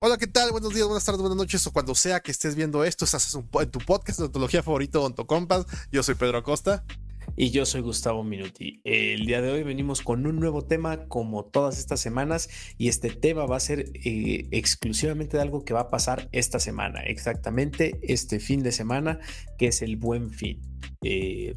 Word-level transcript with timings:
Hola, 0.00 0.16
¿qué 0.16 0.28
tal? 0.28 0.52
Buenos 0.52 0.72
días, 0.72 0.86
buenas 0.86 1.04
tardes, 1.04 1.20
buenas 1.20 1.36
noches 1.36 1.66
o 1.66 1.72
cuando 1.72 1.92
sea 1.92 2.20
que 2.20 2.30
estés 2.30 2.54
viendo 2.54 2.84
esto, 2.84 3.04
estás 3.04 3.34
en 3.34 3.70
tu 3.72 3.80
podcast 3.80 4.20
de 4.20 4.26
ontología 4.26 4.62
favorito, 4.62 5.02
Ontocompas. 5.02 5.66
Yo 5.90 6.04
soy 6.04 6.14
Pedro 6.14 6.38
Acosta. 6.38 6.84
Y 7.34 7.50
yo 7.50 7.66
soy 7.66 7.80
Gustavo 7.80 8.22
Minuti. 8.22 8.80
El 8.84 9.26
día 9.26 9.42
de 9.42 9.50
hoy 9.50 9.64
venimos 9.64 10.00
con 10.02 10.24
un 10.24 10.36
nuevo 10.36 10.62
tema 10.62 11.08
como 11.08 11.44
todas 11.44 11.78
estas 11.78 11.98
semanas 11.98 12.48
y 12.78 12.86
este 12.86 13.10
tema 13.10 13.44
va 13.46 13.56
a 13.56 13.60
ser 13.60 13.90
eh, 13.92 14.46
exclusivamente 14.52 15.36
de 15.36 15.42
algo 15.42 15.64
que 15.64 15.74
va 15.74 15.80
a 15.80 15.90
pasar 15.90 16.28
esta 16.30 16.60
semana, 16.60 17.00
exactamente 17.00 17.98
este 18.02 18.38
fin 18.38 18.62
de 18.62 18.70
semana, 18.70 19.18
que 19.58 19.66
es 19.66 19.82
el 19.82 19.96
buen 19.96 20.30
fin. 20.30 20.60
Eh, 21.02 21.56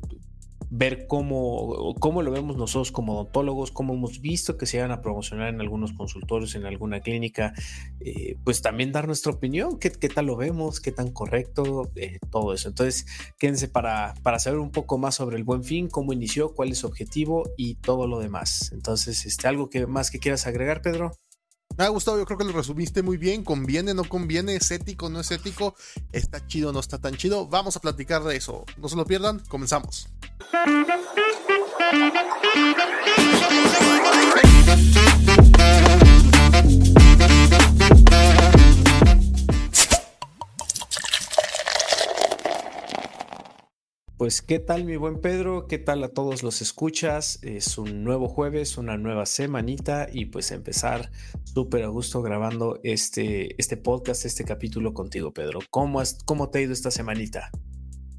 ver 0.73 1.05
cómo, 1.05 1.93
cómo 1.99 2.21
lo 2.21 2.31
vemos 2.31 2.55
nosotros 2.55 2.93
como 2.93 3.13
odontólogos, 3.13 3.71
cómo 3.71 3.93
hemos 3.93 4.21
visto 4.21 4.57
que 4.57 4.65
se 4.65 4.81
van 4.81 4.91
a 4.91 5.01
promocionar 5.01 5.49
en 5.49 5.59
algunos 5.59 5.91
consultorios, 5.91 6.55
en 6.55 6.65
alguna 6.65 7.01
clínica, 7.01 7.53
eh, 7.99 8.37
pues 8.45 8.61
también 8.61 8.93
dar 8.93 9.05
nuestra 9.05 9.33
opinión, 9.33 9.77
qué, 9.79 9.91
qué, 9.91 10.07
tal 10.07 10.27
lo 10.27 10.37
vemos, 10.37 10.79
qué 10.79 10.93
tan 10.93 11.11
correcto, 11.11 11.91
eh, 11.97 12.19
todo 12.31 12.53
eso. 12.53 12.69
Entonces, 12.69 13.05
quédense 13.37 13.67
para, 13.67 14.13
para 14.23 14.39
saber 14.39 14.59
un 14.59 14.71
poco 14.71 14.97
más 14.97 15.15
sobre 15.15 15.35
el 15.35 15.43
buen 15.43 15.65
fin, 15.65 15.89
cómo 15.89 16.13
inició, 16.13 16.55
cuál 16.55 16.69
es 16.69 16.77
su 16.77 16.87
objetivo 16.87 17.49
y 17.57 17.75
todo 17.75 18.07
lo 18.07 18.19
demás. 18.19 18.71
Entonces, 18.71 19.25
este, 19.25 19.49
¿algo 19.49 19.69
que 19.69 19.85
más 19.87 20.09
que 20.09 20.19
quieras 20.19 20.47
agregar, 20.47 20.81
Pedro? 20.81 21.11
Me 21.77 21.85
ha 21.85 21.89
gustado, 21.89 22.17
yo 22.17 22.25
creo 22.25 22.37
que 22.37 22.43
lo 22.43 22.51
resumiste 22.51 23.01
muy 23.01 23.17
bien. 23.17 23.43
Conviene, 23.43 23.93
no 23.93 24.03
conviene, 24.03 24.55
es 24.55 24.71
ético, 24.71 25.09
no 25.09 25.19
es 25.19 25.31
ético, 25.31 25.75
está 26.11 26.45
chido, 26.47 26.73
no 26.73 26.79
está 26.79 26.97
tan 26.97 27.15
chido. 27.15 27.47
Vamos 27.47 27.75
a 27.75 27.79
platicar 27.79 28.23
de 28.23 28.35
eso. 28.35 28.65
No 28.77 28.89
se 28.89 28.95
lo 28.95 29.05
pierdan, 29.05 29.39
comenzamos. 29.47 30.09
Pues 44.21 44.43
qué 44.43 44.59
tal 44.59 44.85
mi 44.85 44.97
buen 44.97 45.19
Pedro, 45.19 45.65
qué 45.65 45.79
tal 45.79 46.03
a 46.03 46.09
todos 46.09 46.43
los 46.43 46.61
escuchas. 46.61 47.39
Es 47.41 47.79
un 47.79 48.03
nuevo 48.03 48.27
jueves, 48.27 48.77
una 48.77 48.95
nueva 48.95 49.25
semanita 49.25 50.09
y 50.13 50.25
pues 50.25 50.51
empezar 50.51 51.11
súper 51.43 51.85
a 51.85 51.87
gusto 51.87 52.21
grabando 52.21 52.79
este, 52.83 53.59
este 53.59 53.77
podcast, 53.77 54.25
este 54.25 54.43
capítulo 54.43 54.93
contigo 54.93 55.33
Pedro. 55.33 55.57
¿Cómo, 55.71 55.99
has, 55.99 56.19
¿Cómo 56.23 56.51
te 56.51 56.59
ha 56.59 56.61
ido 56.61 56.71
esta 56.71 56.91
semanita? 56.91 57.49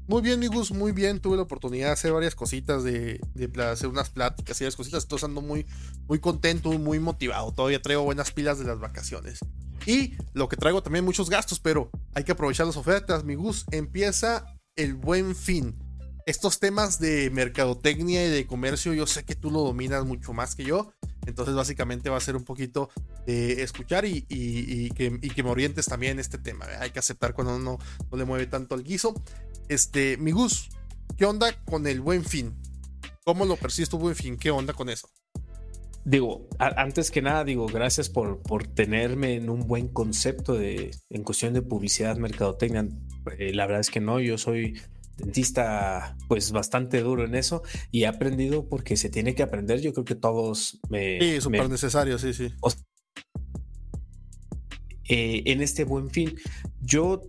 Muy 0.05 0.21
bien, 0.21 0.41
Migus, 0.41 0.73
muy 0.73 0.91
bien. 0.91 1.21
Tuve 1.21 1.37
la 1.37 1.43
oportunidad 1.43 1.87
de 1.87 1.93
hacer 1.93 2.11
varias 2.11 2.35
cositas, 2.35 2.83
de, 2.83 3.21
de 3.33 3.63
hacer 3.63 3.87
unas 3.87 4.09
pláticas 4.09 4.59
y 4.59 4.65
varias 4.65 4.75
cositas. 4.75 5.03
Estoy 5.03 5.15
estando 5.15 5.41
muy, 5.41 5.65
muy 6.09 6.19
contento, 6.19 6.69
muy 6.73 6.99
motivado. 6.99 7.53
Todavía 7.53 7.81
traigo 7.81 8.03
buenas 8.03 8.33
pilas 8.33 8.59
de 8.59 8.65
las 8.65 8.77
vacaciones. 8.77 9.39
Y 9.85 10.17
lo 10.33 10.49
que 10.49 10.57
traigo 10.57 10.83
también 10.83 11.05
muchos 11.05 11.29
gastos, 11.29 11.61
pero 11.61 11.89
hay 12.13 12.25
que 12.25 12.33
aprovechar 12.33 12.65
las 12.65 12.75
ofertas. 12.75 13.23
Migus, 13.23 13.63
empieza 13.71 14.45
el 14.75 14.95
buen 14.95 15.33
fin 15.33 15.82
estos 16.25 16.59
temas 16.59 16.99
de 16.99 17.29
mercadotecnia 17.31 18.25
y 18.25 18.29
de 18.29 18.45
comercio, 18.47 18.93
yo 18.93 19.07
sé 19.07 19.23
que 19.23 19.35
tú 19.35 19.51
lo 19.51 19.61
dominas 19.61 20.05
mucho 20.05 20.33
más 20.33 20.55
que 20.55 20.63
yo. 20.63 20.93
Entonces, 21.25 21.55
básicamente 21.55 22.09
va 22.09 22.17
a 22.17 22.21
ser 22.21 22.35
un 22.35 22.43
poquito 22.43 22.89
de 23.25 23.63
escuchar 23.63 24.05
y, 24.05 24.89
que, 24.91 25.43
me 25.43 25.49
orientes 25.49 25.85
también 25.85 26.13
en 26.13 26.19
este 26.19 26.37
tema. 26.37 26.65
Hay 26.79 26.91
que 26.91 26.99
aceptar 26.99 27.33
cuando 27.33 27.55
uno 27.55 27.77
no 28.11 28.17
le 28.17 28.25
mueve 28.25 28.47
tanto 28.47 28.75
el 28.75 28.83
guiso. 28.83 29.13
Este, 29.69 30.17
mi 30.17 30.31
Gus, 30.31 30.69
¿qué 31.17 31.25
onda 31.25 31.53
con 31.65 31.87
el 31.87 32.01
buen 32.01 32.23
fin? 32.23 32.55
¿Cómo 33.25 33.45
lo 33.45 33.55
percibes 33.55 33.89
tu 33.89 33.97
buen 33.97 34.15
fin? 34.15 34.37
¿Qué 34.37 34.51
onda 34.51 34.73
con 34.73 34.89
eso? 34.89 35.09
Digo, 36.05 36.49
antes 36.59 37.11
que 37.11 37.21
nada, 37.21 37.45
digo, 37.45 37.65
gracias 37.67 38.09
por, 38.09 38.41
por 38.41 38.67
tenerme 38.67 39.35
en 39.35 39.49
un 39.49 39.65
buen 39.65 39.87
concepto 39.87 40.53
de, 40.53 40.91
en 41.09 41.23
cuestión 41.23 41.53
de 41.53 41.61
publicidad, 41.61 42.17
mercadotecnia. 42.17 42.89
Eh, 43.37 43.53
la 43.53 43.65
verdad 43.65 43.79
es 43.79 43.89
que 43.89 44.01
no, 44.01 44.19
yo 44.19 44.37
soy 44.37 44.81
dentista 45.17 46.17
pues 46.27 46.51
bastante 46.51 47.01
duro 47.01 47.25
en 47.25 47.35
eso 47.35 47.63
y 47.91 48.03
he 48.03 48.07
aprendido 48.07 48.67
porque 48.67 48.97
se 48.97 49.09
tiene 49.09 49.35
que 49.35 49.43
aprender. 49.43 49.81
Yo 49.81 49.93
creo 49.93 50.05
que 50.05 50.15
todos 50.15 50.79
me... 50.89 51.19
Sí, 51.19 51.41
súper 51.41 51.69
necesario, 51.69 52.17
sí, 52.17 52.33
sí. 52.33 52.53
Eh, 55.09 55.43
en 55.45 55.61
este 55.61 55.83
buen 55.83 56.09
fin, 56.09 56.35
yo 56.81 57.21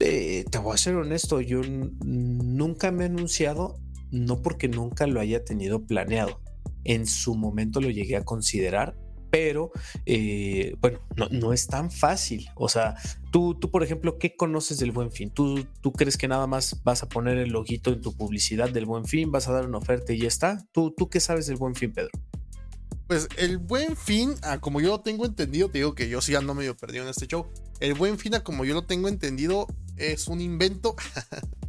eh, 0.00 0.44
te 0.50 0.58
voy 0.58 0.74
a 0.74 0.78
ser 0.78 0.96
honesto, 0.96 1.40
yo 1.40 1.60
nunca 2.04 2.90
me 2.90 3.04
he 3.04 3.06
anunciado, 3.06 3.78
no 4.10 4.42
porque 4.42 4.68
nunca 4.68 5.06
lo 5.06 5.20
haya 5.20 5.44
tenido 5.44 5.84
planeado. 5.86 6.40
En 6.84 7.06
su 7.06 7.34
momento 7.34 7.80
lo 7.80 7.90
llegué 7.90 8.16
a 8.16 8.24
considerar, 8.24 8.96
pero 9.30 9.70
eh, 10.06 10.76
bueno, 10.80 11.00
no, 11.30 11.52
es 11.52 11.66
tan 11.66 11.90
fácil. 11.90 12.48
O 12.54 12.68
sea, 12.68 12.96
tú, 13.30 13.54
tú, 13.54 13.70
por 13.70 13.82
ejemplo, 13.82 14.18
¿qué 14.18 14.36
conoces 14.36 14.78
del 14.78 14.92
buen 14.92 15.12
fin? 15.12 15.30
¿Tú, 15.30 15.66
¿Tú 15.80 15.92
crees 15.92 16.16
que 16.16 16.28
nada 16.28 16.46
más 16.46 16.82
vas 16.84 17.02
a 17.02 17.08
poner 17.08 17.38
el 17.38 17.50
loguito 17.50 17.92
en 17.92 18.00
tu 18.00 18.12
publicidad 18.14 18.70
del 18.70 18.86
buen 18.86 19.04
fin, 19.04 19.30
vas 19.30 19.48
a 19.48 19.52
dar 19.52 19.66
una 19.66 19.78
oferta 19.78 20.12
y 20.12 20.18
ya 20.18 20.28
está? 20.28 20.66
¿Tú, 20.72 20.92
tú 20.96 21.08
qué 21.08 21.20
sabes 21.20 21.46
del 21.46 21.56
buen 21.56 21.74
fin, 21.74 21.92
Pedro? 21.92 22.10
Pues 23.06 23.28
el 23.38 23.58
buen 23.58 23.96
fin, 23.96 24.34
como 24.60 24.80
yo 24.80 24.88
lo 24.88 25.00
tengo 25.00 25.26
entendido, 25.26 25.68
te 25.68 25.78
digo 25.78 25.96
que 25.96 26.08
yo 26.08 26.20
sí 26.20 26.34
ando 26.36 26.54
medio 26.54 26.76
perdido 26.76 27.02
en 27.04 27.10
este 27.10 27.26
show. 27.26 27.46
El 27.80 27.94
buen 27.94 28.18
fin, 28.18 28.34
como 28.44 28.64
yo 28.64 28.74
lo 28.74 28.82
tengo 28.82 29.08
entendido, 29.08 29.66
es 29.96 30.28
un 30.28 30.40
invento 30.40 30.94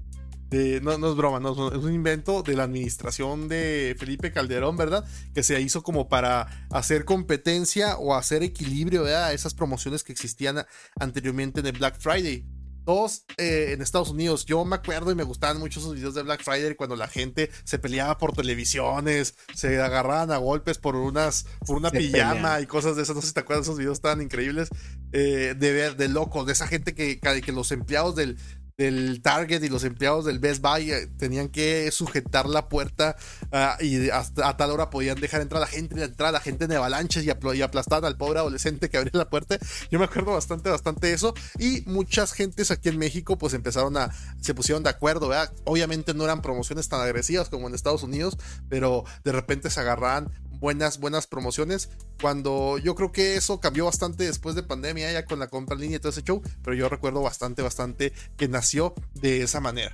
no, 0.82 0.98
no 0.98 1.10
es 1.10 1.16
broma, 1.16 1.40
no, 1.40 1.70
es 1.70 1.78
un 1.78 1.94
invento 1.94 2.44
de 2.44 2.56
la 2.56 2.64
administración 2.64 3.48
de 3.48 3.96
Felipe 3.98 4.32
Calderón, 4.32 4.76
¿verdad? 4.76 5.06
Que 5.34 5.44
se 5.44 5.60
hizo 5.62 5.82
como 5.82 6.10
para 6.10 6.68
hacer 6.70 7.06
competencia 7.06 7.98
o 7.98 8.16
hacer 8.16 8.44
equilibrio 8.44 9.06
a 9.06 9.32
esas 9.34 9.54
promociones 9.54 10.04
que 10.04 10.12
existían 10.12 10.66
anteriormente 11.00 11.62
en 11.62 11.68
el 11.68 11.78
Black 11.78 12.00
Friday. 12.00 12.46
Todos 12.84 13.26
eh, 13.38 13.74
en 13.74 13.82
Estados 13.82 14.10
Unidos, 14.10 14.46
yo 14.46 14.66
me 14.66 14.76
acuerdo 14.76 15.12
y 15.12 15.16
me 15.16 15.24
gustaban 15.24 15.60
mucho 15.60 15.80
esos 15.80 15.94
videos 15.94 16.16
de 16.16 16.24
Black 16.24 16.44
Friday 16.44 16.74
cuando 16.76 16.96
la 16.96 17.08
gente 17.08 17.52
se 17.64 17.78
peleaba 17.78 18.18
por 18.18 18.34
televisiones, 18.34 19.36
se 19.54 19.80
agarraban 19.80 20.32
a 20.32 20.38
golpes 20.38 20.80
por 20.80 20.96
unas 20.96 21.46
por 21.68 21.78
una 21.78 21.92
pijama 21.92 22.60
y 22.60 22.66
cosas 22.66 22.96
de 22.96 23.04
esas. 23.04 23.16
No 23.16 23.22
sé 23.22 23.30
si 23.30 23.34
te 23.36 23.42
acuerdas, 23.42 23.68
esos 23.68 23.78
videos 23.78 24.02
tan 24.02 24.20
increíbles 24.20 24.70
eh, 25.12 25.54
de 25.56 25.74
ver, 25.74 25.96
de 25.96 26.10
locos, 26.10 26.48
de 26.48 26.54
esa 26.54 26.66
gente 26.66 26.96
que, 26.96 27.20
que 27.20 27.52
los 27.52 27.72
empleados 27.72 28.16
del, 28.16 28.40
del 28.82 29.22
Target 29.22 29.64
y 29.64 29.70
los 29.70 29.84
empleados 29.84 30.26
del 30.26 30.40
Best 30.40 30.62
Buy 30.62 30.92
eh, 30.92 31.08
tenían 31.18 31.50
que 31.50 31.92
sujetar 31.92 32.48
la 32.48 32.68
puerta 32.70 33.16
ah, 33.52 33.78
y 33.80 34.10
hasta 34.10 34.48
a 34.48 34.58
tal 34.58 34.72
hora 34.72 34.90
podían 34.90 35.20
dejar 35.20 35.42
entrar 35.42 35.62
a 35.62 35.66
la 35.66 35.72
gente, 35.72 36.04
entrar 36.04 36.30
a 36.30 36.32
la 36.32 36.40
gente 36.40 36.66
en 36.66 36.72
avalanches 36.74 37.24
y, 37.24 37.28
y 37.28 37.62
aplastar 37.62 38.04
al 38.06 38.18
pobre 38.18 38.40
adolescente 38.40 38.90
que 38.90 38.98
abría 38.98 39.12
la 39.14 39.30
puerta. 39.30 39.58
Yo 39.92 40.00
me 40.00 40.06
acuerdo 40.06 40.32
bastante, 40.34 40.70
bastante 40.70 41.14
eso. 41.14 41.34
Y 41.60 41.84
muchas 41.86 42.34
gentes 42.34 42.72
aquí 42.72 42.90
en 42.90 42.98
México 42.98 43.38
pues 43.38 43.54
empezaron 43.54 43.98
a, 43.98 44.12
se 44.40 44.54
pusieron 44.54 44.84
de 44.84 44.90
acuerdo, 44.90 45.32
Obviamente 45.66 46.14
no 46.14 46.24
eran 46.24 46.42
promociones 46.42 46.90
tan 46.90 47.02
agresivas 47.02 47.50
como 47.50 47.68
en 47.68 47.76
Estados 47.76 48.04
Unidos, 48.04 48.38
pero 48.70 49.04
de 49.24 49.32
repente 49.32 49.70
se 49.70 49.80
agarraban 49.80 50.32
buenas, 50.62 51.00
buenas 51.00 51.28
promociones. 51.28 51.90
Cuando 52.22 52.78
yo 52.78 52.96
creo 52.96 53.12
que 53.12 53.36
eso 53.36 53.60
cambió 53.60 53.86
bastante 53.86 54.24
después 54.24 54.56
de 54.56 54.64
pandemia, 54.64 55.12
ya 55.12 55.26
con 55.26 55.40
la 55.40 55.48
compra 55.48 55.76
en 55.76 55.82
línea 55.82 55.98
y 55.98 56.00
todo 56.00 56.12
ese 56.12 56.22
show, 56.22 56.42
pero 56.64 56.74
yo 56.74 56.88
recuerdo 56.88 57.22
bastante, 57.22 57.62
bastante 57.62 58.14
que 58.38 58.48
nació 58.48 58.94
de 59.16 59.42
esa 59.42 59.60
manera. 59.60 59.92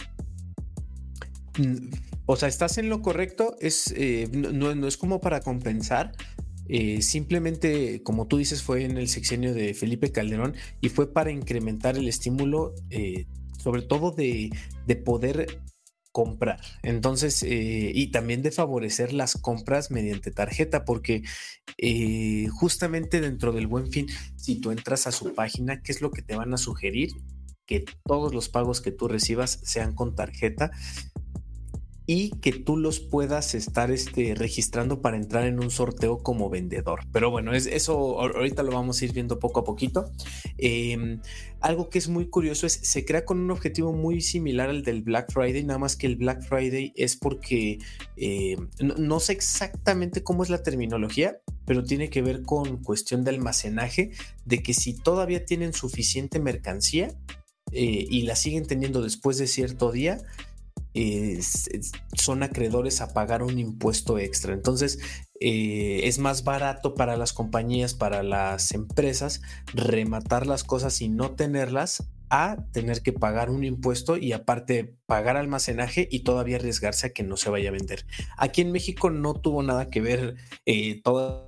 Mm, 1.58 1.90
o 2.28 2.36
sea, 2.36 2.50
estás 2.50 2.78
en 2.78 2.90
lo 2.90 3.02
correcto, 3.02 3.56
es, 3.60 3.92
eh, 3.96 4.30
no, 4.32 4.88
es 4.88 4.98
como 4.98 5.20
para 5.20 5.40
compensar. 5.40 6.12
Eh, 6.70 7.02
simplemente, 7.02 8.04
como 8.04 8.28
tú 8.28 8.38
dices, 8.38 8.62
fue 8.62 8.84
en 8.84 8.98
el 8.98 9.08
sexenio 9.08 9.54
de 9.54 9.74
Felipe 9.74 10.12
Calderón 10.12 10.54
y 10.82 10.90
fue 10.90 11.12
para 11.14 11.32
incrementar 11.32 11.98
el 11.98 12.10
estímulo, 12.10 12.76
eh, 12.90 13.26
sobre 13.58 13.84
todo 13.84 14.12
de, 14.12 14.50
de 14.86 14.96
poder 14.98 15.62
comprar. 16.12 16.60
Entonces, 16.84 17.44
eh, 17.44 17.92
y 17.94 18.12
también 18.12 18.42
de 18.42 18.52
favorecer 18.52 19.14
las 19.14 19.34
compras 19.34 19.92
mediante 19.92 20.32
tarjeta, 20.32 20.86
porque 20.86 21.24
eh, 21.78 22.48
justamente 22.52 23.22
dentro 23.22 23.52
del 23.52 23.68
buen 23.68 23.92
fin, 23.92 24.08
si 24.36 24.60
tú 24.60 24.72
entras 24.72 25.08
a 25.08 25.12
su 25.12 25.34
página, 25.34 25.82
¿qué 25.82 25.92
es 25.92 26.02
lo 26.02 26.12
que 26.12 26.22
te 26.22 26.36
van 26.36 26.54
a 26.54 26.58
sugerir? 26.58 27.12
Que 27.66 27.86
todos 28.06 28.34
los 28.34 28.50
pagos 28.50 28.82
que 28.82 28.92
tú 28.92 29.08
recibas 29.08 29.60
sean 29.64 29.94
con 29.94 30.16
tarjeta 30.16 30.72
y 32.10 32.30
que 32.40 32.54
tú 32.54 32.78
los 32.78 33.02
puedas 33.02 33.54
estar 33.54 33.92
este, 33.92 34.34
registrando 34.34 35.02
para 35.02 35.18
entrar 35.18 35.46
en 35.46 35.62
un 35.62 35.70
sorteo 35.70 36.20
como 36.24 36.50
vendedor. 36.50 37.02
Pero 37.12 37.32
bueno, 37.32 37.54
es, 37.54 37.66
eso 37.66 38.22
ahorita 38.22 38.64
lo 38.64 38.72
vamos 38.72 39.02
a 39.02 39.06
ir 39.06 39.12
viendo 39.12 39.40
poco 39.40 39.60
a 39.60 39.66
poquito. 39.66 40.10
Em, 40.58 41.20
algo 41.60 41.90
que 41.90 41.98
es 41.98 42.08
muy 42.08 42.30
curioso 42.30 42.66
es, 42.66 42.80
se 42.82 43.04
crea 43.04 43.26
con 43.26 43.42
un 43.42 43.52
objetivo 43.52 43.92
muy 43.92 44.22
similar 44.22 44.70
al 44.70 44.84
del 44.84 45.02
Black 45.02 45.34
Friday, 45.34 45.66
nada 45.66 45.80
más 45.80 45.98
que 45.98 46.08
el 46.08 46.16
Black 46.16 46.44
Friday 46.44 46.94
es 46.96 47.18
porque 47.18 47.80
em, 48.16 48.70
no, 48.80 49.20
sé 49.20 49.34
exactamente 49.34 50.24
cómo 50.24 50.44
es 50.44 50.50
la 50.50 50.64
terminología, 50.64 51.42
pero 51.66 51.84
tiene 51.84 52.10
que 52.10 52.22
ver 52.22 52.44
con 52.44 52.82
cuestión 52.84 53.26
de 53.26 53.32
almacenaje, 53.32 54.12
de 54.46 54.64
que 54.64 54.74
si 54.74 54.94
todavía 54.94 55.46
tienen 55.46 55.74
suficiente 55.74 56.40
mercancía, 56.40 57.14
eh, 57.74 58.06
y 58.10 58.22
la 58.22 58.38
siguen 58.38 58.66
teniendo 58.66 59.02
después 59.02 59.38
de 59.38 59.46
cierto 59.46 59.92
día, 59.92 60.20
son 62.14 62.44
acreedores 62.44 63.02
a 63.02 63.14
pagar 63.14 63.44
un 63.44 63.60
impuesto 63.60 64.18
extra. 64.20 64.54
Entonces, 64.54 65.00
eh, 65.40 66.02
es 66.04 66.20
más 66.20 66.44
barato 66.44 66.96
para 66.96 67.18
las 67.18 67.34
compañías, 67.34 67.94
para 67.94 68.24
las 68.24 68.72
empresas, 68.72 69.42
rematar 69.74 70.48
las 70.48 70.64
cosas 70.64 71.02
y 71.02 71.10
no 71.10 71.32
tenerlas 71.32 72.10
a 72.30 72.58
tener 72.74 73.02
que 73.02 73.14
pagar 73.14 73.50
un 73.50 73.64
impuesto 73.64 74.18
y 74.18 74.34
aparte 74.34 74.96
pagar 75.06 75.38
almacenaje 75.38 76.08
y 76.12 76.20
todavía 76.20 76.58
arriesgarse 76.58 77.08
a 77.08 77.14
que 77.14 77.24
no 77.24 77.38
se 77.38 77.50
vaya 77.50 77.70
a 77.70 77.74
vender. 77.74 78.06
Aquí 78.38 78.62
en 78.62 78.72
México 78.72 79.10
no 79.10 79.34
tuvo 79.34 79.64
nada 79.64 79.90
que 79.90 80.02
ver 80.02 80.36
eh, 80.66 81.02
todo 81.02 81.48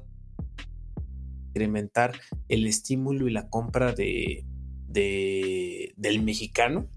incrementar 1.49 2.13
el 2.47 2.67
estímulo 2.67 3.27
y 3.27 3.31
la 3.31 3.49
compra 3.49 3.93
de, 3.93 4.45
del 4.87 6.23
mexicano. 6.23 6.87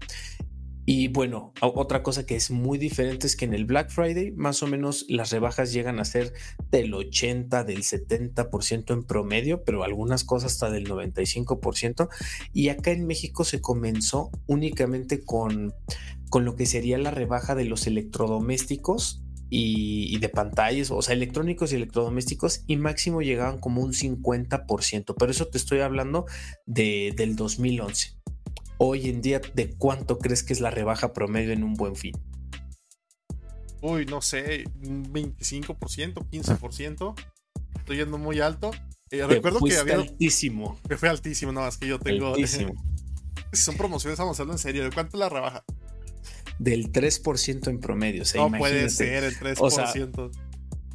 Y 0.85 1.07
bueno, 1.07 1.53
otra 1.61 2.03
cosa 2.03 2.25
que 2.25 2.35
es 2.35 2.51
muy 2.51 2.77
diferente 2.77 3.25
es 3.25 3.37
que 3.37 3.45
en 3.45 3.53
el 3.53 3.65
Black 3.65 3.89
Friday 3.89 4.31
más 4.31 4.63
o 4.63 4.67
menos 4.67 5.05
las 5.07 5.31
rebajas 5.31 5.71
llegan 5.71 5.99
a 5.99 6.05
ser 6.05 6.33
del 6.71 6.93
80, 6.93 7.63
del 7.63 7.83
70% 7.83 8.93
en 8.93 9.03
promedio, 9.03 9.63
pero 9.63 9.83
algunas 9.83 10.25
cosas 10.25 10.53
hasta 10.53 10.69
del 10.69 10.89
95%. 10.89 12.09
Y 12.51 12.67
acá 12.67 12.91
en 12.91 13.07
México 13.07 13.45
se 13.45 13.61
comenzó 13.61 14.29
únicamente 14.45 15.23
con, 15.23 15.73
con 16.29 16.43
lo 16.43 16.55
que 16.55 16.65
sería 16.65 16.97
la 16.97 17.11
rebaja 17.11 17.55
de 17.55 17.65
los 17.65 17.87
electrodomésticos 17.87 19.23
y, 19.49 20.17
de 20.17 20.29
pantallas, 20.29 20.89
o 20.89 21.01
sea, 21.01 21.13
electrónicos 21.13 21.71
y 21.71 21.75
electrodomésticos, 21.75 22.63
y 22.65 22.75
máximo 22.77 23.21
llegaban 23.21 23.59
como 23.59 23.83
un 23.83 23.93
50%, 23.93 25.15
pero 25.17 25.31
eso 25.31 25.45
te 25.45 25.59
estoy 25.59 25.81
hablando 25.81 26.25
de, 26.65 27.13
del 27.15 27.35
2011 27.35 28.17
hoy 28.77 29.09
en 29.09 29.21
día, 29.21 29.41
¿de 29.53 29.73
cuánto 29.75 30.19
crees 30.19 30.43
que 30.43 30.53
es 30.53 30.61
la 30.61 30.71
rebaja 30.71 31.13
promedio 31.13 31.51
en 31.53 31.63
un 31.63 31.73
buen 31.73 31.95
fin? 31.95 32.13
Uy, 33.81 34.05
no 34.05 34.21
sé, 34.21 34.63
un 34.85 35.11
25%, 35.11 35.77
15%. 36.29 37.15
Estoy 37.75 37.97
yendo 37.97 38.17
muy 38.17 38.39
alto. 38.39 38.71
Eh, 39.11 39.25
recuerdo 39.27 39.59
que 39.59 39.77
había. 39.77 39.95
altísimo. 39.95 40.79
Que 40.87 40.97
fue 40.97 41.09
altísimo, 41.09 41.51
nada 41.51 41.67
más 41.67 41.77
que 41.77 41.87
yo 41.87 41.99
tengo. 41.99 42.35
si 42.35 42.65
son 43.53 43.75
promociones, 43.75 44.17
vamos 44.17 44.39
a 44.39 44.43
hablarlo 44.43 44.57
en 44.57 44.59
serio. 44.59 44.83
¿De 44.83 44.91
cuánto 44.91 45.17
es 45.17 45.19
la 45.19 45.29
rebaja? 45.29 45.65
Del 46.59 46.91
3% 46.91 47.67
en 47.67 47.79
promedio. 47.79 48.23
no 48.35 48.57
puede 48.57 48.89
ser 48.89 49.23
el 49.23 49.35
3%. 49.37 50.31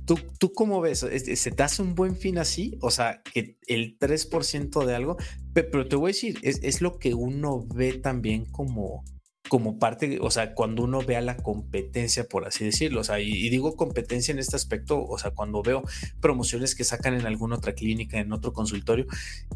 ¿Tú, 0.08 0.18
¿Tú 0.38 0.54
cómo 0.54 0.80
ves? 0.80 1.00
¿Se 1.00 1.50
te 1.50 1.62
hace 1.62 1.82
un 1.82 1.94
buen 1.94 2.16
fin 2.16 2.38
así? 2.38 2.78
O 2.80 2.90
sea, 2.90 3.20
que 3.34 3.58
el 3.66 3.98
3% 3.98 4.86
de 4.86 4.94
algo, 4.94 5.18
pero 5.52 5.86
te 5.86 5.96
voy 5.96 6.08
a 6.08 6.14
decir, 6.14 6.38
es, 6.42 6.80
lo 6.80 6.98
que 6.98 7.12
uno 7.12 7.66
ve 7.74 7.92
también 7.92 8.46
como, 8.46 9.04
como 9.50 9.78
parte, 9.78 10.18
o 10.22 10.30
sea, 10.30 10.54
cuando 10.54 10.82
uno 10.82 11.02
ve 11.02 11.16
a 11.16 11.20
la 11.20 11.36
competencia, 11.36 12.24
por 12.24 12.46
así 12.46 12.64
decirlo, 12.64 13.02
o 13.02 13.04
sea, 13.04 13.20
y, 13.20 13.50
digo 13.50 13.76
competencia 13.76 14.32
en 14.32 14.38
este 14.38 14.56
aspecto, 14.56 15.04
o 15.04 15.18
sea, 15.18 15.32
cuando 15.32 15.60
veo 15.60 15.82
promociones 16.22 16.74
que 16.74 16.84
sacan 16.84 17.12
en 17.12 17.26
alguna 17.26 17.56
otra 17.56 17.74
clínica, 17.74 18.18
en 18.18 18.32
otro 18.32 18.54
consultorio, 18.54 19.04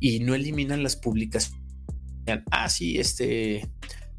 y 0.01 0.21
no 0.21 0.35
eliminan 0.35 0.83
las 0.83 0.97
publicaciones. 0.97 1.65
Ah, 2.51 2.69
sí, 2.69 2.99
este, 2.99 3.71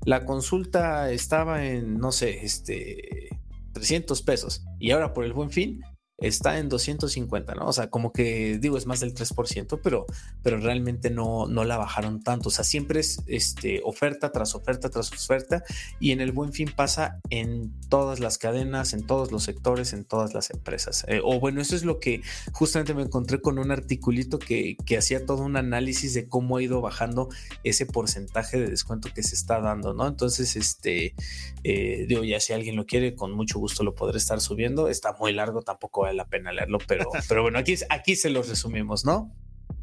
la 0.03 0.25
consulta 0.25 1.11
estaba 1.11 1.63
en, 1.67 1.99
no 1.99 2.11
sé, 2.11 2.43
este, 2.43 3.29
300 3.73 4.19
pesos, 4.23 4.65
y 4.79 4.89
ahora 4.89 5.13
por 5.13 5.25
el 5.25 5.33
buen 5.33 5.51
fin 5.51 5.79
está 6.27 6.57
en 6.57 6.69
250, 6.69 7.55
¿no? 7.55 7.67
O 7.67 7.73
sea, 7.73 7.89
como 7.89 8.13
que 8.13 8.57
digo, 8.59 8.77
es 8.77 8.85
más 8.85 8.99
del 9.01 9.13
3%, 9.13 9.79
pero, 9.83 10.05
pero 10.41 10.57
realmente 10.57 11.09
no, 11.09 11.47
no 11.47 11.63
la 11.63 11.77
bajaron 11.77 12.23
tanto. 12.23 12.49
O 12.49 12.51
sea, 12.51 12.63
siempre 12.63 12.99
es 13.01 13.21
este, 13.27 13.81
oferta 13.83 14.31
tras 14.31 14.55
oferta 14.55 14.89
tras 14.89 15.11
oferta 15.11 15.63
y 15.99 16.11
en 16.11 16.21
el 16.21 16.31
buen 16.31 16.53
fin 16.53 16.71
pasa 16.75 17.19
en 17.29 17.73
todas 17.89 18.19
las 18.19 18.37
cadenas, 18.37 18.93
en 18.93 19.05
todos 19.05 19.31
los 19.31 19.43
sectores, 19.43 19.93
en 19.93 20.05
todas 20.05 20.33
las 20.33 20.49
empresas. 20.49 21.05
Eh, 21.07 21.21
o 21.23 21.39
bueno, 21.39 21.61
eso 21.61 21.75
es 21.75 21.83
lo 21.83 21.99
que 21.99 22.21
justamente 22.53 22.93
me 22.93 23.03
encontré 23.03 23.41
con 23.41 23.59
un 23.59 23.71
articulito 23.71 24.39
que, 24.39 24.77
que 24.85 24.97
hacía 24.97 25.25
todo 25.25 25.43
un 25.43 25.57
análisis 25.57 26.13
de 26.13 26.27
cómo 26.27 26.57
ha 26.57 26.63
ido 26.63 26.81
bajando 26.81 27.29
ese 27.63 27.85
porcentaje 27.85 28.59
de 28.59 28.69
descuento 28.69 29.09
que 29.13 29.23
se 29.23 29.35
está 29.35 29.59
dando, 29.59 29.93
¿no? 29.93 30.07
Entonces, 30.07 30.55
este, 30.55 31.15
eh, 31.63 32.05
digo, 32.07 32.23
ya 32.23 32.39
si 32.39 32.53
alguien 32.53 32.75
lo 32.75 32.85
quiere, 32.85 33.15
con 33.15 33.31
mucho 33.31 33.59
gusto 33.59 33.83
lo 33.83 33.95
podré 33.95 34.17
estar 34.17 34.41
subiendo. 34.41 34.87
Está 34.89 35.13
muy 35.13 35.33
largo, 35.33 35.61
tampoco 35.61 36.05
vale 36.13 36.17
la 36.17 36.27
pena 36.27 36.51
leerlo, 36.51 36.79
pero, 36.87 37.09
pero 37.27 37.41
bueno, 37.43 37.59
aquí, 37.59 37.75
aquí 37.89 38.15
se 38.15 38.29
los 38.29 38.49
resumimos, 38.49 39.05
¿no? 39.05 39.31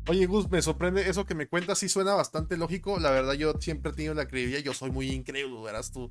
Oye, 0.08 0.26
Gus, 0.26 0.50
me 0.50 0.62
sorprende 0.62 1.08
eso 1.08 1.26
que 1.26 1.34
me 1.34 1.46
cuentas, 1.46 1.78
sí 1.78 1.88
suena 1.88 2.14
bastante 2.14 2.56
lógico. 2.56 2.98
La 2.98 3.10
verdad, 3.10 3.34
yo 3.34 3.54
siempre 3.60 3.92
he 3.92 3.94
tenido 3.94 4.14
la 4.14 4.26
credibilidad, 4.26 4.62
yo 4.62 4.72
soy 4.72 4.90
muy 4.90 5.10
increíble, 5.10 5.60
verás, 5.62 5.92
tú, 5.92 6.10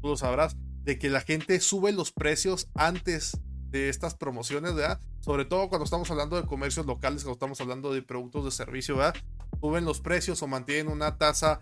tú 0.00 0.08
lo 0.08 0.16
sabrás, 0.16 0.56
de 0.82 0.98
que 0.98 1.08
la 1.08 1.20
gente 1.20 1.58
sube 1.60 1.92
los 1.92 2.12
precios 2.12 2.68
antes 2.74 3.40
de 3.70 3.88
estas 3.88 4.14
promociones, 4.14 4.74
¿verdad? 4.74 5.00
Sobre 5.20 5.44
todo 5.44 5.68
cuando 5.68 5.84
estamos 5.84 6.10
hablando 6.10 6.40
de 6.40 6.46
comercios 6.46 6.86
locales, 6.86 7.22
cuando 7.22 7.34
estamos 7.34 7.60
hablando 7.60 7.92
de 7.92 8.02
productos 8.02 8.44
de 8.44 8.50
servicio, 8.50 8.96
¿verdad? 8.96 9.14
Suben 9.60 9.84
los 9.84 10.00
precios 10.00 10.42
o 10.42 10.46
mantienen 10.46 10.88
una 10.88 11.16
tasa 11.16 11.60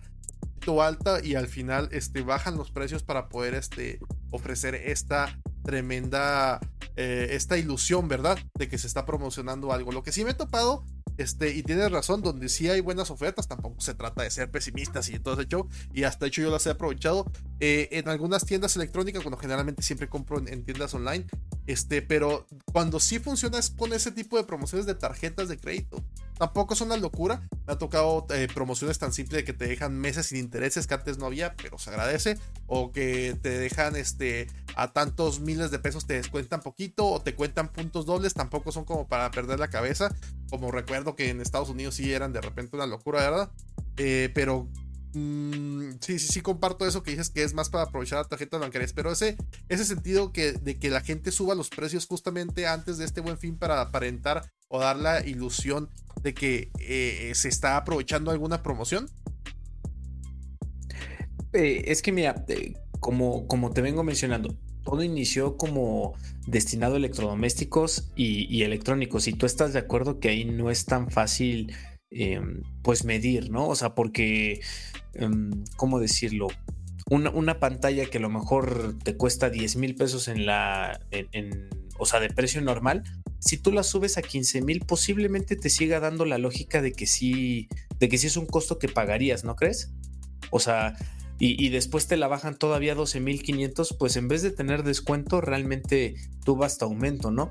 alta 0.78 1.24
y 1.24 1.34
al 1.34 1.48
final 1.48 1.88
este, 1.92 2.20
bajan 2.22 2.58
los 2.58 2.70
precios 2.70 3.02
para 3.02 3.28
poder 3.28 3.54
este, 3.54 4.00
ofrecer 4.30 4.74
esta 4.74 5.40
tremenda, 5.62 6.60
eh, 6.96 7.28
esta 7.32 7.56
ilusión, 7.58 8.08
¿verdad? 8.08 8.38
De 8.54 8.68
que 8.68 8.78
se 8.78 8.86
está 8.86 9.04
promocionando 9.04 9.72
algo. 9.72 9.92
Lo 9.92 10.02
que 10.02 10.12
sí 10.12 10.24
me 10.24 10.30
he 10.30 10.34
topado 10.34 10.84
este, 11.18 11.52
y 11.52 11.64
tienes 11.64 11.90
razón, 11.90 12.22
donde 12.22 12.48
sí 12.48 12.70
hay 12.70 12.80
buenas 12.80 13.10
ofertas, 13.10 13.48
tampoco 13.48 13.80
se 13.80 13.92
trata 13.92 14.22
de 14.22 14.30
ser 14.30 14.52
pesimistas 14.52 15.08
y 15.08 15.18
todo 15.18 15.34
ese 15.34 15.48
show. 15.48 15.68
Y 15.92 16.04
hasta 16.04 16.26
hecho 16.26 16.42
yo 16.42 16.50
las 16.50 16.64
he 16.66 16.70
aprovechado 16.70 17.30
eh, 17.58 17.88
en 17.90 18.08
algunas 18.08 18.46
tiendas 18.46 18.76
electrónicas, 18.76 19.22
cuando 19.22 19.36
generalmente 19.36 19.82
siempre 19.82 20.08
compro 20.08 20.38
en, 20.38 20.64
tiendas 20.64 20.94
online. 20.94 21.26
Este, 21.66 22.02
pero 22.02 22.46
cuando 22.72 23.00
sí 23.00 23.18
funciona 23.18 23.58
es 23.58 23.70
con 23.70 23.92
ese 23.92 24.12
tipo 24.12 24.36
de 24.36 24.44
promociones 24.44 24.86
de 24.86 24.94
tarjetas 24.94 25.48
de 25.48 25.58
crédito. 25.58 26.04
Tampoco 26.38 26.74
es 26.74 26.80
una 26.80 26.96
locura. 26.96 27.42
Me 27.66 27.72
ha 27.72 27.78
tocado 27.78 28.26
eh, 28.30 28.48
promociones 28.52 28.98
tan 28.98 29.12
simples 29.12 29.40
de 29.40 29.44
que 29.44 29.52
te 29.52 29.66
dejan 29.66 29.98
meses 29.98 30.26
sin 30.26 30.38
intereses 30.38 30.86
que 30.86 30.94
antes 30.94 31.18
no 31.18 31.26
había, 31.26 31.54
pero 31.56 31.78
se 31.78 31.90
agradece. 31.90 32.38
O 32.66 32.92
que 32.92 33.36
te 33.42 33.58
dejan 33.58 33.96
este, 33.96 34.46
a 34.76 34.92
tantos 34.92 35.40
miles 35.40 35.70
de 35.70 35.78
pesos, 35.78 36.06
te 36.06 36.14
descuentan 36.14 36.60
poquito 36.60 37.06
o 37.06 37.20
te 37.20 37.34
cuentan 37.34 37.68
puntos 37.68 38.06
dobles. 38.06 38.34
Tampoco 38.34 38.72
son 38.72 38.84
como 38.84 39.08
para 39.08 39.30
perder 39.30 39.58
la 39.58 39.68
cabeza. 39.68 40.14
Como 40.50 40.70
recuerdo 40.70 41.16
que 41.16 41.30
en 41.30 41.40
Estados 41.40 41.68
Unidos 41.68 41.96
sí 41.96 42.12
eran 42.12 42.32
de 42.32 42.40
repente 42.40 42.76
una 42.76 42.86
locura, 42.86 43.20
¿verdad? 43.20 43.50
Eh, 43.96 44.30
pero 44.34 44.68
mm, 45.14 45.92
sí, 46.00 46.18
sí, 46.18 46.28
sí 46.28 46.40
comparto 46.40 46.86
eso 46.86 47.02
que 47.02 47.12
dices 47.12 47.30
que 47.30 47.42
es 47.42 47.54
más 47.54 47.70
para 47.70 47.84
aprovechar 47.84 48.18
la 48.18 48.28
tarjeta 48.28 48.58
bancarias, 48.58 48.92
pero 48.92 49.12
ese, 49.12 49.36
ese 49.68 49.84
sentido 49.84 50.32
que, 50.32 50.52
de 50.52 50.78
que 50.78 50.90
la 50.90 51.00
gente 51.00 51.32
suba 51.32 51.54
los 51.54 51.70
precios 51.70 52.06
justamente 52.06 52.66
antes 52.66 52.98
de 52.98 53.04
este 53.04 53.20
buen 53.20 53.38
fin 53.38 53.56
para 53.56 53.80
aparentar 53.80 54.50
o 54.68 54.80
dar 54.80 54.96
la 54.96 55.26
ilusión 55.26 55.88
de 56.22 56.34
que 56.34 56.70
eh, 56.80 57.32
se 57.34 57.48
está 57.48 57.76
aprovechando 57.76 58.30
alguna 58.30 58.62
promoción? 58.62 59.08
Eh, 61.52 61.84
es 61.86 62.02
que 62.02 62.12
mira, 62.12 62.44
como, 63.00 63.46
como 63.46 63.72
te 63.72 63.80
vengo 63.80 64.02
mencionando, 64.02 64.56
todo 64.84 65.02
inició 65.02 65.56
como 65.56 66.14
destinado 66.46 66.94
a 66.94 66.98
electrodomésticos 66.98 68.10
y, 68.16 68.62
electrónicos. 68.62 69.28
Y 69.28 69.34
tú 69.34 69.46
estás 69.46 69.72
de 69.72 69.78
acuerdo 69.78 70.18
que 70.18 70.28
ahí 70.28 70.44
no 70.44 70.70
es 70.70 70.84
tan 70.84 71.10
fácil, 71.10 71.74
em, 72.10 72.62
pues 72.82 73.04
medir, 73.04 73.50
¿no? 73.50 73.68
O 73.68 73.74
sea, 73.74 73.94
porque, 73.94 74.60
em, 75.14 75.64
¿cómo 75.76 76.00
decirlo? 76.00 76.48
Una, 77.10 77.58
pantalla 77.58 78.04
que 78.04 78.18
a 78.18 78.20
lo 78.20 78.28
mejor 78.28 78.96
te 79.02 79.16
cuesta 79.16 79.48
10 79.48 79.76
mil 79.76 79.94
pesos 79.94 80.28
en 80.28 80.44
la, 80.44 81.00
o 81.98 82.04
sea, 82.04 82.20
de 82.20 82.28
precio 82.28 82.60
normal, 82.60 83.02
si 83.38 83.56
tú 83.56 83.72
la 83.72 83.82
subes 83.82 84.18
a 84.18 84.22
15 84.22 84.62
mil, 84.62 84.80
posiblemente 84.80 85.56
te 85.56 85.70
siga 85.70 86.00
dando 86.00 86.24
la 86.24 86.38
lógica 86.38 86.82
de 86.82 86.92
que 86.92 87.06
sí, 87.06 87.68
de 87.98 88.08
que 88.08 88.18
sí 88.18 88.26
es 88.26 88.36
un 88.36 88.46
costo 88.46 88.78
que 88.78 88.88
pagarías, 88.88 89.44
¿no 89.44 89.56
crees? 89.56 89.92
O 90.50 90.60
sea, 90.60 90.96
y, 91.40 91.68
después 91.68 92.08
te 92.08 92.16
la 92.16 92.26
bajan 92.26 92.58
todavía 92.58 92.92
a 92.92 92.96
12 92.96 93.20
mil 93.20 93.42
500, 93.42 93.94
pues 93.96 94.16
en 94.16 94.26
vez 94.26 94.42
de 94.42 94.50
tener 94.50 94.82
descuento, 94.82 95.40
realmente 95.40 96.16
tú 96.44 96.64
hasta 96.64 96.84
aumento, 96.84 97.30
¿no? 97.30 97.50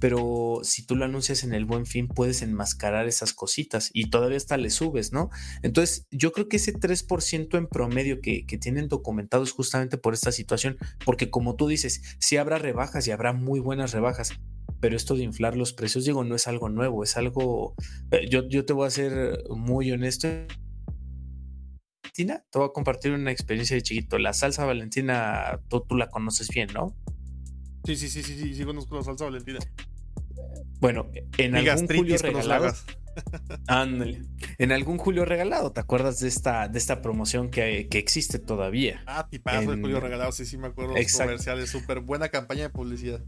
Pero 0.00 0.60
si 0.62 0.84
tú 0.84 0.96
lo 0.96 1.04
anuncias 1.04 1.44
en 1.44 1.54
el 1.54 1.64
buen 1.64 1.86
fin, 1.86 2.08
puedes 2.08 2.42
enmascarar 2.42 3.06
esas 3.08 3.32
cositas 3.32 3.90
y 3.92 4.10
todavía 4.10 4.36
hasta 4.36 4.56
le 4.56 4.70
subes, 4.70 5.12
¿no? 5.12 5.30
Entonces, 5.62 6.06
yo 6.10 6.32
creo 6.32 6.48
que 6.48 6.56
ese 6.56 6.72
3% 6.72 7.58
en 7.58 7.66
promedio 7.66 8.20
que, 8.20 8.46
que 8.46 8.58
tienen 8.58 8.88
documentados 8.88 9.52
justamente 9.52 9.98
por 9.98 10.14
esta 10.14 10.32
situación, 10.32 10.76
porque 11.04 11.30
como 11.30 11.56
tú 11.56 11.68
dices, 11.68 12.02
sí 12.18 12.36
habrá 12.36 12.58
rebajas 12.58 13.06
y 13.06 13.10
habrá 13.10 13.32
muy 13.32 13.60
buenas 13.60 13.92
rebajas, 13.92 14.32
pero 14.80 14.96
esto 14.96 15.16
de 15.16 15.24
inflar 15.24 15.56
los 15.56 15.72
precios, 15.72 16.04
digo, 16.04 16.24
no 16.24 16.34
es 16.34 16.46
algo 16.46 16.68
nuevo, 16.68 17.02
es 17.02 17.16
algo, 17.16 17.74
eh, 18.10 18.28
yo, 18.30 18.48
yo 18.48 18.64
te 18.64 18.72
voy 18.72 18.86
a 18.86 18.90
ser 18.90 19.42
muy 19.50 19.90
honesto. 19.90 20.28
Valentina, 22.02 22.44
te 22.50 22.58
voy 22.58 22.68
a 22.68 22.72
compartir 22.72 23.12
una 23.12 23.30
experiencia 23.30 23.76
de 23.76 23.82
chiquito. 23.82 24.18
La 24.18 24.32
salsa 24.32 24.64
valentina, 24.64 25.60
tú, 25.68 25.84
tú 25.88 25.96
la 25.96 26.08
conoces 26.08 26.48
bien, 26.48 26.68
¿no? 26.72 26.96
Sí, 27.88 27.96
sí, 27.96 28.10
sí, 28.10 28.22
sí, 28.22 28.38
sí, 28.38 28.54
sí 28.54 28.64
conozco 28.66 28.96
la 28.96 29.02
salsa 29.02 29.24
valentina. 29.24 29.60
Bueno, 30.78 31.10
en 31.38 31.56
algún 31.56 31.86
julio 31.86 32.18
regalado. 32.18 32.74
Ándale. 33.66 34.24
En 34.58 34.72
algún 34.72 34.98
Julio 34.98 35.24
regalado, 35.24 35.72
¿te 35.72 35.80
acuerdas 35.80 36.20
de 36.20 36.28
esta, 36.28 36.68
de 36.68 36.78
esta 36.78 37.00
promoción 37.00 37.50
que, 37.50 37.88
que 37.88 37.96
existe 37.96 38.38
todavía? 38.38 39.02
Ah, 39.06 39.26
tipazo 39.30 39.70
de 39.70 39.80
Julio 39.80 40.00
regalado, 40.00 40.32
sí, 40.32 40.44
sí 40.44 40.58
me 40.58 40.66
acuerdo. 40.66 40.94
Los 40.94 41.12
comerciales, 41.14 41.70
súper 41.70 42.00
buena 42.00 42.28
campaña 42.28 42.64
de 42.64 42.68
publicidad. 42.68 43.24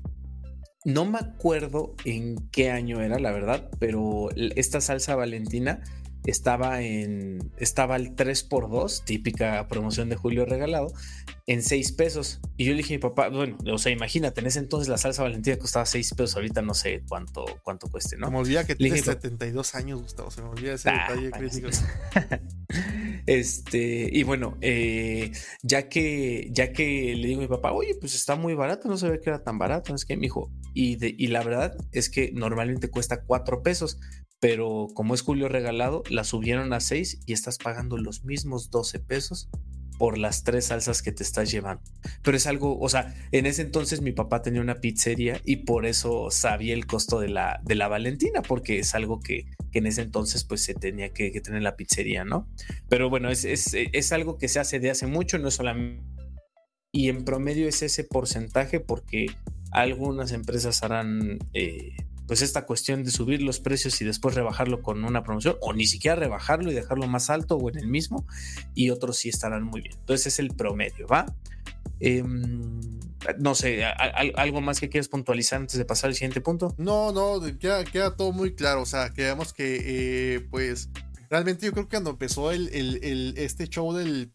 No 0.85 1.07
me 1.07 1.21
acuerdo 1.21 1.95
en 2.05 2.37
qué 2.51 2.71
año 2.71 3.01
era, 3.01 3.19
la 3.19 3.33
verdad, 3.33 3.71
pero 3.79 4.29
esta 4.37 4.83
salsa 4.83 5.17
valentina 5.17 5.81
estaba 6.25 6.83
en 6.83 7.53
estaba 7.59 7.95
al 7.95 8.15
3x2, 8.15 9.05
típica 9.05 9.67
promoción 9.69 10.09
de 10.09 10.17
Julio 10.17 10.45
regalado, 10.45 10.93
en 11.47 11.63
6 11.63 11.93
pesos. 11.93 12.41
Y 12.57 12.67
yo 12.67 12.73
le 12.73 12.79
dije 12.79 12.95
a 12.95 12.99
mi 12.99 13.01
papá, 13.01 13.29
bueno, 13.29 13.57
o 13.73 13.79
sea, 13.79 13.91
imagínate, 13.91 14.41
en 14.41 14.47
ese 14.47 14.61
entonces 14.61 14.89
la 14.89 14.99
salsa 14.99 15.23
valentina 15.23 15.57
costaba 15.59 15.85
6 15.87 16.15
pesos, 16.15 16.37
ahorita 16.37 16.63
no 16.63 16.75
sé 16.75 17.03
cuánto, 17.09 17.45
cuánto 17.63 17.89
cueste, 17.89 18.17
¿no? 18.17 18.27
Se 18.27 18.33
me 18.33 18.39
olvida 18.39 18.65
que 18.65 18.77
tiene 18.77 18.99
72 18.99 19.75
años, 19.75 20.03
Gustavo, 20.03 20.31
se 20.31 20.43
me 20.43 20.49
olvida 20.49 20.75
ese 20.75 20.91
ah, 20.91 21.09
detalle 21.09 21.31
crítico. 21.33 21.69
este, 23.27 24.09
y 24.13 24.23
bueno, 24.23 24.57
eh, 24.61 25.33
ya 25.63 25.89
que 25.89 26.49
ya 26.53 26.73
que 26.73 27.17
le 27.17 27.27
digo 27.27 27.41
a 27.41 27.43
mi 27.43 27.49
papá, 27.49 27.73
oye, 27.73 27.97
pues 27.99 28.15
está 28.15 28.37
muy 28.37 28.55
barato, 28.55 28.89
no 28.89 28.97
se 28.97 29.09
ve 29.09 29.21
que 29.21 29.31
era 29.31 29.43
tan 29.43 29.59
barato, 29.59 29.95
es 29.95 30.05
que 30.05 30.17
me 30.17 30.23
dijo, 30.23 30.53
y, 30.73 30.97
de, 30.97 31.15
y 31.19 31.29
la 31.29 31.43
verdad 31.43 31.77
es 31.93 32.11
que 32.11 32.31
normalmente 32.33 32.91
cuesta 32.91 33.23
4 33.23 33.63
pesos, 33.63 33.99
pero 34.41 34.89
como 34.95 35.15
es 35.15 35.21
julio 35.21 35.49
regalado, 35.49 36.03
la 36.09 36.25
subieron 36.25 36.73
a 36.73 36.81
6 36.81 37.21
y 37.27 37.33
estás 37.35 37.59
pagando 37.59 37.99
los 37.99 38.25
mismos 38.25 38.71
12 38.71 38.99
pesos 38.99 39.51
por 40.01 40.17
las 40.17 40.45
tres 40.45 40.65
salsas 40.65 41.03
que 41.03 41.13
te 41.13 41.23
estás 41.23 41.51
llevando. 41.51 41.83
Pero 42.23 42.35
es 42.35 42.47
algo, 42.47 42.81
o 42.81 42.89
sea, 42.89 43.15
en 43.33 43.45
ese 43.45 43.61
entonces 43.61 44.01
mi 44.01 44.13
papá 44.13 44.41
tenía 44.41 44.63
una 44.63 44.77
pizzería 44.77 45.43
y 45.45 45.57
por 45.57 45.85
eso 45.85 46.31
sabía 46.31 46.73
el 46.73 46.87
costo 46.87 47.21
de 47.21 47.29
la, 47.29 47.61
de 47.65 47.75
la 47.75 47.87
Valentina, 47.87 48.41
porque 48.41 48.79
es 48.79 48.95
algo 48.95 49.21
que, 49.21 49.45
en 49.73 49.87
ese 49.87 50.01
entonces 50.01 50.45
pues 50.45 50.65
se 50.65 50.73
tenía 50.73 51.13
que, 51.13 51.31
tener 51.43 51.61
la 51.61 51.77
pizzería, 51.77 52.25
¿no? 52.25 52.49
Pero 52.89 53.11
bueno, 53.11 53.29
es, 53.29 53.45
es, 53.45 54.13
algo 54.13 54.39
que 54.39 54.49
se 54.49 54.59
hace 54.59 54.81
de 54.81 54.91
hace 54.91 55.07
mucho, 55.07 55.39
no 55.39 55.49
es 55.49 55.55
solamente... 55.55 56.03
Y 56.93 57.11
en 57.11 57.27
promedio 57.27 57.69
es 57.69 57.83
ese 57.83 58.03
porcentaje 58.03 58.81
porque 58.81 59.27
algunas 59.71 60.33
empresas 60.33 60.83
harán 60.83 61.39
eh, 61.53 61.95
pues 62.31 62.43
esta 62.43 62.65
cuestión 62.65 63.03
de 63.03 63.11
subir 63.11 63.43
los 63.43 63.59
precios 63.59 64.01
y 64.01 64.05
después 64.05 64.37
rebajarlo 64.37 64.83
con 64.83 65.03
una 65.03 65.25
promoción 65.25 65.57
o 65.63 65.73
ni 65.73 65.89
siquiera 65.89 66.15
rebajarlo 66.15 66.71
y 66.71 66.75
dejarlo 66.75 67.09
más 67.09 67.29
alto 67.29 67.57
o 67.57 67.69
en 67.71 67.79
el 67.79 67.89
mismo 67.89 68.25
y 68.73 68.91
otros 68.91 69.17
sí 69.17 69.29
estarán 69.29 69.65
muy 69.65 69.81
bien. 69.81 69.97
Entonces 69.99 70.29
es 70.29 70.39
el 70.39 70.55
promedio, 70.55 71.09
¿va? 71.09 71.27
Em, 71.99 72.79
no 73.41 73.57
sé, 73.57 73.85
¿algo 74.37 74.61
más 74.61 74.79
que 74.79 74.89
quieras 74.89 75.09
puntualizar 75.09 75.59
antes 75.59 75.77
de 75.77 75.85
pasar 75.85 76.11
al 76.11 76.15
siguiente 76.15 76.41
punto? 76.41 76.73
No, 76.79 77.11
no, 77.11 77.41
queda, 77.59 77.83
queda 77.85 78.15
todo 78.15 78.31
muy 78.31 78.55
claro. 78.55 78.83
O 78.83 78.87
sea, 78.87 79.13
quedamos 79.13 79.53
que, 79.53 80.37
eh, 80.37 80.41
pues, 80.53 80.89
realmente 81.31 81.67
yo 81.67 81.73
creo 81.73 81.87
que 81.87 81.97
cuando 81.97 82.11
empezó 82.11 82.53
el, 82.53 82.69
este 83.39 83.67
show 83.67 83.93
del, 83.93 84.33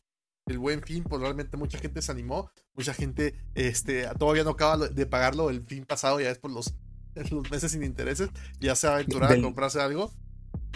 buen 0.57 0.83
fin, 0.83 1.05
pues 1.05 1.21
realmente 1.21 1.55
mucha 1.55 1.77
gente 1.77 2.01
se 2.01 2.11
animó. 2.11 2.51
Mucha 2.73 2.93
gente 2.93 3.35
este, 3.53 4.05
todavía 4.19 4.43
no 4.43 4.49
acaba 4.49 4.89
de 4.89 5.05
pagarlo 5.05 5.49
el 5.49 5.61
fin 5.61 5.85
pasado, 5.85 6.19
ya 6.19 6.29
es 6.29 6.39
por 6.39 6.51
los 6.51 6.75
los 7.31 7.50
meses 7.50 7.72
sin 7.72 7.84
intereses, 7.84 8.29
ya 8.60 8.75
se 8.75 8.88
aventuraba 8.88 9.34
a 9.34 9.41
comprarse 9.41 9.81
algo. 9.81 10.13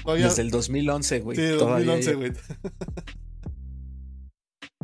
Desde 0.05 0.41
el 0.41 0.51
2011, 0.51 1.19
güey. 1.19 1.37
Sí, 1.37 1.43
2011, 1.43 2.13
güey. 2.15 2.31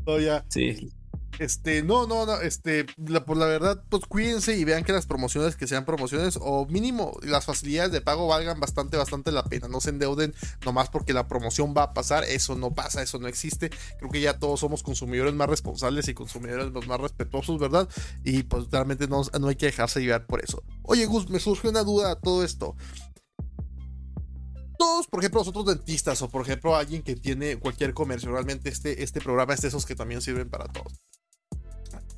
Todavía. 0.05 0.45
Sí. 0.49 0.91
Este, 1.39 1.83
no, 1.83 2.07
no, 2.07 2.25
no, 2.25 2.39
este, 2.39 2.85
por 3.25 3.37
la 3.37 3.45
verdad, 3.45 3.83
pues 3.89 4.05
cuídense 4.05 4.55
y 4.57 4.63
vean 4.63 4.83
que 4.83 4.93
las 4.93 5.05
promociones 5.05 5.55
que 5.55 5.67
sean 5.67 5.85
promociones 5.85 6.39
o 6.41 6.65
mínimo 6.67 7.17
las 7.21 7.45
facilidades 7.45 7.91
de 7.91 8.01
pago 8.01 8.27
valgan 8.27 8.59
bastante, 8.59 8.97
bastante 8.97 9.31
la 9.31 9.43
pena. 9.43 9.67
No 9.67 9.81
se 9.81 9.89
endeuden 9.89 10.33
nomás 10.65 10.89
porque 10.89 11.13
la 11.13 11.27
promoción 11.27 11.73
va 11.75 11.83
a 11.83 11.93
pasar, 11.93 12.23
eso 12.23 12.55
no 12.55 12.73
pasa, 12.73 13.01
eso 13.01 13.19
no 13.19 13.27
existe. 13.27 13.69
Creo 13.99 14.09
que 14.09 14.21
ya 14.21 14.39
todos 14.39 14.59
somos 14.61 14.83
consumidores 14.83 15.33
más 15.33 15.49
responsables 15.49 16.07
y 16.07 16.13
consumidores 16.13 16.71
más 16.87 16.99
respetuosos, 16.99 17.59
¿verdad? 17.59 17.89
Y 18.23 18.43
pues 18.43 18.65
realmente 18.71 19.07
no, 19.07 19.23
no 19.39 19.47
hay 19.47 19.55
que 19.55 19.67
dejarse 19.67 20.01
llevar 20.01 20.25
por 20.25 20.43
eso. 20.43 20.63
Oye, 20.83 21.05
Gus, 21.05 21.29
me 21.29 21.39
surge 21.39 21.67
una 21.67 21.83
duda 21.83 22.11
a 22.11 22.15
todo 22.15 22.43
esto 22.43 22.75
todos, 24.77 25.07
por 25.07 25.21
ejemplo, 25.21 25.39
los 25.39 25.47
otros 25.47 25.65
dentistas 25.65 26.21
o 26.21 26.29
por 26.29 26.41
ejemplo 26.41 26.75
alguien 26.75 27.01
que 27.01 27.15
tiene 27.15 27.57
cualquier 27.57 27.93
comercio, 27.93 28.31
realmente 28.31 28.69
este, 28.69 29.03
este 29.03 29.21
programa 29.21 29.53
es 29.53 29.61
de 29.61 29.69
esos 29.69 29.85
que 29.85 29.95
también 29.95 30.21
sirven 30.21 30.49
para 30.49 30.65
todos 30.65 31.01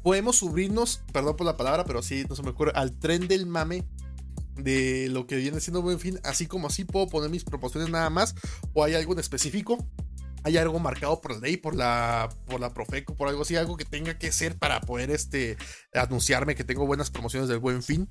podemos 0.04 0.38
subirnos, 0.38 1.02
perdón 1.12 1.36
por 1.36 1.46
la 1.46 1.58
palabra, 1.58 1.86
pero 1.86 2.02
sí, 2.02 2.26
no 2.30 2.36
se 2.36 2.44
me 2.44 2.50
ocurre, 2.50 2.72
al 2.76 2.98
tren 2.98 3.28
del 3.28 3.46
mame 3.46 3.86
de 4.56 5.08
lo 5.10 5.28
que 5.28 5.36
viene 5.36 5.60
siendo 5.60 5.82
buen 5.82 6.00
fin, 6.00 6.20
así 6.24 6.48
como 6.48 6.68
así 6.68 6.84
puedo 6.84 7.08
poner 7.08 7.30
mis 7.30 7.44
proporciones 7.44 7.90
nada 7.90 8.10
más, 8.10 8.36
o 8.74 8.84
hay 8.84 8.96
algo 8.96 9.14
en 9.14 9.20
específico, 9.20 9.78
hay 10.44 10.58
algo 10.58 10.80
marcado 10.80 11.22
por 11.22 11.34
la 11.34 11.40
ley, 11.40 11.58
por 11.58 11.76
la, 11.76 12.30
por 12.46 12.60
la 12.60 12.74
Profeco, 12.74 13.16
por 13.16 13.28
algo 13.28 13.42
así, 13.42 13.56
algo 13.56 13.78
que 13.78 13.86
tenga 13.86 14.18
que 14.18 14.32
ser 14.32 14.58
para 14.58 14.82
poder 14.82 15.12
este, 15.12 15.58
anunciarme 15.94 16.56
que 16.56 16.64
tengo 16.64 16.86
buenas 16.86 17.12
promociones 17.12 17.50
del 17.50 17.60
buen 17.60 17.84
fin. 17.84 18.08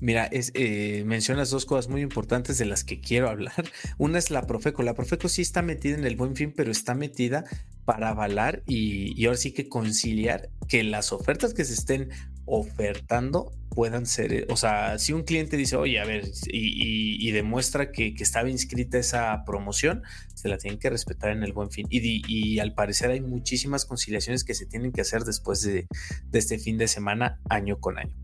Mira, 0.00 0.30
eh, 0.30 1.02
mencionas 1.06 1.50
dos 1.50 1.66
cosas 1.66 1.88
muy 1.88 2.02
importantes 2.02 2.56
de 2.58 2.66
las 2.66 2.84
que 2.84 3.00
quiero 3.00 3.28
hablar. 3.28 3.52
Una 3.98 4.18
es 4.18 4.30
la 4.30 4.46
Profeco. 4.46 4.82
La 4.84 4.94
Profeco 4.94 5.28
sí 5.28 5.42
está 5.42 5.62
metida 5.62 5.96
en 5.96 6.04
el 6.04 6.14
buen 6.14 6.36
fin, 6.36 6.54
pero 6.56 6.70
está 6.70 6.94
metida 6.94 7.44
para 7.88 8.10
avalar 8.10 8.62
y, 8.66 9.24
ahora 9.24 9.38
sí 9.38 9.52
que 9.52 9.70
conciliar 9.70 10.50
que 10.68 10.84
las 10.84 11.10
ofertas 11.10 11.54
que 11.54 11.64
se 11.64 11.72
estén 11.72 12.10
ofertando 12.44 13.50
puedan 13.70 14.04
ser, 14.04 14.30
eh, 14.34 14.46
o 14.50 14.58
sea, 14.58 14.98
si 14.98 15.14
un 15.14 15.22
cliente 15.22 15.56
dice, 15.56 15.76
oye, 15.76 15.98
a 15.98 16.04
ver, 16.04 16.30
y, 16.52 17.30
demuestra 17.30 17.90
que, 17.90 18.14
estaba 18.18 18.50
inscrita 18.50 18.98
esa 18.98 19.42
promoción, 19.46 20.02
se 20.34 20.50
la 20.50 20.58
tienen 20.58 20.78
que 20.78 20.90
respetar 20.90 21.30
en 21.30 21.42
el 21.42 21.54
buen 21.54 21.70
fin. 21.70 21.86
Y, 21.88 22.58
al 22.58 22.74
parecer 22.74 23.10
hay 23.10 23.22
muchísimas 23.22 23.86
conciliaciones 23.86 24.44
que 24.44 24.52
se 24.52 24.66
tienen 24.66 24.92
que 24.92 25.00
hacer 25.00 25.22
después 25.22 25.62
de, 25.62 25.86
este 26.30 26.58
fin 26.58 26.76
de 26.76 26.88
semana, 26.88 27.40
año 27.48 27.80
con 27.80 27.98
año. 27.98 28.14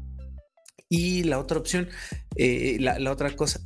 Y 0.91 1.23
la 1.23 1.39
otra 1.39 1.59
opción, 1.59 1.89
eh, 2.37 2.77
la, 2.81 3.11
otra 3.11 3.35
cosa, 3.35 3.61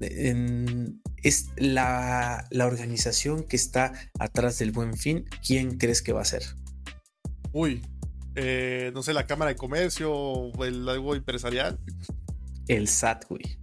es 0.00 1.46
la, 1.56 2.48
organización 2.52 3.44
que 3.44 3.56
está 3.56 3.92
atrás 4.18 4.58
del 4.58 4.72
buen 4.72 4.94
fin. 4.94 5.24
¿Quién 5.46 5.78
crees 5.78 6.02
que 6.02 6.12
va 6.12 6.22
a 6.22 6.26
ser? 6.26 6.42
Uy, 7.52 7.82
eh, 8.34 8.90
no 8.94 9.02
sé, 9.02 9.12
la 9.12 9.26
Cámara 9.26 9.50
de 9.50 9.56
Comercio 9.56 10.12
o 10.12 10.64
el 10.64 10.88
algo 10.88 11.14
empresarial. 11.14 11.78
El 12.66 12.88
SAT, 12.88 13.24
güey. 13.28 13.58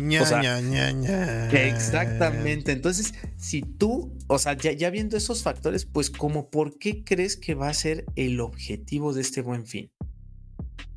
Ña, 0.00 1.50
Exactamente. 1.50 2.72
Entonces, 2.72 3.12
si 3.36 3.60
tú, 3.60 4.16
o 4.26 4.38
sea, 4.38 4.56
ya, 4.56 4.72
ya, 4.72 4.88
viendo 4.88 5.16
esos 5.16 5.42
factores, 5.42 5.84
pues 5.84 6.08
como 6.08 6.50
por 6.50 6.78
qué 6.78 7.04
crees 7.04 7.36
que 7.36 7.54
va 7.54 7.68
a 7.68 7.74
ser 7.74 8.06
el 8.16 8.40
objetivo 8.40 9.12
de 9.12 9.20
este 9.20 9.42
buen 9.42 9.66
fin? 9.66 9.91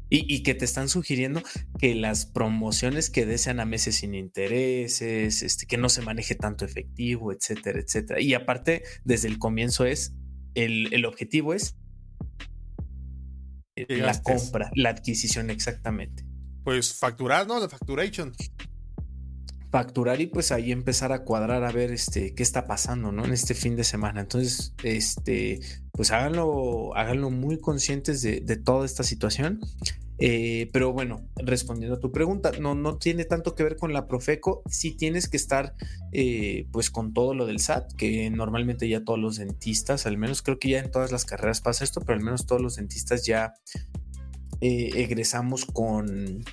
Y, 0.09 0.43
que 0.43 0.53
te 0.53 0.65
están 0.65 0.87
sugiriendo 0.87 1.41
que 1.79 1.95
las 1.95 2.25
promociones 2.25 3.09
que 3.09 3.25
desean 3.25 3.59
a 3.59 3.65
meses 3.65 3.95
sin 3.95 4.13
intereses, 4.13 5.01
este, 5.41 5.65
que 5.65 5.77
no 5.77 5.89
se 5.89 6.03
maneje 6.03 6.35
tanto 6.35 6.63
efectivo, 6.63 7.31
etcétera, 7.31 7.79
etcétera. 7.79 8.21
Y 8.21 8.33
aparte, 8.33 8.83
desde 9.03 9.27
el 9.27 9.39
comienzo 9.39 9.85
es, 9.85 10.13
el, 10.53 10.93
el 10.93 11.05
objetivo 11.05 11.53
es 11.53 11.75
la 13.75 14.21
compra, 14.21 14.71
la 14.75 14.89
adquisición 14.89 15.49
exactamente. 15.49 16.25
Pues 16.63 16.93
facturar, 16.93 17.47
¿no? 17.47 17.59
La 17.59 17.69
facturation 17.69 18.33
facturar 19.75 20.21
y 20.21 20.27
pues 20.27 20.53
ahí 20.53 20.71
empezar 20.71 21.11
a 21.11 21.25
cuadrar 21.25 21.65
a 21.65 21.71
ver 21.73 21.91
este 21.91 22.33
qué 22.33 22.43
está 22.43 22.65
pasando, 22.65 23.11
¿no? 23.11 23.25
En 23.25 23.33
este 23.33 23.53
fin 23.53 23.75
de 23.75 23.83
semana. 23.83 24.21
Entonces, 24.21 24.73
este, 24.83 25.59
pues 25.91 26.11
háganlo, 26.11 26.95
háganlo 26.95 27.29
muy 27.29 27.59
conscientes 27.59 28.21
de, 28.21 28.55
toda 28.55 28.85
esta 28.85 29.03
situación. 29.03 29.59
Eh, 30.17 30.69
pero 30.71 30.93
bueno, 30.93 31.27
respondiendo 31.35 31.97
a 31.97 31.99
tu 31.99 32.13
pregunta, 32.13 32.53
no, 32.57 32.73
no 32.73 32.99
tiene 32.99 33.25
tanto 33.25 33.53
que 33.53 33.63
ver 33.63 33.75
con 33.75 33.91
la 33.91 34.07
Profeco, 34.07 34.63
sí 34.65 34.95
tienes 34.95 35.27
que 35.27 35.35
estar 35.35 35.75
eh, 36.13 36.67
pues 36.71 36.89
con 36.89 37.13
todo 37.13 37.33
lo 37.33 37.45
del 37.45 37.59
SAT, 37.59 37.95
que 37.97 38.29
normalmente 38.29 38.87
ya 38.87 39.03
todos 39.03 39.19
los 39.19 39.35
dentistas, 39.35 40.05
al 40.05 40.17
menos 40.17 40.41
creo 40.41 40.57
que 40.57 40.69
ya 40.69 40.79
en 40.79 40.89
todas 40.89 41.11
las 41.11 41.25
carreras 41.25 41.59
pasa 41.59 41.83
esto, 41.83 41.99
pero 41.99 42.17
al 42.17 42.23
menos 42.23 42.45
todos 42.45 42.61
los 42.61 42.77
dentistas 42.77 43.25
ya 43.25 43.55
eh, 44.61 44.91
egresamos 44.95 45.65
con 45.65 46.45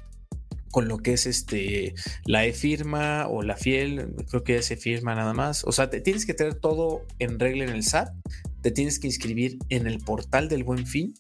con 0.73 0.89
lo 0.89 0.99
que 0.99 1.13
es 1.13 1.27
este 1.27 1.95
la 2.25 2.47
e-firma 2.47 3.29
o 3.29 3.43
la 3.43 3.57
fiel, 3.57 4.17
creo 4.29 4.43
que 4.43 4.63
se 4.63 4.77
firma 4.77 5.15
nada 5.15 5.35
más. 5.35 5.65
O 5.65 5.71
sea, 5.71 5.91
te 5.91 6.01
tienes 6.01 6.27
que 6.27 6.35
tener 6.35 6.55
todo 6.55 7.07
en 7.21 7.39
regla 7.39 7.65
en 7.65 7.71
el 7.71 7.85
SAT, 7.85 8.09
te 8.63 8.73
tienes 8.73 8.99
que 8.99 9.07
inscribir 9.07 9.59
en 9.69 9.87
el 9.87 9.99
portal 9.99 10.49
del 10.49 10.65
Buen 10.65 10.87
Fin 10.87 11.15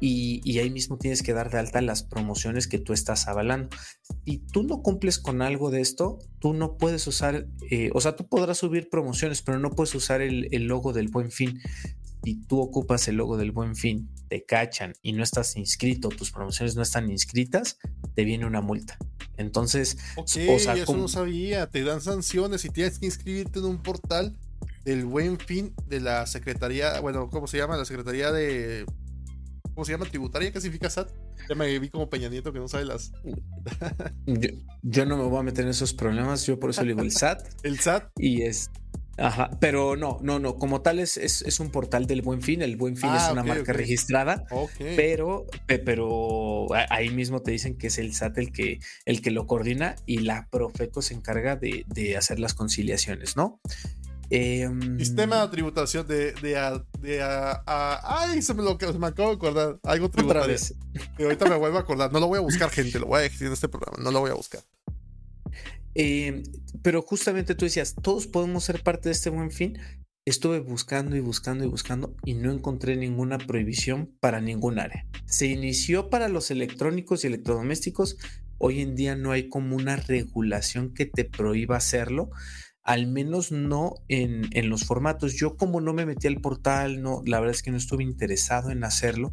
y, 0.00 0.58
ahí 0.58 0.70
mismo 0.70 0.96
tienes 0.96 1.22
que 1.22 1.32
dar 1.32 1.50
de 1.50 1.58
alta 1.58 1.80
las 1.80 2.04
promociones 2.04 2.68
que 2.68 2.78
tú 2.78 2.92
estás 2.92 3.26
avalando. 3.26 3.76
Si 4.24 4.38
tú 4.38 4.62
no 4.62 4.82
cumples 4.82 5.18
con 5.18 5.42
algo 5.42 5.70
de 5.70 5.80
esto, 5.80 6.18
tú 6.38 6.54
no 6.54 6.76
puedes 6.76 7.06
usar, 7.08 7.48
eh, 7.70 7.90
o 7.92 8.00
sea, 8.00 8.14
tú 8.14 8.28
podrás 8.28 8.58
subir 8.58 8.88
promociones, 8.88 9.42
pero 9.42 9.58
no 9.58 9.70
puedes 9.70 9.94
usar 9.96 10.20
el, 10.20 10.48
el 10.52 10.66
logo 10.66 10.92
del 10.92 11.08
Buen 11.08 11.32
Fin 11.32 11.60
si 12.22 12.36
tú 12.36 12.60
ocupas 12.60 13.08
el 13.08 13.16
logo 13.16 13.36
del 13.36 13.52
buen 13.52 13.74
fin, 13.74 14.08
te 14.28 14.44
cachan 14.44 14.94
y 15.02 15.12
no 15.12 15.22
estás 15.22 15.56
inscrito, 15.56 16.08
tus 16.08 16.30
promociones 16.30 16.76
no 16.76 16.82
están 16.82 17.10
inscritas, 17.10 17.78
te 18.14 18.24
viene 18.24 18.46
una 18.46 18.60
multa. 18.60 18.98
Entonces, 19.36 19.98
ok, 20.16 20.36
eso 20.36 20.96
no 20.96 21.08
sabía. 21.08 21.68
Te 21.68 21.82
dan 21.82 22.00
sanciones 22.00 22.64
y 22.64 22.70
tienes 22.70 22.98
que 22.98 23.06
inscribirte 23.06 23.58
en 23.58 23.64
un 23.66 23.82
portal 23.82 24.36
del 24.84 25.04
buen 25.04 25.38
fin 25.38 25.74
de 25.86 26.00
la 26.00 26.26
Secretaría, 26.26 27.00
bueno, 27.00 27.30
¿cómo 27.30 27.46
se 27.46 27.58
llama? 27.58 27.76
La 27.76 27.84
Secretaría 27.84 28.32
de. 28.32 28.84
¿Cómo 29.74 29.84
se 29.84 29.92
llama? 29.92 30.04
Tributaria, 30.04 30.52
¿qué 30.52 30.60
significa 30.60 30.90
SAT? 30.90 31.10
Ya 31.48 31.54
me 31.54 31.78
vi 31.78 31.88
como 31.88 32.10
Peña 32.10 32.28
Nieto 32.28 32.52
que 32.52 32.58
no 32.58 32.68
sabe 32.68 32.84
las. 32.84 33.12
yo, 34.82 35.06
no 35.06 35.16
me 35.16 35.24
voy 35.24 35.38
a 35.38 35.42
meter 35.42 35.64
en 35.64 35.70
esos 35.70 35.94
problemas, 35.94 36.44
yo 36.44 36.60
por 36.60 36.70
eso 36.70 36.82
le 36.82 36.88
digo 36.88 37.00
el 37.00 37.10
SAT. 37.12 37.64
el 37.64 37.78
SAT. 37.80 38.10
Y 38.18 38.42
es. 38.42 38.70
Ajá, 39.22 39.50
pero 39.60 39.94
no, 39.94 40.18
no, 40.20 40.40
no, 40.40 40.56
como 40.56 40.82
tal 40.82 40.98
es, 40.98 41.16
es, 41.16 41.60
un 41.60 41.70
portal 41.70 42.06
del 42.06 42.22
Buen 42.22 42.42
Fin, 42.42 42.60
el 42.60 42.76
Buen 42.76 42.96
Fin 42.96 43.14
es 43.14 43.22
ah, 43.22 43.32
una 43.32 43.44
marca 43.44 43.72
registrada, 43.72 44.44
pero, 44.96 45.46
pero 45.66 46.66
ahí 46.90 47.10
mismo 47.10 47.40
te 47.40 47.52
dicen 47.52 47.78
que 47.78 47.86
es 47.86 47.98
el 47.98 48.14
SAT 48.14 48.38
el 48.38 48.52
que, 48.52 48.80
el 49.04 49.22
que 49.22 49.30
lo 49.30 49.46
coordina 49.46 49.94
y 50.06 50.18
la 50.18 50.48
Profeco 50.50 51.02
se 51.02 51.14
encarga 51.14 51.54
de, 51.54 51.84
de 51.86 52.16
hacer 52.16 52.40
las 52.40 52.54
conciliaciones, 52.54 53.36
¿no? 53.36 53.60
Em, 54.34 54.98
Sistema 54.98 55.42
de 55.42 55.48
tributación 55.48 56.08
de, 56.08 56.32
de, 56.32 56.80
de, 57.00 57.22
ay, 57.22 58.40
se 58.40 58.54
me, 58.54 58.62
lo, 58.62 58.78
se 58.80 58.98
me 58.98 59.06
acabo 59.06 59.28
de 59.28 59.34
acordar. 59.36 59.78
Algo 59.82 60.10
tributario. 60.10 60.56
Que 61.18 61.24
ahorita 61.24 61.44
me 61.46 61.56
vuelvo 61.56 61.76
a 61.76 61.82
acordar. 61.82 62.10
No 62.12 62.18
lo 62.18 62.28
voy 62.28 62.38
a 62.38 62.40
buscar, 62.40 62.70
gente. 62.70 62.98
Lo 62.98 63.06
voy 63.06 63.18
a 63.18 63.22
decir 63.22 63.46
en 63.46 63.52
este 63.52 63.68
programa. 63.68 64.02
No 64.02 64.10
lo 64.10 64.20
voy 64.20 64.30
a 64.30 64.34
buscar. 64.34 64.62
Em, 65.94 66.42
pero 66.82 67.02
justamente 67.02 67.54
tú 67.54 67.64
decías, 67.64 67.94
todos 68.02 68.26
podemos 68.26 68.64
ser 68.64 68.82
parte 68.82 69.08
de 69.08 69.14
este 69.14 69.30
buen 69.30 69.50
fin. 69.50 69.78
Estuve 70.24 70.60
buscando 70.60 71.16
y 71.16 71.20
buscando 71.20 71.64
y 71.64 71.68
buscando 71.68 72.14
y 72.24 72.34
no 72.34 72.52
encontré 72.52 72.96
ninguna 72.96 73.38
prohibición 73.38 74.14
para 74.20 74.40
ningún 74.40 74.78
área. 74.78 75.06
Se 75.26 75.46
inició 75.46 76.10
para 76.10 76.28
los 76.28 76.50
electrónicos 76.50 77.24
y 77.24 77.26
electrodomésticos. 77.26 78.18
Hoy 78.58 78.80
en 78.80 78.94
día 78.94 79.16
no 79.16 79.32
hay 79.32 79.48
como 79.48 79.74
una 79.74 79.96
regulación 79.96 80.94
que 80.94 81.06
te 81.06 81.24
prohíba 81.24 81.76
hacerlo 81.76 82.30
al 82.82 83.06
menos 83.06 83.52
no 83.52 83.94
en, 84.08 84.48
los 84.68 84.84
formatos. 84.84 85.34
Yo 85.34 85.56
como 85.56 85.80
no 85.80 85.92
me 85.92 86.06
metí 86.06 86.26
al 86.26 86.40
portal, 86.40 87.02
no, 87.02 87.22
la 87.24 87.40
verdad 87.40 87.54
es 87.54 87.62
que 87.62 87.70
no 87.70 87.76
estuve 87.76 88.02
interesado 88.02 88.70
en 88.70 88.84
hacerlo, 88.84 89.32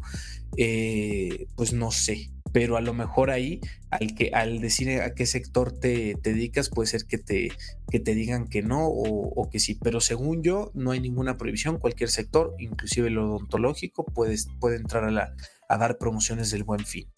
eh, 0.56 1.46
pues 1.56 1.72
no 1.72 1.90
sé. 1.90 2.30
Pero 2.52 2.76
a 2.76 2.80
lo 2.80 2.94
mejor 2.94 3.30
ahí, 3.30 3.60
al, 3.90 4.14
que, 4.14 4.30
al 4.34 4.60
decir 4.60 5.00
a 5.00 5.14
qué 5.14 5.26
sector 5.26 5.72
te, 5.72 6.16
dedicas, 6.22 6.68
puede 6.68 6.88
ser 6.88 7.04
que 7.06 7.18
te, 7.18 7.52
que 7.90 8.00
te 8.00 8.14
digan 8.14 8.48
que 8.48 8.62
no 8.62 8.86
o, 8.86 9.48
que 9.50 9.58
sí. 9.58 9.76
Pero 9.82 10.00
según 10.00 10.42
yo, 10.42 10.70
no 10.74 10.90
hay 10.90 11.00
ninguna 11.00 11.36
prohibición. 11.36 11.78
Cualquier 11.78 12.10
sector, 12.10 12.54
inclusive 12.58 13.08
el 13.08 13.18
odontológico, 13.18 14.04
puede, 14.04 14.36
puede 14.58 14.76
entrar 14.76 15.04
a, 15.04 15.10
la, 15.10 15.34
a 15.68 15.78
dar 15.78 15.98
promociones 15.98 16.50
del 16.50 16.64
buen 16.64 16.84
fin. 16.84 17.08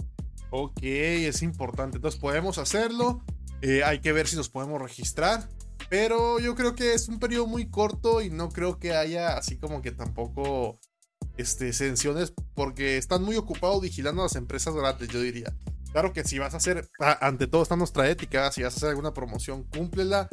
Ok, 0.51 0.83
es 0.83 1.43
importante. 1.43 1.97
Entonces 1.97 2.21
podemos 2.21 2.59
hacerlo. 2.59 3.25
Eh, 3.63 3.83
hay 3.85 4.01
que 4.01 4.13
ver 4.13 4.27
si 4.27 4.37
nos 4.37 4.51
podemos 4.51 4.81
registrar. 4.83 5.49
Pero 5.89 6.39
yo 6.39 6.55
creo 6.55 6.75
que 6.75 6.95
es 6.95 7.09
un 7.09 7.19
periodo 7.19 7.47
muy 7.47 7.69
corto 7.69 8.23
y 8.23 8.31
no 8.31 8.51
creo 8.51 8.79
que 8.79 8.95
haya 8.95 9.37
así 9.37 9.59
como 9.59 9.83
que 9.83 9.93
tampoco 9.93 10.79
este, 11.37 11.73
sanciones 11.73 12.33
porque 12.55 12.97
están 12.99 13.23
muy 13.23 13.37
ocupados 13.37 13.81
vigilando 13.81 14.23
a 14.23 14.27
las 14.27 14.37
empresas 14.37 14.75
grandes, 14.75 15.09
yo 15.09 15.21
diría. 15.21 15.55
Claro 15.93 16.13
que 16.13 16.25
si 16.25 16.39
vas 16.39 16.55
a 16.55 16.57
hacer, 16.57 16.89
ante 17.21 17.47
todo 17.47 17.63
está 17.63 17.77
nuestra 17.77 18.09
ética, 18.09 18.51
si 18.51 18.63
vas 18.63 18.75
a 18.75 18.77
hacer 18.79 18.89
alguna 18.91 19.13
promoción, 19.13 19.65
cúmplela 19.65 20.29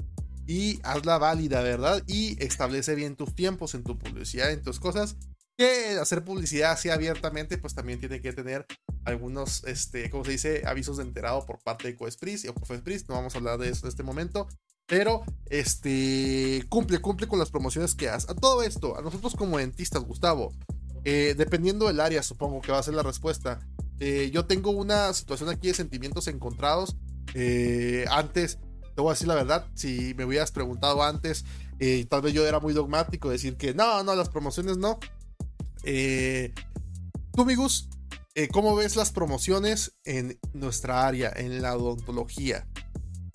y 0.48 0.80
hazla 0.84 1.18
válida, 1.18 1.62
¿verdad? 1.62 2.02
Y 2.08 2.42
establece 2.44 2.96
bien 2.96 3.16
tus 3.16 3.36
tiempos 3.36 3.76
en 3.76 3.84
tu 3.84 3.98
publicidad, 3.98 4.52
en 4.52 4.64
tus 4.64 4.80
cosas. 4.80 5.18
Que 5.58 5.98
hacer 6.02 6.24
publicidad 6.24 6.72
así 6.72 6.90
abiertamente, 6.90 7.58
pues 7.58 7.76
también 7.76 8.00
tiene 8.00 8.22
que 8.22 8.32
tener 8.32 8.66
algunos, 9.04 9.66
este, 9.66 10.10
¿cómo 10.10 10.24
se 10.24 10.32
dice? 10.32 10.64
Avisos 10.66 10.98
de 10.98 11.04
enterado 11.04 11.46
por 11.46 11.60
parte 11.60 11.90
de 11.90 11.98
Coespris 11.98 12.48
o 12.48 12.54
Cofespris. 12.54 13.10
No 13.10 13.16
vamos 13.16 13.36
a 13.36 13.40
hablar 13.40 13.60
de 13.60 13.70
eso 13.70 13.86
en 13.86 13.90
este 13.90 14.04
momento. 14.04 14.48
Pero, 14.86 15.24
este, 15.48 16.66
cumple, 16.70 17.00
cumple 17.00 17.28
con 17.28 17.38
las 17.38 17.52
promociones 17.52 17.94
que 17.94 18.10
haces. 18.10 18.30
A 18.30 18.34
todo 18.34 18.64
esto, 18.64 18.98
a 18.98 19.02
nosotros 19.02 19.36
como 19.36 19.58
dentistas, 19.58 20.04
Gustavo, 20.04 20.54
eh, 21.04 21.36
dependiendo 21.38 21.88
del 21.88 22.00
área, 22.00 22.24
supongo 22.24 22.62
que 22.62 22.72
va 22.72 22.80
a 22.80 22.84
ser 22.84 22.94
la 22.94 23.04
respuesta. 23.04 23.60
Eh, 24.00 24.30
yo 24.34 24.46
tengo 24.46 24.72
una 24.72 25.12
situación 25.14 25.50
aquí 25.50 25.68
de 25.68 25.74
sentimientos 25.74 26.28
encontrados. 26.28 26.96
Eh, 27.34 28.06
antes, 28.10 28.60
te 28.96 29.02
voy 29.02 29.10
a 29.10 29.14
decir 29.14 29.28
la 29.28 29.36
verdad, 29.36 29.68
si 29.76 30.14
me 30.16 30.26
hubieras 30.26 30.52
preguntado 30.52 31.04
antes, 31.04 31.46
tal 32.10 32.22
vez 32.22 32.34
yo 32.34 32.46
era 32.46 32.60
muy 32.60 32.74
dogmático, 32.74 33.30
decir 33.30 33.56
que 33.56 33.74
no, 33.74 34.04
no, 34.04 34.16
las 34.16 34.30
promociones 34.30 34.78
no. 34.78 35.00
tú, 37.34 37.42
amigos, 37.42 37.90
¿cómo 38.52 38.76
ves 38.76 38.96
las 38.96 39.12
promociones 39.12 39.94
en 40.04 40.38
nuestra 40.54 41.08
área, 41.08 41.32
en 41.36 41.62
la 41.62 41.76
odontología? 41.76 42.68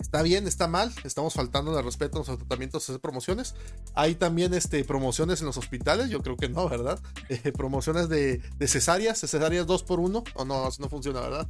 ¿Está 0.05 0.21
bien? 0.21 0.45
¿Está 0.45 0.67
mal? 0.67 0.93
¿Estamos 1.03 1.33
faltando 1.33 1.75
de 1.75 1.81
respeto 1.81 2.17
a 2.17 2.19
los 2.19 2.37
tratamientos 2.37 2.85
de 2.85 2.99
promociones? 2.99 3.55
¿Hay 3.95 4.13
también 4.13 4.53
este, 4.53 4.83
promociones 4.83 5.39
en 5.39 5.47
los 5.47 5.57
hospitales? 5.57 6.11
Yo 6.11 6.21
creo 6.21 6.37
que 6.37 6.47
no, 6.47 6.69
¿verdad? 6.69 6.99
Eh, 7.29 7.51
promociones 7.51 8.07
de, 8.07 8.39
cesáreas, 8.67 9.19
cesáreas 9.19 9.65
2 9.65 9.83
por 9.83 9.99
1 9.99 10.23
o 10.35 10.45
no, 10.45 10.69
no 10.77 10.89
funciona, 10.89 11.21
¿verdad? 11.21 11.49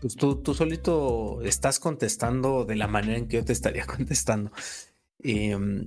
Pues 0.00 0.14
tú, 0.14 0.36
tú 0.36 0.54
solito 0.54 1.42
estás 1.42 1.80
contestando 1.80 2.64
de 2.64 2.76
la 2.76 2.86
manera 2.86 3.18
en 3.18 3.26
que 3.26 3.38
yo 3.38 3.44
te 3.44 3.52
estaría 3.52 3.84
contestando. 3.96 4.52
Em, 5.18 5.84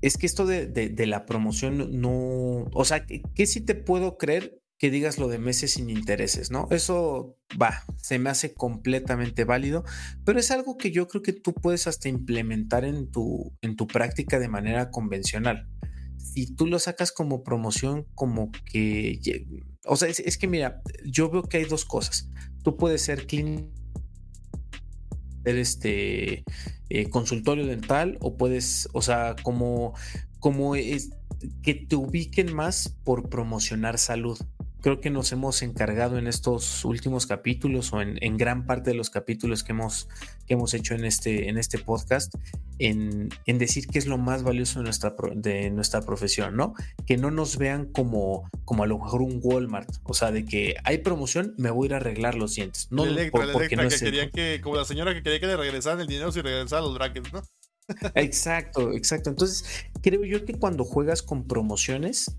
es 0.00 0.18
que 0.18 0.26
esto 0.26 0.44
de, 0.44 0.66
de, 0.66 1.06
la 1.06 1.24
promoción 1.24 2.00
no, 2.00 2.68
o 2.72 2.84
sea, 2.84 3.06
¿qué 3.06 3.46
sí 3.46 3.60
te 3.60 3.76
puedo 3.76 4.18
creer? 4.18 4.60
Que 4.78 4.90
digas 4.90 5.18
lo 5.18 5.28
de 5.28 5.38
meses 5.38 5.72
sin 5.72 5.88
intereses, 5.88 6.50
¿no? 6.50 6.68
Eso 6.70 7.36
va, 7.60 7.84
se 7.96 8.18
me 8.18 8.30
hace 8.30 8.52
completamente 8.52 9.44
válido, 9.44 9.84
pero 10.24 10.38
es 10.38 10.50
algo 10.50 10.76
que 10.76 10.90
yo 10.90 11.08
creo 11.08 11.22
que 11.22 11.32
tú 11.32 11.54
puedes 11.54 11.86
hasta 11.86 12.08
implementar 12.08 12.84
en 12.84 13.10
tu, 13.10 13.54
en 13.62 13.76
tu 13.76 13.86
práctica 13.86 14.38
de 14.38 14.48
manera 14.48 14.90
convencional. 14.90 15.68
Si 16.18 16.54
tú 16.54 16.66
lo 16.66 16.78
sacas 16.78 17.12
como 17.12 17.42
promoción, 17.42 18.06
como 18.14 18.50
que, 18.70 19.18
o 19.84 19.96
sea, 19.96 20.08
es, 20.08 20.38
que 20.38 20.48
mira, 20.48 20.82
yo 21.06 21.30
veo 21.30 21.42
que 21.42 21.58
hay 21.58 21.64
dos 21.64 21.84
cosas. 21.84 22.28
Tú 22.62 22.76
puedes 22.76 23.02
ser 23.02 23.26
clínico 23.26 23.70
este 25.44 26.44
eh, 26.88 27.08
consultorio 27.08 27.66
dental 27.66 28.18
o 28.20 28.36
puedes, 28.36 28.88
o 28.92 29.00
sea, 29.00 29.36
como, 29.42 29.94
como 30.40 30.74
es, 30.74 31.10
que 31.62 31.74
te 31.74 31.96
ubiquen 31.96 32.54
más 32.54 32.96
por 33.04 33.28
promocionar 33.28 33.98
salud 33.98 34.38
creo 34.86 35.00
que 35.00 35.10
nos 35.10 35.32
hemos 35.32 35.62
encargado 35.62 36.16
en 36.16 36.28
estos 36.28 36.84
últimos 36.84 37.26
capítulos 37.26 37.92
o 37.92 38.00
en, 38.00 38.36
gran 38.36 38.66
parte 38.66 38.90
de 38.90 38.96
los 38.96 39.10
capítulos 39.10 39.64
que 39.64 39.72
hemos, 39.72 40.08
que 40.46 40.54
hemos 40.54 40.74
hecho 40.74 40.94
en 40.94 41.04
este, 41.04 41.48
en 41.48 41.58
este 41.58 41.78
podcast 41.78 42.32
en, 42.78 43.30
decir 43.46 43.88
que 43.88 43.98
es 43.98 44.06
lo 44.06 44.16
más 44.16 44.44
valioso 44.44 44.78
de 44.78 44.84
nuestra, 44.84 45.12
de 45.34 45.70
nuestra 45.70 46.02
profesión, 46.02 46.54
¿no? 46.54 46.74
Que 47.04 47.16
no 47.16 47.32
nos 47.32 47.58
vean 47.58 47.86
como, 47.86 48.48
como 48.64 48.84
a 48.84 48.86
lo 48.86 49.00
mejor 49.00 49.22
un 49.22 49.40
Walmart, 49.42 49.90
o 50.04 50.14
sea, 50.14 50.30
de 50.30 50.44
que 50.44 50.76
hay 50.84 50.98
promoción, 50.98 51.52
me 51.58 51.72
voy 51.72 51.86
a 51.86 51.88
ir 51.88 51.94
a 51.94 51.96
arreglar 51.96 52.36
los 52.36 52.54
dientes. 52.54 52.86
No, 52.92 53.06
porque 53.32 53.74
no 53.74 53.88
que 54.32 54.60
como 54.62 54.76
la 54.76 54.84
señora 54.84 55.14
que 55.14 55.24
quería 55.24 55.40
que 55.40 55.48
le 55.48 55.56
regresaran 55.56 55.98
el 55.98 56.06
dinero 56.06 56.30
si 56.30 56.42
regresaran 56.42 56.84
los 56.84 56.94
brackets, 56.94 57.32
¿no? 57.32 57.42
Exacto, 58.14 58.92
exacto. 58.92 59.30
Entonces, 59.30 59.64
creo 60.00 60.24
yo 60.24 60.44
que 60.44 60.54
cuando 60.54 60.84
juegas 60.84 61.22
con 61.22 61.48
promociones, 61.48 62.36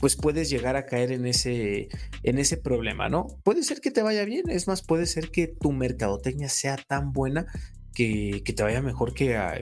pues 0.00 0.16
puedes 0.16 0.50
llegar 0.50 0.76
a 0.76 0.86
caer 0.86 1.12
en 1.12 1.26
ese, 1.26 1.88
en 2.22 2.38
ese 2.38 2.56
problema, 2.56 3.08
¿no? 3.08 3.26
Puede 3.44 3.62
ser 3.62 3.80
que 3.80 3.90
te 3.90 4.02
vaya 4.02 4.24
bien, 4.24 4.48
es 4.48 4.66
más, 4.66 4.82
puede 4.82 5.06
ser 5.06 5.30
que 5.30 5.46
tu 5.46 5.72
mercadotecnia 5.72 6.48
sea 6.48 6.76
tan 6.76 7.12
buena 7.12 7.46
que, 7.94 8.42
te 8.44 8.62
vaya 8.62 8.80
mejor 8.80 9.12
que 9.12 9.36
a, 9.36 9.60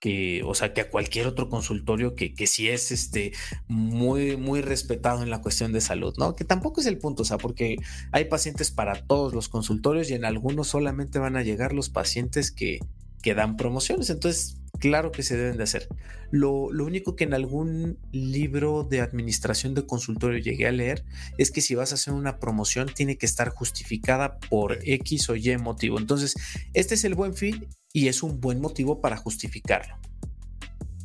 que, 0.00 0.42
o 0.44 0.54
sea, 0.54 0.74
que 0.74 0.80
a 0.80 0.90
cualquier 0.90 1.28
otro 1.28 1.48
consultorio 1.48 2.14
que, 2.16 2.34
que 2.34 2.46
sí 2.48 2.68
es 2.68 2.90
este 2.90 3.32
muy, 3.68 4.36
muy 4.36 4.62
respetado 4.62 5.22
en 5.22 5.30
la 5.30 5.40
cuestión 5.40 5.72
de 5.72 5.80
salud, 5.80 6.14
¿no? 6.18 6.34
Que 6.34 6.44
tampoco 6.44 6.80
es 6.80 6.86
el 6.86 6.98
punto, 6.98 7.22
o 7.22 7.24
sea, 7.24 7.38
porque 7.38 7.76
hay 8.10 8.24
pacientes 8.24 8.72
para 8.72 9.06
todos 9.06 9.32
los 9.32 9.48
consultorios 9.48 10.10
y 10.10 10.14
en 10.14 10.24
algunos 10.24 10.68
solamente 10.68 11.20
van 11.20 11.36
a 11.36 11.42
llegar 11.42 11.72
los 11.72 11.88
pacientes 11.88 12.50
que, 12.50 12.80
que 13.22 13.34
dan 13.34 13.56
promociones. 13.56 14.10
Entonces, 14.10 14.57
Claro 14.78 15.10
que 15.10 15.22
se 15.22 15.36
deben 15.36 15.56
de 15.56 15.64
hacer. 15.64 15.88
Lo, 16.30 16.52
único 16.52 17.16
que 17.16 17.24
en 17.24 17.34
algún 17.34 17.98
libro 18.12 18.84
de 18.84 19.00
administración 19.00 19.74
de 19.74 19.86
consultorio 19.86 20.38
llegué 20.38 20.66
a 20.66 20.72
leer 20.72 21.04
es 21.36 21.50
que 21.50 21.60
si 21.60 21.74
vas 21.74 21.92
a 21.92 21.96
hacer 21.96 22.14
una 22.14 22.38
promoción 22.38 22.88
tiene 22.94 23.18
que 23.18 23.26
estar 23.26 23.48
justificada 23.48 24.38
por 24.38 24.78
X 24.82 25.30
o 25.30 25.36
Y 25.36 25.56
motivo. 25.58 25.98
Entonces, 25.98 26.34
este 26.74 26.94
es 26.94 27.04
el 27.04 27.14
buen 27.14 27.34
fin 27.34 27.66
y 27.92 28.08
es 28.08 28.22
un 28.22 28.40
buen 28.40 28.60
motivo 28.60 29.00
para 29.00 29.16
justificarlo. 29.16 29.96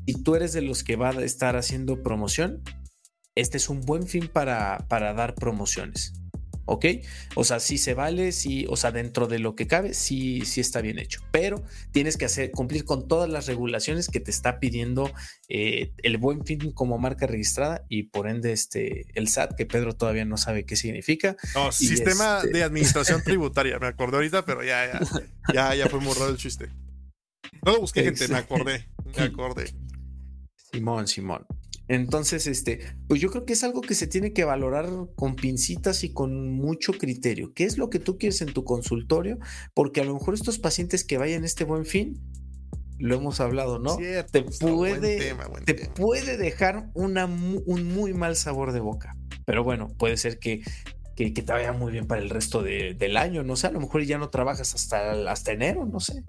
Si 0.05 0.21
tú 0.21 0.36
eres 0.36 0.53
de 0.53 0.62
los 0.62 0.83
que 0.83 0.95
va 0.95 1.09
a 1.09 1.23
estar 1.23 1.55
haciendo 1.55 2.03
promoción, 2.03 2.62
este 3.36 3.57
es 3.57 3.69
un 3.69 3.81
buen 3.81 4.05
fin 4.05 4.27
para, 4.27 4.86
para 4.89 5.13
dar 5.13 5.33
promociones. 5.33 6.13
¿Ok? 6.65 6.86
O 7.36 7.43
sea, 7.43 7.60
si 7.60 7.78
se 7.78 7.93
vale, 7.93 8.32
sí, 8.32 8.65
o 8.69 8.76
sea, 8.76 8.91
dentro 8.91 9.28
de 9.28 9.39
lo 9.39 9.56
que 9.56 9.67
cabe, 9.67 9.93
sí, 9.93 10.41
sí 10.45 10.62
está 10.62 10.82
bien 10.82 10.99
hecho, 10.99 11.21
pero 11.32 11.63
tienes 11.91 12.17
que 12.17 12.26
hacer, 12.26 12.52
cumplir 12.52 12.86
con 12.86 13.08
todas 13.08 13.30
las 13.30 13.47
regulaciones 13.47 14.08
que 14.08 14.19
te 14.19 14.32
está 14.32 14.60
pidiendo 14.60 15.12
eh, 15.49 15.91
el 15.97 16.17
buen 16.17 16.45
fin 16.45 16.71
como 16.71 16.97
marca 16.97 17.28
registrada 17.28 17.86
y 17.89 18.04
por 18.04 18.28
ende 18.28 18.52
este, 18.52 19.06
el 19.13 19.28
SAT, 19.28 19.56
que 19.56 19.65
Pedro 19.65 19.95
todavía 19.95 20.26
no 20.26 20.38
sabe 20.38 20.65
qué 20.65 20.76
significa. 20.76 21.36
No, 21.56 21.71
sistema 21.71 22.39
este 22.43 22.58
de 22.58 22.63
administración 22.63 23.23
tributaria, 23.23 23.80
me 23.80 23.88
acordé 23.88 24.17
ahorita, 24.17 24.45
pero 24.45 24.63
ya, 24.63 24.86
ya, 24.88 24.99
ya, 25.54 25.76
ya 25.76 25.89
fue 25.89 25.99
muy 25.99 26.13
raro 26.13 26.30
el 26.30 26.38
chiste. 26.38 26.69
No 27.65 27.73
lo 27.73 27.82
busqué, 27.82 28.04
gente, 28.04 28.28
me 28.28 28.38
acordé, 28.38 28.88
me 29.17 29.23
acordé. 29.23 29.73
Simón, 30.71 31.08
Simón. 31.08 31.45
Entonces, 31.87 32.47
este, 32.47 32.79
pues 33.07 33.19
yo 33.19 33.29
creo 33.29 33.45
que 33.45 33.53
es 33.53 33.63
algo 33.63 33.81
que 33.81 33.95
se 33.95 34.07
tiene 34.07 34.33
que 34.33 34.45
valorar 34.45 34.89
con 35.15 35.35
pincitas 35.35 36.03
y 36.03 36.13
con 36.13 36.51
mucho 36.51 36.93
criterio. 36.93 37.53
¿Qué 37.53 37.65
es 37.65 37.77
lo 37.77 37.89
que 37.89 37.99
tú 37.99 38.17
quieres 38.17 38.41
en 38.41 38.53
tu 38.53 38.63
consultorio? 38.63 39.37
Porque 39.73 40.01
a 40.01 40.05
lo 40.05 40.13
mejor 40.13 40.33
estos 40.33 40.59
pacientes 40.59 41.03
que 41.03 41.17
vayan 41.17 41.43
este 41.43 41.65
buen 41.65 41.85
fin, 41.85 42.21
lo 42.99 43.15
hemos 43.15 43.41
hablado, 43.41 43.79
¿no? 43.79 43.97
te 43.97 44.43
puede, 44.43 45.35
te 45.65 45.73
puede 45.89 46.37
dejar 46.37 46.89
una, 46.93 47.25
un 47.25 47.93
muy 47.93 48.13
mal 48.13 48.35
sabor 48.35 48.71
de 48.71 48.79
boca. 48.79 49.17
Pero 49.45 49.63
bueno, 49.63 49.89
puede 49.97 50.15
ser 50.15 50.39
que, 50.39 50.61
que, 51.15 51.31
te 51.31 51.51
vaya 51.51 51.73
muy 51.73 51.91
bien 51.91 52.07
para 52.07 52.21
el 52.21 52.29
resto 52.29 52.63
del 52.63 53.17
año, 53.17 53.43
no 53.43 53.57
sé, 53.57 53.67
a 53.67 53.71
lo 53.71 53.81
mejor 53.81 54.03
ya 54.03 54.17
no 54.17 54.29
trabajas 54.29 54.73
hasta, 54.73 55.29
hasta 55.29 55.51
enero, 55.51 55.85
no 55.85 55.99
sé. 55.99 56.23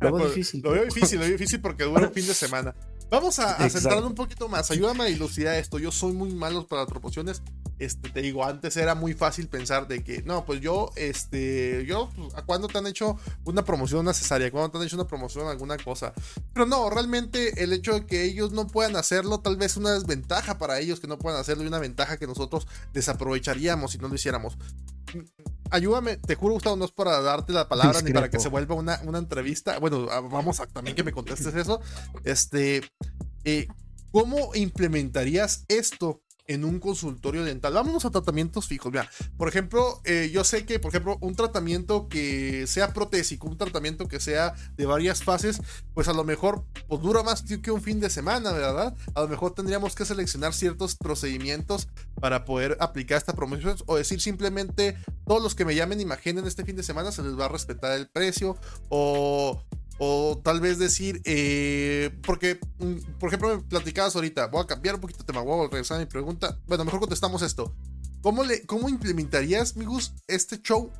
Lo 0.00 0.12
veo 0.12 0.28
difícil. 0.28 0.62
Lo 0.62 0.70
veo 0.70 0.84
difícil, 0.84 1.18
lo 1.18 1.24
veo 1.24 1.32
difícil 1.32 1.60
porque 1.60 1.84
dura 1.84 2.08
un 2.08 2.12
fin 2.12 2.26
de 2.26 2.34
semana. 2.34 2.74
Vamos 3.10 3.38
a, 3.38 3.56
a 3.56 4.06
un 4.06 4.14
poquito 4.14 4.48
más. 4.48 4.70
Ayúdame 4.70 5.04
a 5.04 5.06
dilucidar 5.06 5.54
esto. 5.54 5.78
Yo 5.78 5.90
soy 5.90 6.12
muy 6.12 6.30
malo 6.30 6.66
para 6.66 6.82
las 6.82 6.90
proporciones. 6.90 7.42
Este, 7.78 8.10
te 8.10 8.20
digo, 8.20 8.44
antes 8.44 8.76
era 8.76 8.94
muy 8.94 9.14
fácil 9.14 9.48
pensar 9.48 9.86
de 9.86 10.02
que, 10.02 10.22
no, 10.24 10.44
pues 10.44 10.60
yo, 10.60 10.90
este, 10.96 11.86
yo, 11.86 12.10
pues, 12.16 12.34
¿a 12.34 12.44
cuándo 12.44 12.66
te 12.66 12.76
han 12.76 12.86
hecho 12.86 13.16
una 13.44 13.64
promoción 13.64 14.04
necesaria? 14.04 14.50
¿Cuándo 14.50 14.70
te 14.70 14.78
han 14.78 14.84
hecho 14.84 14.96
una 14.96 15.06
promoción 15.06 15.46
alguna 15.46 15.78
cosa? 15.78 16.12
Pero 16.52 16.66
no, 16.66 16.90
realmente 16.90 17.62
el 17.62 17.72
hecho 17.72 17.94
de 17.94 18.04
que 18.04 18.24
ellos 18.24 18.50
no 18.50 18.66
puedan 18.66 18.96
hacerlo, 18.96 19.40
tal 19.40 19.56
vez 19.56 19.76
una 19.76 19.92
desventaja 19.92 20.58
para 20.58 20.80
ellos 20.80 20.98
que 20.98 21.06
no 21.06 21.18
puedan 21.18 21.40
hacerlo 21.40 21.62
y 21.62 21.68
una 21.68 21.78
ventaja 21.78 22.18
que 22.18 22.26
nosotros 22.26 22.66
desaprovecharíamos 22.92 23.92
si 23.92 23.98
no 23.98 24.08
lo 24.08 24.16
hiciéramos 24.16 24.58
ayúdame, 25.70 26.16
te 26.16 26.34
juro, 26.34 26.54
Gustavo, 26.54 26.76
no 26.76 26.84
es 26.84 26.92
para 26.92 27.20
darte 27.20 27.52
la 27.52 27.68
palabra 27.68 28.00
ni 28.02 28.12
para 28.12 28.30
que 28.30 28.38
se 28.38 28.48
vuelva 28.48 28.74
una, 28.74 29.00
una 29.04 29.18
entrevista. 29.18 29.78
Bueno, 29.78 30.06
ah, 30.10 30.20
vamos 30.20 30.60
a 30.60 30.66
también 30.66 30.96
que 30.96 31.04
me 31.04 31.12
contestes 31.12 31.54
eso. 31.54 31.80
Este, 32.24 32.82
eh, 33.44 33.68
¿cómo 34.10 34.54
implementarías 34.54 35.64
esto 35.68 36.22
en 36.48 36.64
un 36.64 36.80
consultorio 36.80 37.44
dental. 37.44 37.74
Vámonos 37.74 38.04
a 38.04 38.10
tratamientos 38.10 38.66
fijos. 38.66 38.90
Mira, 38.90 39.08
por 39.36 39.48
ejemplo, 39.48 40.00
eh, 40.04 40.30
yo 40.32 40.42
sé 40.42 40.64
que, 40.64 40.80
por 40.80 40.90
ejemplo, 40.90 41.18
un 41.20 41.36
tratamiento 41.36 42.08
que 42.08 42.66
sea 42.66 42.92
protésico, 42.92 43.46
un 43.46 43.58
tratamiento 43.58 44.08
que 44.08 44.18
sea 44.18 44.54
de 44.76 44.86
varias 44.86 45.22
fases, 45.22 45.60
pues 45.94 46.08
a 46.08 46.12
lo 46.12 46.24
mejor 46.24 46.64
pues, 46.88 47.00
dura 47.00 47.22
más 47.22 47.42
que 47.42 47.70
un 47.70 47.82
fin 47.82 48.00
de 48.00 48.10
semana, 48.10 48.52
¿verdad? 48.52 48.96
A 49.14 49.20
lo 49.20 49.28
mejor 49.28 49.54
tendríamos 49.54 49.94
que 49.94 50.04
seleccionar 50.04 50.54
ciertos 50.54 50.96
procedimientos 50.96 51.88
para 52.20 52.44
poder 52.44 52.76
aplicar 52.80 53.18
esta 53.18 53.34
promoción 53.34 53.76
o 53.86 53.96
decir 53.96 54.20
simplemente 54.20 54.96
todos 55.26 55.42
los 55.42 55.54
que 55.54 55.64
me 55.64 55.74
llamen 55.74 56.00
imaginen 56.00 56.46
este 56.46 56.64
fin 56.64 56.76
de 56.76 56.82
semana 56.82 57.12
se 57.12 57.22
les 57.22 57.38
va 57.38 57.44
a 57.46 57.48
respetar 57.48 57.92
el 57.92 58.08
precio 58.08 58.56
o 58.88 59.62
o 59.98 60.40
tal 60.42 60.60
vez 60.60 60.78
decir, 60.78 61.20
eh, 61.24 62.10
porque, 62.22 62.58
mm, 62.78 63.18
por 63.18 63.28
ejemplo, 63.28 63.56
me 63.56 63.62
platicabas 63.64 64.14
ahorita, 64.14 64.46
voy 64.46 64.62
a 64.62 64.66
cambiar 64.66 64.94
un 64.94 65.00
poquito 65.00 65.20
de 65.20 65.24
tema, 65.24 65.42
voy 65.42 65.66
a 65.66 65.68
regresar 65.68 65.96
a 65.96 66.00
mi 66.00 66.06
pregunta. 66.06 66.58
Bueno, 66.66 66.84
mejor 66.84 67.00
contestamos 67.00 67.42
esto. 67.42 67.74
¿Cómo, 68.20 68.44
le, 68.44 68.64
cómo 68.66 68.88
implementarías, 68.88 69.76
Migus, 69.76 70.14
este 70.28 70.60
show 70.62 70.90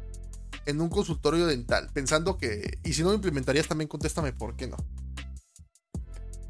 en 0.66 0.80
un 0.80 0.88
consultorio 0.88 1.46
dental? 1.46 1.90
Pensando 1.92 2.38
que, 2.38 2.78
y 2.84 2.92
si 2.92 3.02
no 3.02 3.08
lo 3.08 3.14
implementarías, 3.14 3.68
también 3.68 3.88
contéstame 3.88 4.32
por 4.32 4.56
qué 4.56 4.66
no. 4.66 4.76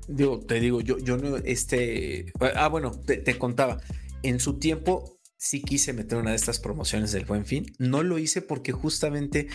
Digo, 0.08 0.40
te 0.40 0.58
digo, 0.58 0.80
yo, 0.80 0.98
yo 0.98 1.18
no, 1.18 1.36
este, 1.36 2.32
ah, 2.54 2.68
bueno, 2.68 2.92
te, 2.92 3.18
te 3.18 3.38
contaba, 3.38 3.78
en 4.22 4.40
su 4.40 4.58
tiempo 4.58 5.18
sí 5.36 5.60
quise 5.60 5.92
meter 5.92 6.18
una 6.18 6.30
de 6.30 6.36
estas 6.36 6.58
promociones 6.58 7.12
del 7.12 7.26
buen 7.26 7.44
fin. 7.44 7.74
No 7.78 8.02
lo 8.02 8.18
hice 8.18 8.40
porque 8.40 8.72
justamente, 8.72 9.48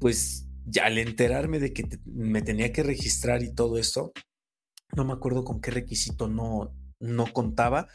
pues 0.00 0.47
ya 0.70 0.86
al 0.86 0.98
enterarme 0.98 1.58
de 1.58 1.72
que 1.72 1.84
me 2.04 2.42
tenía 2.42 2.72
que 2.72 2.82
registrar 2.82 3.42
y 3.42 3.54
todo 3.54 3.78
esto, 3.78 4.12
no 4.96 5.04
me 5.04 5.12
acuerdo 5.12 5.44
con 5.44 5.60
qué 5.60 5.70
requisito 5.70 6.28
no, 6.28 6.74
no 7.00 7.32
contaba, 7.32 7.88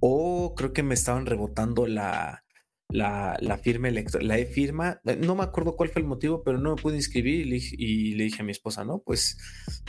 o 0.00 0.54
creo 0.54 0.72
que 0.72 0.82
me 0.82 0.94
estaban 0.94 1.26
rebotando 1.26 1.86
la, 1.86 2.44
la, 2.88 3.36
la 3.40 3.58
firma 3.58 3.88
la 3.90 4.38
e-firma. 4.38 5.00
Eh, 5.04 5.16
no 5.16 5.34
me 5.34 5.42
acuerdo 5.42 5.76
cuál 5.76 5.88
fue 5.88 6.02
el 6.02 6.08
motivo, 6.08 6.42
pero 6.44 6.58
no 6.58 6.74
me 6.74 6.82
pude 6.82 6.96
inscribir 6.96 7.46
y 7.46 8.14
le, 8.14 8.24
dije 8.24 8.42
a 8.42 8.44
mi 8.44 8.52
esposa, 8.52 8.84
no, 8.84 8.98
pues, 8.98 9.38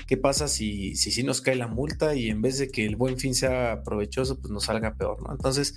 ¿qué 0.07 0.17
pasa 0.17 0.47
si, 0.47 0.95
si 0.95 1.11
si 1.11 1.23
nos 1.23 1.41
cae 1.41 1.55
la 1.55 1.67
multa 1.67 2.15
y 2.15 2.29
en 2.29 2.41
vez 2.41 2.57
de 2.57 2.69
que 2.69 2.85
el 2.85 2.95
buen 2.95 3.17
fin 3.17 3.35
sea 3.35 3.83
provechoso, 3.83 4.39
pues 4.39 4.51
nos 4.51 4.65
salga 4.65 4.95
peor, 4.95 5.21
¿no? 5.21 5.31
Entonces, 5.33 5.75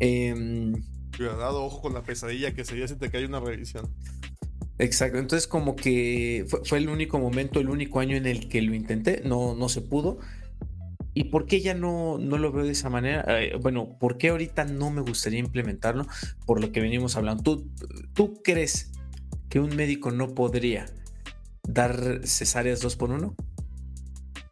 eh, 0.00 0.72
Cuidado, 1.18 1.64
ojo 1.64 1.82
con 1.82 1.94
la 1.94 2.02
pesadilla 2.04 2.54
que 2.54 2.64
sería 2.64 2.86
si 2.86 2.94
te 2.94 3.10
cae 3.10 3.26
una 3.26 3.40
revisión. 3.40 3.92
Exacto, 4.78 5.18
entonces 5.18 5.48
como 5.48 5.74
que 5.74 6.46
fue, 6.64 6.78
el 6.78 6.88
único 6.88 7.18
momento, 7.18 7.58
el 7.58 7.68
único 7.68 7.98
año 7.98 8.16
en 8.16 8.26
el 8.26 8.48
que 8.48 8.62
lo 8.62 8.74
intenté, 8.74 9.22
no, 9.24 9.54
no 9.54 9.68
se 9.68 9.80
pudo. 9.80 10.18
¿Y 11.14 11.24
por 11.24 11.46
qué 11.46 11.60
ya 11.60 11.74
no, 11.74 12.18
no 12.18 12.38
lo 12.38 12.52
veo 12.52 12.64
de 12.64 12.72
esa 12.72 12.88
manera? 12.88 13.24
Eh, 13.40 13.56
bueno, 13.60 13.98
¿por 13.98 14.18
qué 14.18 14.28
ahorita 14.28 14.64
no 14.64 14.90
me 14.90 15.00
gustaría 15.00 15.40
implementarlo? 15.40 16.06
Por 16.46 16.60
lo 16.60 16.70
que 16.70 16.80
venimos 16.80 17.16
hablando. 17.16 17.42
¿Tú, 17.42 17.68
tú 18.14 18.40
crees 18.44 18.92
que 19.48 19.58
un 19.58 19.74
médico 19.74 20.12
no 20.12 20.34
podría 20.34 20.86
dar 21.66 22.20
cesáreas 22.24 22.80
dos 22.80 22.94
por 22.94 23.10
uno? 23.10 23.34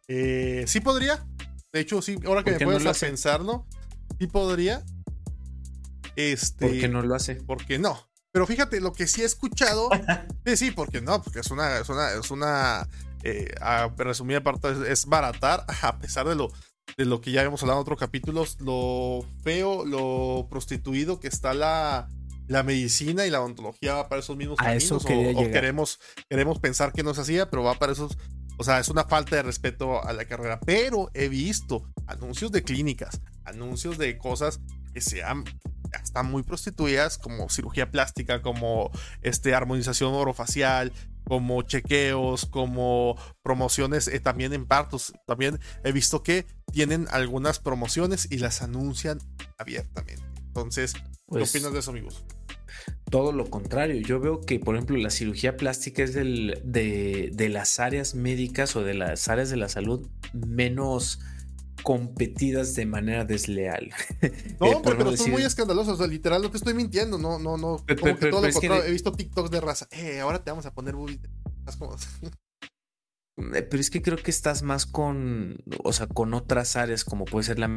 Eh, 0.09 0.65
sí 0.67 0.81
podría. 0.81 1.25
De 1.71 1.79
hecho, 1.79 2.01
sí, 2.01 2.17
ahora 2.25 2.43
que 2.43 2.51
me 2.51 2.59
puedes 2.59 2.83
no 2.83 2.93
pensarlo, 2.93 3.65
sí 4.19 4.27
podría. 4.27 4.83
Este, 6.17 6.67
¿Por 6.67 6.79
qué 6.79 6.87
no 6.89 7.01
lo 7.01 7.15
hace? 7.15 7.35
Porque 7.35 7.79
no. 7.79 8.06
Pero 8.31 8.45
fíjate, 8.45 8.81
lo 8.81 8.93
que 8.93 9.07
sí 9.07 9.21
he 9.21 9.25
escuchado, 9.25 9.89
sí, 10.45 10.57
sí, 10.57 10.71
porque 10.71 11.01
no, 11.01 11.21
porque 11.21 11.39
es 11.39 11.51
una, 11.51 11.77
es 11.77 11.89
una, 11.89 12.11
es 12.13 12.31
una 12.31 12.87
eh, 13.23 13.53
a 13.61 13.89
resumida 13.97 14.41
parte, 14.41 14.69
es, 14.91 15.05
baratar, 15.05 15.65
a 15.81 15.97
pesar 15.99 16.27
de 16.27 16.35
lo, 16.35 16.51
de 16.97 17.05
lo 17.05 17.21
que 17.21 17.31
ya 17.31 17.43
hemos 17.43 17.61
hablado 17.61 17.79
en 17.79 17.83
otros 17.83 17.99
capítulos, 17.99 18.57
lo 18.61 19.25
feo, 19.43 19.85
lo 19.85 20.47
prostituido 20.49 21.19
que 21.19 21.27
está 21.27 21.53
la, 21.53 22.07
la 22.47 22.63
medicina 22.63 23.25
y 23.25 23.29
la 23.29 23.41
odontología 23.41 23.95
va 23.95 24.09
para 24.09 24.19
esos 24.19 24.37
mismos 24.37 24.57
caminos. 24.57 24.91
o, 24.91 25.07
queremos, 25.07 25.99
queremos 26.29 26.59
pensar 26.59 26.93
que 26.93 27.03
no 27.03 27.13
se 27.13 27.21
hacía, 27.21 27.49
pero 27.49 27.63
va 27.63 27.75
para 27.75 27.91
esos. 27.91 28.17
O 28.59 28.63
sea, 28.63 28.79
es 28.79 28.89
una 28.89 29.03
falta 29.03 29.35
de 29.35 29.43
respeto 29.43 30.03
a 30.03 30.13
la 30.13 30.25
carrera. 30.25 30.59
Pero 30.59 31.11
he 31.13 31.29
visto 31.29 31.83
anuncios 32.07 32.51
de 32.51 32.63
clínicas, 32.63 33.21
anuncios 33.45 33.99
de 33.99 34.17
cosas 34.17 34.61
que 34.93 35.01
sean 35.01 35.43
están 35.93 36.29
muy 36.29 36.43
prostituidas, 36.43 37.17
como 37.17 37.49
cirugía 37.49 37.91
plástica, 37.91 38.41
como 38.41 38.91
este, 39.21 39.53
armonización 39.53 40.13
orofacial, 40.13 40.91
como 41.23 41.61
chequeos, 41.61 42.45
como 42.45 43.17
promociones 43.43 44.07
eh, 44.07 44.19
también 44.19 44.53
en 44.53 44.65
partos. 44.65 45.13
También 45.25 45.59
he 45.83 45.91
visto 45.91 46.23
que 46.23 46.45
tienen 46.71 47.07
algunas 47.11 47.59
promociones 47.59 48.27
y 48.31 48.37
las 48.37 48.61
anuncian 48.61 49.19
abiertamente. 49.57 50.23
Entonces, 50.47 50.93
¿qué 50.93 51.01
pues 51.27 51.49
opinas 51.49 51.73
de 51.73 51.79
eso, 51.79 51.91
amigos? 51.91 52.23
Todo 53.09 53.31
lo 53.31 53.49
contrario, 53.49 54.01
yo 54.01 54.19
veo 54.19 54.41
que, 54.41 54.59
por 54.59 54.75
ejemplo, 54.75 54.97
la 54.97 55.09
cirugía 55.09 55.57
plástica 55.57 56.03
es 56.03 56.13
del, 56.13 56.61
de, 56.63 57.29
de 57.33 57.49
las 57.49 57.79
áreas 57.79 58.15
médicas 58.15 58.75
o 58.75 58.83
de 58.83 58.93
las 58.93 59.27
áreas 59.27 59.49
de 59.49 59.57
la 59.57 59.69
salud 59.69 60.07
menos 60.33 61.19
competidas 61.83 62.75
de 62.75 62.85
manera 62.85 63.25
desleal. 63.25 63.91
No, 64.59 64.67
eh, 64.67 64.81
pero, 64.83 65.15
son 65.15 65.31
muy 65.31 65.43
escandalosos. 65.43 65.95
O 65.95 65.97
sea, 65.97 66.07
literal, 66.07 66.41
no 66.41 66.51
te 66.51 66.57
estoy 66.57 66.73
mintiendo. 66.73 67.17
No, 67.17 67.39
no, 67.39 67.57
no. 67.57 67.77
Como 67.99 68.17
que 68.17 68.29
todo 68.29 68.45
lo 68.45 68.51
contrario. 68.51 68.83
He 68.83 68.91
visto 68.91 69.11
TikToks 69.11 69.51
de 69.51 69.61
raza. 69.61 69.87
Eh, 69.91 70.19
ahora 70.19 70.43
te 70.43 70.51
vamos 70.51 70.65
a 70.65 70.73
poner 70.73 70.95
eh, 73.53 73.61
Pero 73.61 73.79
es 73.79 73.89
que 73.89 74.01
creo 74.01 74.17
que 74.17 74.31
estás 74.31 74.63
más 74.63 74.85
con, 74.85 75.57
o 75.83 75.93
sea, 75.93 76.07
con 76.07 76.33
otras 76.33 76.75
áreas, 76.75 77.05
como 77.05 77.25
puede 77.25 77.45
ser 77.45 77.59
la 77.59 77.69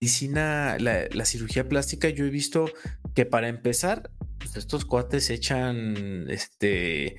medicina, 0.00 0.76
la, 0.78 1.24
cirugía 1.24 1.68
plástica. 1.68 2.08
Yo 2.10 2.26
he 2.26 2.30
visto 2.30 2.66
que 3.14 3.24
para 3.24 3.48
empezar, 3.48 4.10
pues 4.38 4.56
estos 4.56 4.84
cuates 4.84 5.30
echan, 5.30 6.28
este, 6.30 7.16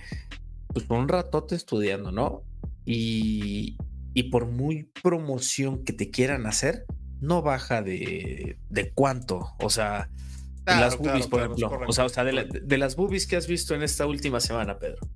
pues 0.67 0.85
un 0.89 1.07
ratote 1.07 1.55
estudiando, 1.55 2.11
¿no? 2.11 2.43
Y, 2.85 3.77
y 4.13 4.23
por 4.23 4.45
muy 4.45 4.91
promoción 5.01 5.83
que 5.83 5.93
te 5.93 6.09
quieran 6.09 6.45
hacer, 6.45 6.85
no 7.19 7.41
baja 7.41 7.81
de, 7.81 8.57
de 8.69 8.91
cuánto. 8.91 9.55
O 9.59 9.69
sea, 9.69 10.09
las 10.65 10.97
boobies, 10.97 11.27
por 11.27 11.41
ejemplo. 11.41 11.69
O 11.87 11.93
sea, 11.93 12.05
o 12.05 12.09
sea 12.09 12.23
de, 12.23 12.77
las 12.77 12.95
boobies 12.95 13.27
que 13.27 13.35
has 13.35 13.47
visto 13.47 13.75
en 13.75 13.83
esta 13.83 14.05
última 14.05 14.39
semana, 14.39 14.77
Pedro. 14.77 15.07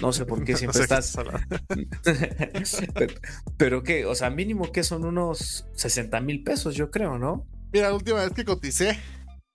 No 0.00 0.12
sé 0.12 0.24
por 0.24 0.44
qué 0.44 0.56
siempre 0.56 0.82
estás. 0.82 1.16
pero, 2.94 3.14
pero, 3.56 3.82
qué, 3.82 4.06
o 4.06 4.14
sea, 4.14 4.30
mínimo 4.30 4.72
que 4.72 4.82
son 4.82 5.04
unos 5.04 5.66
60 5.74 6.20
mil 6.20 6.42
pesos, 6.42 6.74
yo 6.74 6.90
creo, 6.90 7.18
¿no? 7.18 7.46
Mira, 7.72 7.88
la 7.88 7.94
última 7.94 8.20
vez 8.20 8.32
que 8.32 8.44
coticé, 8.44 8.98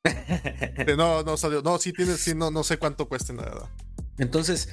no, 0.98 1.24
no 1.24 1.38
salió. 1.38 1.62
No, 1.62 1.78
sí 1.78 1.94
tienes, 1.94 2.20
sí, 2.20 2.34
no, 2.34 2.52
no 2.52 2.63
sé 2.63 2.78
cuánto 2.78 3.08
cuesta 3.08 3.34
nada. 3.34 3.70
Entonces, 4.18 4.70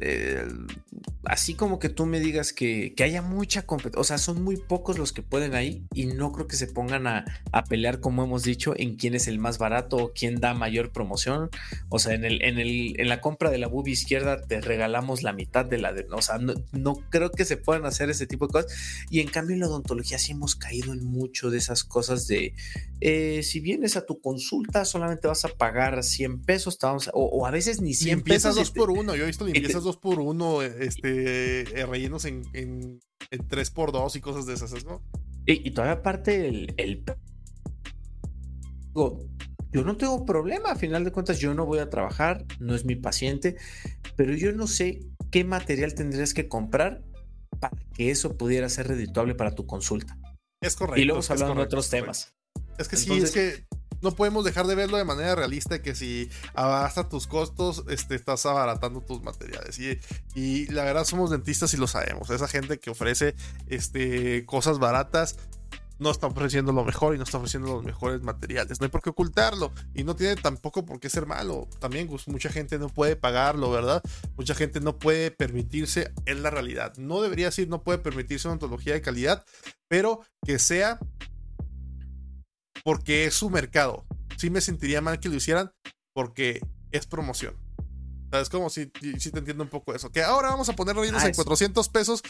eh, 0.00 0.46
así 1.26 1.54
como 1.54 1.78
que 1.78 1.88
tú 1.88 2.06
me 2.06 2.20
digas 2.20 2.52
que, 2.52 2.94
haya 3.02 3.22
mucha 3.22 3.66
competencia, 3.66 4.00
o 4.00 4.04
sea, 4.04 4.18
son 4.18 4.42
muy 4.42 4.56
pocos 4.56 4.98
los 4.98 5.12
que 5.12 5.22
pueden 5.22 5.54
ahí 5.54 5.84
y 5.94 6.06
no 6.06 6.32
creo 6.32 6.46
que 6.46 6.56
se 6.56 6.66
pongan 6.66 7.06
a, 7.06 7.24
pelear, 7.68 8.00
como 8.00 8.24
hemos 8.24 8.42
dicho, 8.42 8.74
en 8.76 8.96
quién 8.96 9.14
es 9.14 9.26
el 9.26 9.38
más 9.38 9.58
barato 9.58 9.96
o 9.96 10.12
quién 10.12 10.40
da 10.40 10.54
mayor 10.54 10.92
promoción. 10.92 11.50
O 11.88 11.98
sea, 11.98 12.14
en, 12.14 12.24
el, 12.24 12.42
en, 12.42 12.58
el, 12.58 13.00
en 13.00 13.08
la 13.08 13.20
compra 13.20 13.50
de 13.50 13.58
la 13.58 13.68
bubi 13.68 13.92
izquierda 13.92 14.42
te 14.42 14.60
regalamos 14.60 15.22
la 15.22 15.32
mitad 15.32 15.64
de 15.64 15.78
la 15.78 15.92
de... 15.92 16.06
O 16.10 16.22
sea, 16.22 16.38
no, 16.38 16.94
creo 17.10 17.30
que 17.30 17.44
se 17.44 17.56
puedan 17.56 17.86
hacer 17.86 18.10
ese 18.10 18.26
tipo 18.26 18.46
de 18.46 18.52
cosas. 18.52 19.04
Y 19.10 19.20
en 19.20 19.28
cambio 19.28 19.54
en 19.54 19.60
la 19.60 19.68
odontología 19.68 20.18
sí 20.18 20.32
hemos 20.32 20.56
caído 20.56 20.92
en 20.92 21.04
mucho 21.04 21.50
de 21.50 21.58
esas 21.58 21.84
cosas 21.84 22.26
de, 22.26 22.54
eh, 23.00 23.42
si 23.42 23.60
vienes 23.60 23.96
a 23.96 24.06
tu 24.06 24.20
consulta 24.20 24.84
solamente 24.84 25.28
vas 25.28 25.44
a 25.44 25.48
pagar 25.48 26.02
100 26.02 26.42
pesos, 26.42 26.78
o, 27.12 27.46
a 27.46 27.50
veces 27.50 27.80
ni 27.80 27.92
100 27.92 28.16
limpiezas 28.16 28.54
pesos. 28.54 28.56
dos 28.56 28.70
por 28.70 28.90
uno, 28.90 29.14
yo 29.14 29.24
he 29.24 29.26
visto 29.26 29.44
limpiezas 29.46 29.82
dos 29.84 29.96
por 29.96 30.20
uno 30.20 30.62
este, 30.62 31.80
eh, 31.80 31.86
rellenos 31.86 32.24
en, 32.24 32.42
en, 32.52 33.00
3 33.48 33.70
por 33.70 33.92
2 33.92 34.16
y 34.16 34.20
cosas 34.20 34.46
de 34.46 34.54
esas, 34.54 34.84
¿no? 34.84 35.02
Y, 35.46 35.70
todavía 35.72 35.94
aparte 35.94 36.48
el, 36.48 36.74
el... 36.76 37.04
Yo 39.72 39.84
no 39.84 39.96
tengo 39.96 40.24
problema, 40.24 40.70
a 40.70 40.76
final 40.76 41.04
de 41.04 41.12
cuentas 41.12 41.40
yo 41.40 41.52
no 41.52 41.66
voy 41.66 41.80
a 41.80 41.90
trabajar, 41.90 42.44
no 42.60 42.74
es 42.74 42.84
mi 42.84 42.96
paciente, 42.96 43.56
pero 44.16 44.32
yo 44.34 44.52
no 44.52 44.66
sé 44.66 45.00
qué 45.30 45.44
material 45.44 45.94
tendrías 45.94 46.32
que 46.32 46.48
comprar 46.48 47.02
para 47.58 47.76
que 47.92 48.10
eso 48.10 48.36
pudiera 48.36 48.68
ser 48.68 48.88
redituable 48.88 49.34
para 49.34 49.52
tu 49.52 49.66
consulta. 49.66 50.16
Es 50.62 50.76
correcto. 50.76 51.00
Y 51.00 51.04
luego 51.04 51.22
hablando 51.28 51.56
de 51.56 51.62
otros 51.62 51.90
temas. 51.90 52.34
Es 52.78 52.88
que 52.88 52.96
sí, 52.96 53.12
es 53.18 53.32
que 53.32 53.66
no 54.04 54.14
podemos 54.14 54.44
dejar 54.44 54.66
de 54.66 54.74
verlo 54.74 54.98
de 54.98 55.04
manera 55.04 55.34
realista 55.34 55.82
que 55.82 55.94
si 55.94 56.30
abasta 56.54 57.08
tus 57.08 57.26
costos, 57.26 57.84
este, 57.88 58.14
estás 58.14 58.46
abaratando 58.46 59.00
tus 59.00 59.22
materiales. 59.22 59.78
Y, 59.78 59.98
y, 60.34 60.66
la 60.66 60.84
verdad 60.84 61.04
somos 61.04 61.30
dentistas 61.30 61.74
y 61.74 61.78
lo 61.78 61.86
sabemos. 61.88 62.30
Esa 62.30 62.46
gente 62.46 62.78
que 62.78 62.90
ofrece 62.90 63.34
este, 63.66 64.44
cosas 64.46 64.78
baratas 64.78 65.36
no 65.98 66.10
está 66.10 66.26
ofreciendo 66.26 66.72
lo 66.72 66.84
mejor 66.84 67.14
y 67.14 67.18
no 67.18 67.24
está 67.24 67.38
ofreciendo 67.38 67.72
los 67.72 67.84
mejores 67.84 68.22
materiales. 68.22 68.80
No 68.80 68.84
hay 68.84 68.90
por 68.90 69.00
qué 69.00 69.10
ocultarlo 69.10 69.72
y 69.94 70.04
no 70.04 70.16
tiene 70.16 70.36
tampoco 70.36 70.84
por 70.84 71.00
qué 71.00 71.08
ser 71.08 71.26
malo. 71.26 71.68
También 71.78 72.08
pues, 72.08 72.28
mucha 72.28 72.50
gente 72.50 72.78
no 72.78 72.88
puede 72.88 73.16
pagarlo, 73.16 73.70
¿verdad? 73.70 74.02
Mucha 74.36 74.54
gente 74.54 74.80
no 74.80 74.98
puede 74.98 75.30
permitirse, 75.30 76.12
en 76.26 76.42
la 76.42 76.50
realidad. 76.50 76.94
No 76.98 77.22
debería 77.22 77.46
decir 77.46 77.68
no 77.68 77.82
puede 77.82 77.98
permitirse 77.98 78.48
una 78.48 78.54
ontología 78.54 78.92
de 78.92 79.02
calidad, 79.02 79.44
pero 79.88 80.20
que 80.44 80.58
sea 80.58 80.98
porque 82.84 83.24
es 83.24 83.34
su 83.34 83.50
mercado. 83.50 84.04
Sí 84.36 84.50
me 84.50 84.60
sentiría 84.60 85.00
mal 85.00 85.18
que 85.18 85.28
lo 85.28 85.36
hicieran 85.36 85.72
porque 86.12 86.60
es 86.92 87.06
promoción. 87.06 87.63
Es 88.40 88.48
como 88.48 88.70
si, 88.70 88.90
si 89.18 89.30
te 89.30 89.38
entiendo 89.38 89.64
un 89.64 89.70
poco 89.70 89.94
eso. 89.94 90.10
Que 90.10 90.22
ahora 90.22 90.48
vamos 90.50 90.68
a 90.68 90.74
poner 90.74 90.96
rellenos 90.96 91.22
ah, 91.22 91.28
en 91.28 91.34
400 91.34 91.88
pesos 91.88 92.22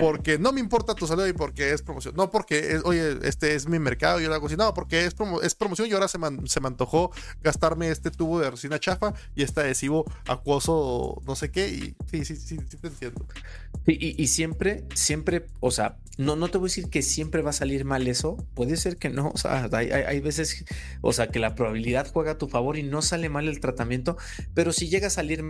porque 0.00 0.38
no 0.38 0.52
me 0.52 0.60
importa 0.60 0.94
tu 0.94 1.06
salud 1.06 1.26
y 1.26 1.32
porque 1.32 1.72
es 1.72 1.82
promoción. 1.82 2.14
No 2.16 2.30
porque, 2.30 2.80
oye, 2.84 3.18
este 3.22 3.54
es 3.54 3.68
mi 3.68 3.78
mercado 3.78 4.20
y 4.20 4.24
yo 4.24 4.28
lo 4.28 4.34
hago 4.34 4.46
así. 4.46 4.56
No, 4.56 4.74
porque 4.74 5.06
es, 5.06 5.14
es 5.42 5.54
promoción 5.54 5.88
y 5.88 5.92
ahora 5.92 6.08
se, 6.08 6.18
se 6.46 6.60
me 6.60 6.66
antojó 6.66 7.10
gastarme 7.42 7.88
este 7.88 8.10
tubo 8.10 8.40
de 8.40 8.50
resina 8.50 8.78
chafa 8.78 9.14
y 9.34 9.42
este 9.42 9.60
adhesivo 9.60 10.04
acuoso 10.26 11.20
no 11.26 11.36
sé 11.36 11.50
qué. 11.50 11.68
Y 11.68 11.96
sí, 12.10 12.24
sí, 12.24 12.36
sí, 12.36 12.58
sí 12.68 12.76
te 12.76 12.88
entiendo. 12.88 13.26
Y, 13.86 14.22
y, 14.22 14.26
siempre, 14.28 14.84
siempre, 14.94 15.46
o 15.60 15.70
sea, 15.70 15.98
no, 16.18 16.36
no 16.36 16.48
te 16.48 16.58
voy 16.58 16.66
a 16.66 16.68
decir 16.68 16.88
que 16.88 17.02
siempre 17.02 17.42
va 17.42 17.50
a 17.50 17.54
salir 17.54 17.84
mal 17.84 18.06
eso. 18.06 18.36
Puede 18.54 18.76
ser 18.76 18.96
que 18.96 19.10
no. 19.10 19.30
O 19.30 19.36
sea, 19.36 19.68
hay, 19.72 19.90
hay, 19.90 20.02
hay 20.02 20.20
veces, 20.20 20.64
o 21.00 21.12
sea, 21.12 21.28
que 21.28 21.38
la 21.38 21.54
probabilidad 21.54 22.10
juega 22.12 22.32
a 22.32 22.38
tu 22.38 22.48
favor 22.48 22.78
y 22.78 22.82
no 22.82 23.02
sale 23.02 23.28
mal 23.28 23.48
el 23.48 23.60
tratamiento. 23.60 24.16
Pero 24.54 24.72
si 24.72 24.88
llega 24.88 25.08
a 25.08 25.10
salir 25.10 25.41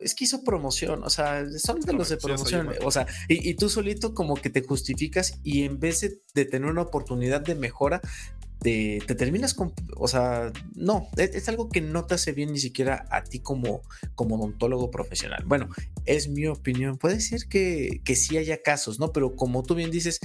es 0.00 0.14
que 0.14 0.24
hizo 0.24 0.44
promoción, 0.44 1.02
o 1.04 1.10
sea, 1.10 1.44
son 1.58 1.80
de 1.80 1.92
los 1.92 2.08
de 2.08 2.16
promoción, 2.16 2.70
o 2.82 2.90
sea, 2.90 3.06
y, 3.28 3.54
tú 3.54 3.68
solito 3.68 4.14
como 4.14 4.34
que 4.34 4.50
te 4.50 4.62
justificas 4.62 5.38
y 5.42 5.64
en 5.64 5.78
vez 5.78 6.00
de, 6.00 6.44
tener 6.44 6.70
una 6.70 6.82
oportunidad 6.82 7.40
de 7.40 7.54
mejora, 7.54 8.00
te, 8.60 9.00
terminas 9.18 9.52
con, 9.52 9.74
o 9.96 10.08
sea, 10.08 10.52
no, 10.74 11.08
es, 11.16 11.48
algo 11.48 11.68
que 11.68 11.80
no 11.80 12.06
te 12.06 12.14
hace 12.14 12.32
bien 12.32 12.52
ni 12.52 12.58
siquiera 12.58 13.06
a 13.10 13.22
ti 13.22 13.40
como, 13.40 13.82
como 14.14 14.36
odontólogo 14.36 14.90
profesional. 14.90 15.44
Bueno, 15.46 15.68
es 16.06 16.28
mi 16.28 16.46
opinión, 16.46 16.96
puede 16.96 17.20
ser 17.20 17.46
que, 17.48 18.00
que 18.04 18.16
sí 18.16 18.38
haya 18.38 18.62
casos, 18.62 18.98
¿no? 18.98 19.12
Pero 19.12 19.36
como 19.36 19.62
tú 19.62 19.74
bien 19.74 19.90
dices, 19.90 20.20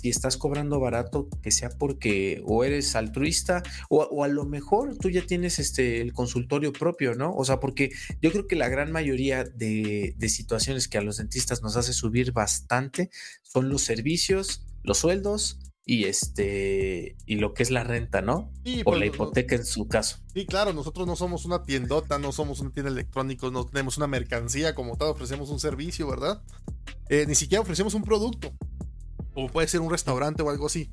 si 0.00 0.08
estás 0.08 0.36
cobrando 0.36 0.80
barato, 0.80 1.28
que 1.42 1.50
sea 1.50 1.70
porque 1.70 2.42
o 2.46 2.64
eres 2.64 2.96
altruista 2.96 3.62
o, 3.88 4.24
a 4.24 4.28
lo 4.28 4.46
mejor 4.46 4.96
tú 4.96 5.10
ya 5.10 5.26
tienes 5.26 5.58
este, 5.58 6.00
el 6.00 6.12
consultorio 6.12 6.72
propio, 6.72 7.14
¿no? 7.14 7.34
O 7.34 7.44
sea, 7.44 7.60
porque 7.60 7.90
yo 8.22 8.32
creo 8.32 8.46
que 8.46 8.56
la 8.56 8.68
gran 8.68 8.92
mayoría 8.92 9.44
de, 9.44 10.14
situaciones 10.28 10.88
que 10.88 10.96
a 10.96 11.02
los 11.02 11.16
dentistas 11.16 11.62
nos 11.62 11.76
hace 11.76 11.92
subir 11.92 12.32
bastante 12.32 13.10
son 13.42 13.68
los 13.68 13.82
servicios, 13.82 14.64
los 14.84 14.98
sueldos 14.98 15.58
y 15.84 16.04
este 16.04 17.16
y 17.26 17.36
lo 17.36 17.52
que 17.52 17.64
es 17.64 17.70
la 17.72 17.82
renta, 17.82 18.22
¿no? 18.22 18.52
o 18.84 18.84
pues, 18.84 19.00
la 19.00 19.06
hipoteca 19.06 19.56
en 19.56 19.66
su 19.66 19.88
caso. 19.88 20.18
Sí, 20.32 20.46
claro, 20.46 20.72
nosotros 20.72 21.06
no 21.06 21.16
somos 21.16 21.44
una 21.44 21.64
tiendota, 21.64 22.18
no 22.18 22.30
somos 22.30 22.60
una 22.60 22.70
tienda 22.70 22.92
electrónica, 22.92 23.50
no 23.50 23.66
tenemos 23.66 23.96
una 23.96 24.06
mercancía 24.06 24.74
como 24.74 24.96
tal, 24.96 25.08
ofrecemos 25.08 25.50
un 25.50 25.58
servicio, 25.58 26.08
¿verdad? 26.08 26.42
Eh, 27.08 27.26
ni 27.26 27.34
siquiera 27.34 27.60
ofrecemos 27.60 27.94
un 27.94 28.04
producto. 28.04 28.52
O 29.34 29.48
puede 29.48 29.68
ser 29.68 29.80
un 29.80 29.90
restaurante 29.90 30.42
o 30.42 30.50
algo 30.50 30.66
así. 30.66 30.90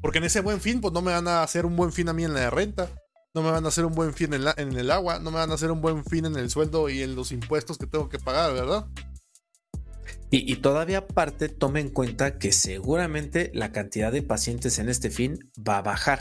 Porque 0.00 0.18
en 0.18 0.24
ese 0.24 0.40
buen 0.40 0.60
fin, 0.60 0.80
pues 0.80 0.92
no 0.92 1.02
me 1.02 1.12
van 1.12 1.28
a 1.28 1.42
hacer 1.42 1.66
un 1.66 1.76
buen 1.76 1.92
fin 1.92 2.08
a 2.08 2.12
mí 2.12 2.24
en 2.24 2.34
la 2.34 2.50
renta. 2.50 2.90
No 3.34 3.42
me 3.42 3.50
van 3.50 3.64
a 3.64 3.68
hacer 3.68 3.84
un 3.84 3.94
buen 3.94 4.14
fin 4.14 4.32
en, 4.34 4.44
en 4.56 4.76
el 4.76 4.90
agua. 4.90 5.18
No 5.18 5.30
me 5.30 5.38
van 5.38 5.50
a 5.50 5.54
hacer 5.54 5.70
un 5.70 5.80
buen 5.80 6.04
fin 6.04 6.24
en 6.24 6.36
el 6.36 6.50
sueldo 6.50 6.88
y 6.88 7.02
en 7.02 7.14
los 7.14 7.32
impuestos 7.32 7.78
que 7.78 7.86
tengo 7.86 8.08
que 8.08 8.18
pagar, 8.18 8.52
¿verdad? 8.52 8.86
Y, 10.30 10.56
todavía 10.56 10.98
aparte, 10.98 11.48
tome 11.48 11.80
en 11.80 11.88
cuenta 11.88 12.38
que 12.38 12.50
seguramente 12.50 13.52
la 13.54 13.70
cantidad 13.70 14.10
de 14.10 14.22
pacientes 14.22 14.78
en 14.78 14.88
este 14.88 15.10
fin 15.10 15.50
va 15.56 15.78
a 15.78 15.82
bajar. 15.82 16.20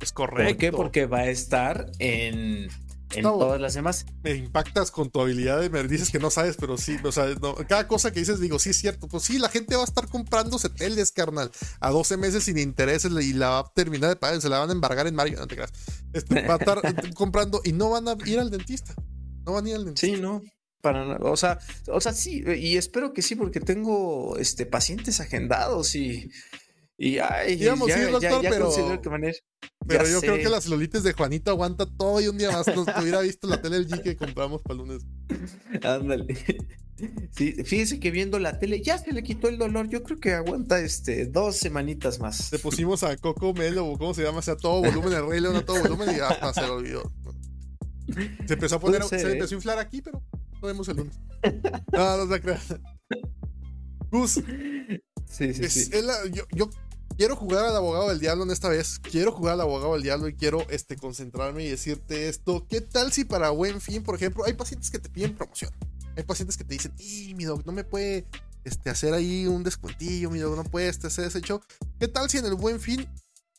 Es 0.00 0.12
correcto. 0.12 0.52
¿Por 0.52 0.58
qué? 0.58 0.72
Porque 0.72 1.06
va 1.06 1.20
a 1.20 1.28
estar 1.28 1.90
en 1.98 2.68
en 3.14 3.22
todas 3.22 3.60
las 3.60 3.74
demás. 3.74 4.06
Me 4.22 4.34
impactas 4.34 4.90
con 4.90 5.10
tu 5.10 5.20
habilidad 5.20 5.60
de 5.60 5.70
me 5.70 5.82
dices 5.84 6.10
que 6.10 6.18
no 6.18 6.30
sabes, 6.30 6.56
pero 6.56 6.76
sí, 6.76 6.96
o 7.02 7.12
sea, 7.12 7.26
cada 7.68 7.86
cosa 7.86 8.12
que 8.12 8.20
dices 8.20 8.40
digo, 8.40 8.58
sí 8.58 8.70
es 8.70 8.76
cierto, 8.76 9.08
pues 9.08 9.24
sí, 9.24 9.38
la 9.38 9.48
gente 9.48 9.76
va 9.76 9.82
a 9.82 9.84
estar 9.84 10.08
comprándose 10.08 10.68
teles, 10.68 11.12
carnal, 11.12 11.50
a 11.80 11.90
12 11.90 12.16
meses 12.16 12.44
sin 12.44 12.58
intereses 12.58 13.12
y 13.12 13.32
la 13.32 13.50
va 13.50 13.58
a 13.60 13.72
terminar 13.74 14.10
de 14.10 14.16
pagar, 14.16 14.40
se 14.40 14.48
la 14.48 14.58
van 14.58 14.70
a 14.70 14.72
embargar 14.72 15.06
en 15.06 15.14
mayo, 15.14 15.38
no 15.38 15.46
te 15.46 15.56
creas. 15.56 15.72
Este, 16.12 16.46
va 16.46 16.54
a 16.54 16.58
estar 16.58 16.80
comprando 17.14 17.60
y 17.64 17.72
no 17.72 17.90
van 17.90 18.08
a 18.08 18.16
ir 18.26 18.38
al 18.38 18.50
dentista. 18.50 18.94
No 19.44 19.52
van 19.52 19.66
a 19.66 19.68
ir 19.68 19.74
al 19.76 19.84
dentista. 19.84 20.16
Sí, 20.16 20.20
no. 20.20 20.42
Para, 20.80 21.16
o 21.16 21.36
sea, 21.36 21.58
o 21.88 22.00
sea, 22.00 22.12
sí, 22.12 22.44
y 22.58 22.76
espero 22.76 23.12
que 23.12 23.22
sí, 23.22 23.34
porque 23.34 23.60
tengo 23.60 24.36
este 24.38 24.66
pacientes 24.66 25.20
agendados 25.20 25.94
y 25.96 26.30
y 26.98 27.18
ay, 27.18 27.58
ya, 27.58 27.76
doctor, 27.76 28.40
pero, 28.42 28.70
pero 29.86 30.08
yo 30.08 30.20
creo 30.20 30.36
que 30.36 30.48
las 30.48 30.64
celulitis 30.64 31.02
de 31.02 31.12
Juanito 31.12 31.50
aguanta 31.50 31.86
todo 31.86 32.20
y 32.22 32.28
un 32.28 32.38
día 32.38 32.50
más. 32.50 32.66
Nos 32.68 32.88
hubiera 33.00 33.20
visto 33.20 33.46
la 33.46 33.60
tele 33.60 33.80
G 33.80 34.02
que 34.02 34.16
compramos 34.16 34.62
para 34.62 34.80
el 34.80 34.86
lunes. 34.86 35.06
Ándale. 35.82 36.34
Sí, 37.32 37.52
fíjese 37.64 38.00
que 38.00 38.10
viendo 38.10 38.38
la 38.38 38.58
tele 38.58 38.80
ya 38.82 38.96
se 38.96 39.12
le 39.12 39.22
quitó 39.22 39.48
el 39.48 39.58
dolor. 39.58 39.90
Yo 39.90 40.02
creo 40.02 40.18
que 40.18 40.32
aguanta 40.32 40.80
este 40.80 41.26
dos 41.26 41.56
semanitas 41.56 42.18
más. 42.18 42.50
Le 42.50 42.58
pusimos 42.58 43.02
a 43.02 43.14
Coco 43.18 43.52
Melo, 43.52 43.92
¿cómo 43.98 44.14
se 44.14 44.22
llama? 44.22 44.38
O 44.38 44.42
sea, 44.42 44.56
todo 44.56 44.80
volumen, 44.80 45.12
el 45.12 45.28
Rey 45.28 45.40
León 45.40 45.56
a 45.56 45.64
todo 45.64 45.82
volumen 45.82 46.16
y 46.16 46.20
hasta 46.20 46.54
se 46.54 46.62
lo 46.62 46.76
olvidó. 46.76 47.12
Se 48.46 48.54
empezó 48.54 48.76
a 48.76 48.80
poner, 48.80 49.02
se 49.02 49.20
empezó 49.32 49.54
a 49.54 49.58
inflar 49.58 49.78
aquí, 49.78 50.00
pero 50.00 50.22
no 50.54 50.66
vemos 50.66 50.88
el 50.88 50.96
lunes. 50.96 51.20
No, 51.92 52.24
no 52.24 52.34
se. 52.34 52.80
Gus. 54.10 54.40
Sí, 55.28 55.52
sí, 55.52 55.68
sí. 55.68 55.90
yo, 56.32 56.44
yo 56.52 56.70
quiero 57.16 57.36
jugar 57.36 57.64
al 57.64 57.76
abogado 57.76 58.08
del 58.08 58.20
diablo 58.20 58.44
en 58.44 58.50
esta 58.50 58.68
vez. 58.68 58.98
Quiero 58.98 59.32
jugar 59.32 59.54
al 59.54 59.62
abogado 59.62 59.94
del 59.94 60.02
diablo 60.02 60.28
y 60.28 60.34
quiero 60.34 60.66
este, 60.70 60.96
concentrarme 60.96 61.64
y 61.64 61.68
decirte 61.68 62.28
esto. 62.28 62.66
¿Qué 62.68 62.80
tal 62.80 63.12
si 63.12 63.24
para 63.24 63.50
buen 63.50 63.80
fin, 63.80 64.02
por 64.02 64.14
ejemplo, 64.14 64.44
hay 64.44 64.52
pacientes 64.54 64.90
que 64.90 64.98
te 64.98 65.08
piden 65.08 65.34
promoción? 65.34 65.72
Hay 66.16 66.22
pacientes 66.24 66.56
que 66.56 66.64
te 66.64 66.74
dicen, 66.74 66.94
y 66.98 67.34
mi 67.34 67.44
doc, 67.44 67.64
no 67.66 67.72
me 67.72 67.84
puede 67.84 68.26
este, 68.64 68.90
hacer 68.90 69.12
ahí 69.12 69.46
un 69.46 69.64
descuentillo, 69.64 70.30
mi 70.30 70.38
doc, 70.38 70.56
no 70.56 70.64
puede 70.64 70.88
este, 70.88 71.08
hacer 71.08 71.26
ese 71.26 71.40
show. 71.40 71.60
¿Qué 71.98 72.08
tal 72.08 72.30
si 72.30 72.38
en 72.38 72.46
el 72.46 72.54
buen 72.54 72.80
fin, 72.80 73.06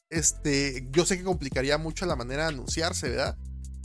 este, 0.09 0.87
yo 0.91 1.05
sé 1.05 1.17
que 1.17 1.23
complicaría 1.23 1.77
mucho 1.77 2.05
la 2.05 2.15
manera 2.15 2.43
de 2.43 2.49
anunciarse, 2.49 3.09
¿verdad? 3.09 3.37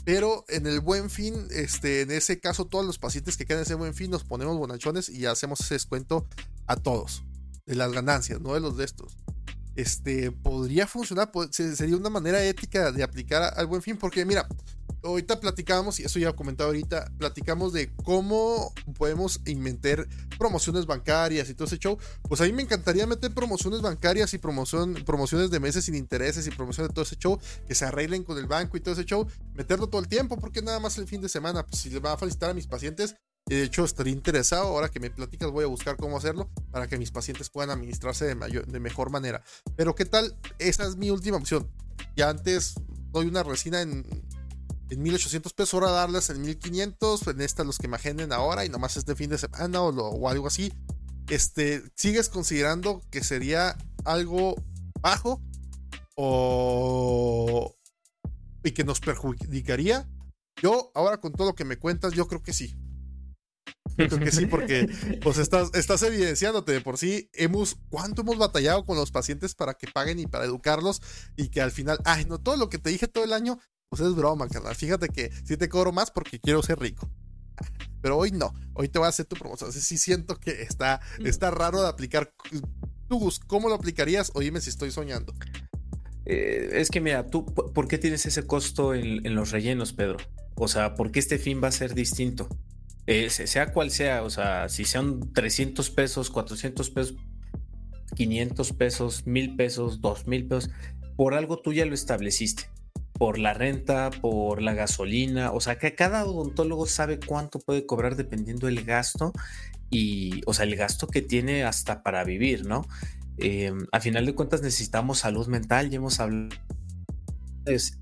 Pero 0.05 0.45
en 0.49 0.67
el 0.67 0.81
buen 0.81 1.11
fin, 1.11 1.47
este, 1.51 2.01
en 2.01 2.11
ese 2.11 2.41
caso, 2.41 2.67
todos 2.67 2.85
los 2.85 2.99
pacientes 2.99 3.37
que 3.37 3.45
quedan 3.45 3.61
en 3.61 3.65
ese 3.65 3.75
buen 3.75 3.95
fin 3.95 4.11
nos 4.11 4.25
ponemos 4.25 4.57
bonachones 4.57 5.09
y 5.09 5.27
hacemos 5.27 5.61
ese 5.61 5.75
descuento 5.75 6.27
a 6.67 6.77
todos 6.77 7.25
de 7.67 7.77
las 7.77 7.93
ganancias, 7.93 8.41
no 8.41 8.55
de 8.55 8.61
los 8.61 8.77
de 8.77 8.85
estos 8.85 9.17
este, 9.77 10.31
podría 10.31 10.87
funcionar, 10.87 11.31
sería 11.51 11.97
una 11.97 12.11
manera 12.11 12.43
ética 12.45 12.93
de 12.93 13.03
aplicar 13.03 13.55
al 13.57 13.67
buen 13.67 13.83
fin, 13.83 13.97
porque 13.97 14.25
mira, 14.25 14.47
ahorita 15.03 15.41
platicamos, 15.41 16.01
y 16.01 16.05
eso 16.05 16.19
ya 16.19 16.31
he 16.31 16.35
comentado 16.35 16.69
ahorita, 16.69 17.11
platicamos 17.19 17.73
de 17.73 17.93
cómo 18.05 18.73
podemos 18.97 19.41
inventar 19.47 20.07
promociones 20.39 20.87
bancarias 20.87 21.49
y 21.51 21.55
todo 21.55 21.67
ese 21.67 21.79
show. 21.79 21.99
Pues 22.29 22.41
a 22.41 22.45
mí 22.45 22.53
me 22.53 22.63
encantaría 22.63 23.07
meter 23.07 23.33
promociones 23.33 23.81
bancarias 23.81 24.33
y 24.35 24.39
promoción, 24.39 24.95
promociones 25.07 25.51
de 25.51 25.61
meses 25.61 25.85
sin 25.85 25.95
intereses 25.95 26.47
y 26.47 26.51
promociones 26.51 26.91
de 26.91 26.95
todo 26.95 27.05
ese 27.05 27.17
show, 27.17 27.39
que 27.67 27.75
se 27.75 27.85
arreglen 27.85 28.25
con 28.25 28.39
el 28.39 28.47
banco 28.47 28.77
y 28.77 28.81
todo 28.81 28.95
ese 28.95 29.05
show, 29.05 29.27
meterlo 29.55 29.89
todo 29.89 30.01
el 30.01 30.09
tiempo, 30.09 30.37
porque 30.39 30.63
nada 30.63 30.81
más 30.81 30.99
el 30.99 31.07
fin 31.07 31.21
de 31.21 31.29
semana, 31.29 31.67
pues 31.67 31.83
si 31.83 31.91
les 31.91 32.03
va 32.03 32.13
a 32.13 32.19
felicitar 32.19 32.51
a 32.51 32.55
mis 32.55 32.67
pacientes, 32.67 33.17
y 33.53 33.57
de 33.57 33.65
hecho 33.65 33.85
estaría 33.85 34.15
interesado, 34.15 34.65
ahora 34.65 34.89
que 34.89 34.99
me 34.99 35.11
platicas 35.11 35.51
voy 35.51 35.65
a 35.65 35.67
buscar 35.67 35.99
cómo 35.99 36.17
hacerlo 36.17 36.49
para 36.71 36.89
que 36.89 36.97
mis 36.97 37.11
pacientes 37.11 37.51
puedan 37.51 37.69
administrarse 37.69 38.25
de, 38.25 38.35
mayor, 38.35 38.67
de 38.67 38.81
mejor 38.81 39.11
manera. 39.11 39.43
Pero 39.77 39.95
¿qué 39.95 40.07
tal? 40.07 40.39
Esa 40.59 40.87
es 40.87 40.97
mi 40.97 41.11
última 41.11 41.37
opción. 41.37 41.71
Ya 42.17 42.31
antes 42.31 42.75
doy 43.11 43.27
una 43.27 43.43
resina 43.43 43.83
en 43.83 44.07
en 44.89 45.03
1800 45.03 45.53
pesos, 45.55 45.75
ahora 45.75 45.91
darles 45.91 46.29
en 46.31 46.43
1500, 46.43 47.27
en 47.29 47.41
esta 47.41 47.65
los 47.65 47.79
que 47.79 47.89
me 47.89 47.97
agenden 47.97 48.33
ahora 48.33 48.65
y 48.65 48.69
nomás 48.69 48.97
este 48.97 49.15
fin 49.15 49.31
de 49.31 49.39
semana 49.39 49.83
o, 49.83 50.29
algo 50.29 50.47
así. 50.47 50.73
Este, 51.29 51.83
¿sigues 51.95 52.29
considerando 52.29 53.01
que 53.11 53.25
sería 53.25 53.77
algo 54.05 54.55
bajo 55.01 55.43
o 56.15 57.75
y 58.65 58.73
que 58.73 58.85
nos 58.85 59.01
perjudicaría? 59.01 60.07
Yo, 60.61 60.91
ahora 60.95 61.19
con 61.19 61.33
todo 61.33 61.49
lo 61.49 61.55
que 61.55 61.65
me 61.65 61.79
cuentas, 61.79 62.13
yo 62.13 62.27
creo 62.29 62.43
que 62.43 62.53
sí. 62.53 62.77
Yo 63.97 64.09
creo 64.09 64.21
que 64.21 64.33
sí, 64.33 64.47
porque 64.47 64.89
pues 65.23 65.39
estás, 65.39 65.71
estás 65.75 66.03
evidenciándote 66.03 66.73
de 66.73 66.81
por 66.81 66.99
sí. 66.99 67.31
Hemos, 67.33 67.77
¿cuánto 67.89 68.23
hemos 68.23 68.39
batallado 68.39 68.85
con 68.85 68.97
los 68.97 69.11
pacientes 69.11 69.55
para 69.55 69.75
que 69.75 69.87
paguen 69.89 70.19
y 70.19 70.27
para 70.27 70.45
educarlos? 70.45 71.03
Y 71.37 71.49
que 71.49 71.61
al 71.61 71.71
final, 71.71 71.99
ay, 72.05 72.25
no, 72.25 72.39
todo 72.39 72.57
lo 72.57 72.69
que 72.69 72.79
te 72.79 72.91
dije 72.91 73.09
todo 73.09 73.25
el 73.25 73.33
año, 73.33 73.59
pues 73.89 74.01
es 74.03 74.15
broma, 74.15 74.49
carnal. 74.49 74.75
Fíjate 74.75 75.09
que 75.09 75.31
sí 75.45 75.57
te 75.57 75.69
cobro 75.69 75.93
más 75.93 76.11
porque 76.11 76.41
quiero 76.41 76.63
ser 76.63 76.79
rico. 76.79 77.11
Pero 78.01 78.19
hoy 78.19 78.33
no. 78.33 78.55
Hoy 78.75 78.89
te 78.89 78.99
voy 78.99 79.07
a 79.07 79.11
hacer 79.11 79.27
tu 79.27 79.37
promoción. 79.37 79.73
sí 79.73 79.99
siento 79.99 80.37
que 80.41 80.63
está, 80.63 81.01
está 81.25 81.51
raro 81.51 81.83
de 81.83 81.89
aplicar. 81.89 82.35
Tú, 83.09 83.31
¿cómo 83.47 83.69
lo 83.69 83.75
aplicarías? 83.75 84.33
O 84.35 84.41
dime 84.41 84.61
si 84.61 84.71
estoy 84.71 84.91
soñando. 84.91 85.35
Eh, 86.25 86.71
es 86.75 86.91
que 86.91 87.01
mira, 87.01 87.27
tú, 87.27 87.45
¿por 87.45 87.89
qué 87.89 87.99
tienes 87.99 88.25
ese 88.27 88.47
costo 88.47 88.95
en, 88.95 89.35
los 89.35 89.51
rellenos, 89.51 89.93
Pedro? 89.93 90.19
O 90.55 90.69
sea, 90.69 90.95
¿por 90.95 91.11
qué 91.11 91.19
este 91.19 91.39
fin 91.39 91.61
va 91.63 91.69
a 91.69 91.73
ser 91.73 91.95
distinto? 91.95 92.49
Eh, 93.07 93.31
sea 93.31 93.73
cual 93.73 93.91
sea, 93.91 94.23
o 94.23 94.31
sea, 94.31 94.69
si 94.69 94.85
sean 94.85 95.33
300 95.33 95.91
pesos, 95.91 96.31
400 96.31 96.91
pesos, 96.91 97.17
500 98.15 98.73
pesos, 98.73 99.27
1000 99.27 99.57
pesos, 99.57 100.01
2000 100.01 100.47
pesos, 100.47 100.71
por 101.17 101.35
algo 101.35 101.59
tú 101.59 101.73
ya 101.73 101.85
lo 101.85 101.95
estableciste 101.95 102.71
por 103.15 103.39
la 103.39 103.55
renta, 103.55 104.11
por 104.11 104.63
la 104.63 104.75
gasolina, 104.75 105.53
o 105.53 105.61
sea 105.61 105.79
que 105.79 105.95
cada 105.95 106.25
odontólogo 106.25 106.87
sabe 106.87 107.21
cuánto 107.21 107.59
puede 107.59 107.87
cobrar 107.87 108.17
dependiendo 108.17 108.67
del 108.67 108.85
gasto 108.85 109.33
y, 109.91 110.41
o 110.47 110.55
sea, 110.55 110.65
el 110.65 110.77
gasto 110.77 111.07
que 111.07 111.23
tiene 111.23 111.65
hasta 111.65 112.03
para 112.03 112.25
vivir, 112.25 112.67
¿no? 112.67 112.87
Eh, 113.39 113.73
a 113.93 114.01
final 114.01 114.27
de 114.27 114.35
cuentas 114.35 114.63
necesitamos 114.63 115.21
salud 115.21 115.47
mental, 115.49 115.91
ya 115.91 115.97
hemos 115.97 116.19
hablado 116.21 116.57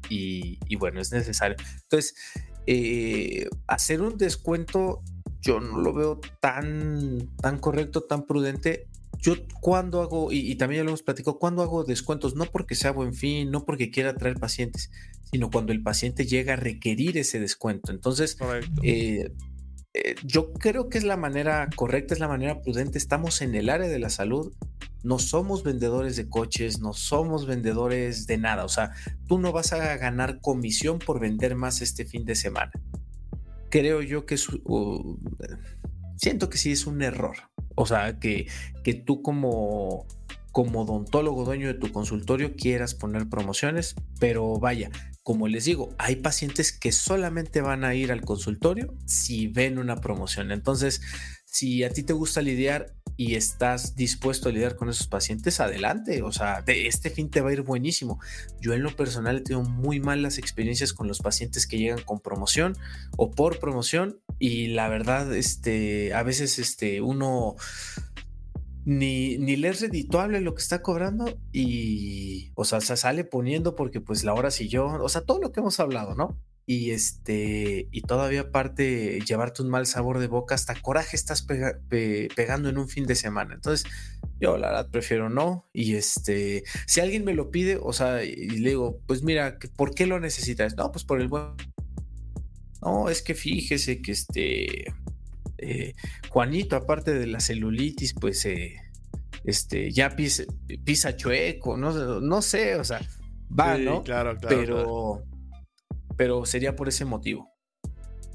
y, 0.09 0.59
y 0.69 0.77
bueno, 0.77 1.01
es 1.01 1.13
necesario. 1.13 1.57
Entonces, 1.83 2.15
eh, 2.73 3.49
hacer 3.67 4.01
un 4.01 4.17
descuento 4.17 5.03
yo 5.41 5.59
no 5.59 5.81
lo 5.81 5.93
veo 5.93 6.21
tan, 6.41 7.35
tan 7.43 7.59
correcto, 7.59 8.03
tan 8.03 8.27
prudente 8.27 8.87
yo 9.19 9.35
cuando 9.61 10.01
hago, 10.03 10.31
y, 10.31 10.55
también 10.55 10.81
ya 10.81 10.85
lo 10.85 10.91
hemos 10.91 11.03
platicado, 11.03 11.39
cuando 11.39 11.63
hago 11.63 11.83
descuentos, 11.83 12.37
no 12.37 12.47
porque 12.47 12.75
sea 12.75 12.93
buen 12.93 13.13
fin, 13.13 13.51
no 13.51 13.65
porque 13.67 13.91
quiera 13.91 14.15
traer 14.15 14.39
pacientes, 14.39 14.91
sino 15.31 15.51
cuando 15.51 15.73
el 15.73 15.83
paciente 15.83 16.27
llega 16.27 16.55
a 16.55 16.57
requerir 16.57 17.19
ese 17.19 17.41
descuento. 17.41 17.91
Entonces, 17.91 18.39
eh, 18.83 19.33
eh, 19.93 20.15
yo 20.25 20.53
creo 20.53 20.89
que 20.89 20.97
es 20.97 21.05
la 21.05 21.17
manera 21.17 21.69
correcta, 21.75 22.15
es 22.15 22.21
la 22.21 22.29
manera 22.29 22.63
prudente. 22.63 22.97
Estamos 22.97 23.43
en 23.43 23.55
el 23.55 23.69
área 23.69 23.89
de 23.89 23.99
la 23.99 24.11
salud, 24.11 24.55
no 25.03 25.19
somos 25.19 25.63
vendedores 25.63 26.17
de 26.17 26.29
coches, 26.29 26.81
no 26.81 26.93
somos 26.93 27.47
vendedores 27.47 28.27
de 28.27 28.39
nada. 28.39 28.65
O 28.65 28.69
sea, 28.69 28.93
tú 29.27 29.39
no 29.39 29.53
vas 29.53 29.73
a 29.73 29.97
ganar 29.97 30.41
comisión 30.41 30.99
por 30.99 31.21
vender 31.21 31.55
más 31.55 31.81
este 31.81 32.05
fin 32.05 32.25
de 32.25 32.35
semana. 32.35 32.73
Creo 33.71 34.03
yo 34.03 34.27
que 34.27 34.35
es... 34.35 34.49
Siento 36.17 36.51
que 36.51 36.59
sí 36.59 36.73
es 36.73 36.87
un 36.87 37.03
error. 37.03 37.37
O 37.75 37.87
sea, 37.87 38.19
que, 38.19 38.47
que 38.85 38.95
tú 38.95 39.23
como, 39.23 40.07
como 40.53 40.83
odontólogo 40.83 41.45
dueño 41.45 41.69
de 41.69 41.75
tu 41.75 41.93
consultorio 41.93 42.55
quieras 42.57 42.95
poner 42.95 43.29
promociones, 43.29 43.95
pero 44.19 44.59
vaya, 44.59 44.91
como 45.23 45.49
les 45.49 45.65
digo, 45.65 45.95
hay 45.99 46.17
pacientes 46.17 46.73
que 46.73 46.93
solamente 46.93 47.61
van 47.61 47.85
a 47.85 47.95
ir 47.95 48.11
al 48.11 48.23
consultorio 48.23 48.95
si 49.07 49.47
ven 49.47 49.79
una 49.79 49.97
promoción. 49.97 50.51
Entonces, 50.51 51.01
si 51.45 51.85
a 51.85 51.91
ti 51.91 52.03
te 52.03 52.13
gusta 52.13 52.43
lidiar 52.43 52.95
y 53.21 53.35
estás 53.35 53.97
dispuesto 53.97 54.49
a 54.49 54.53
lidiar 54.53 54.77
con 54.77 54.89
esos 54.89 55.07
pacientes, 55.07 55.61
adelante. 55.61 56.23
O 56.23 56.33
sea, 56.33 56.63
de 56.63 56.87
este 56.87 57.11
fin 57.11 57.29
te 57.29 57.43
va 57.43 57.51
a 57.51 57.53
ir 57.53 57.61
buenísimo. 57.61 58.19
Yo 58.63 58.73
en 58.73 58.83
lo 58.83 58.97
personal 58.97 59.37
he 59.37 59.41
tenido 59.43 59.69
muy 59.69 60.01
malas 60.01 60.39
experiencias 60.39 60.95
con 60.95 61.07
los 61.07 61.19
pacientes 61.19 61.67
que 61.67 61.77
llegan 61.77 62.03
con 62.03 62.21
promoción 62.21 62.79
o 63.19 63.31
por 63.31 63.59
promoción 63.59 64.21
y 64.39 64.69
la 64.69 64.89
verdad, 64.89 65.37
este, 65.37 66.15
a 66.15 66.23
veces 66.23 66.59
este, 66.59 67.03
uno 67.03 67.57
ni, 68.85 69.39
ni 69.39 69.57
le 69.57 69.69
es 69.69 69.81
redituable 69.81 70.41
lo 70.41 70.55
que 70.55 70.63
está 70.63 70.83
cobrando 70.83 71.39
y, 71.53 72.53
o 72.55 72.65
sea, 72.65 72.81
se 72.81 72.97
sale 72.97 73.25
poniendo 73.25 73.75
porque 73.75 74.01
pues 74.01 74.25
la 74.25 74.35
hora 74.35 74.51
yo, 74.51 74.87
o 74.87 75.09
sea, 75.09 75.23
todo 75.23 75.41
lo 75.41 75.53
que 75.53 75.61
hemos 75.61 75.81
hablado, 75.81 76.15
¿no? 76.15 76.39
y 76.71 76.93
este 76.93 77.89
y 77.91 78.03
todavía 78.03 78.43
aparte 78.43 79.19
llevarte 79.27 79.63
un 79.63 79.71
mal 79.71 79.87
sabor 79.87 80.21
de 80.21 80.29
boca 80.29 80.55
hasta 80.55 80.81
coraje 80.81 81.17
estás 81.17 81.43
pegando 81.43 82.69
en 82.69 82.79
un 82.79 82.89
fin 82.89 83.07
de 83.07 83.17
semana 83.17 83.55
entonces 83.55 83.91
yo 84.39 84.57
la 84.57 84.69
verdad 84.69 84.89
prefiero 84.89 85.29
no 85.29 85.69
y 85.73 85.97
este 85.97 86.63
si 86.87 87.01
alguien 87.01 87.25
me 87.25 87.35
lo 87.35 87.51
pide 87.51 87.77
o 87.83 87.93
sea 87.93 88.23
y 88.23 88.51
le 88.61 88.69
digo 88.69 89.01
pues 89.09 89.25
mira 89.25 89.59
¿por 89.75 89.97
qué 89.97 90.07
lo 90.07 90.21
necesitas? 90.21 90.77
no 90.77 90.93
pues 90.93 91.05
por 91.05 91.21
el 91.21 91.27
buen 91.27 91.57
no 92.83 93.09
es 93.09 93.21
que 93.23 93.35
fíjese 93.35 94.01
que 94.01 94.13
este 94.13 94.95
eh, 95.61 95.95
Juanito 96.29 96.77
aparte 96.77 97.15
de 97.15 97.27
la 97.27 97.41
celulitis 97.41 98.15
pues 98.15 98.45
eh, 98.47 98.77
este 99.45 99.91
ya 99.91 100.15
pisa, 100.17 101.17
chueco 101.17 101.77
no, 101.77 102.21
no 102.21 102.43
sé 102.43 102.77
o 102.77 102.85
sea 102.85 103.01
va 103.59 103.79
no 103.79 104.03
claro 104.03 104.37
claro 104.37 104.57
pero 104.57 105.25
pero 106.21 106.45
sería 106.45 106.77
por 106.77 106.87
ese 106.87 107.07
motivo. 107.07 107.51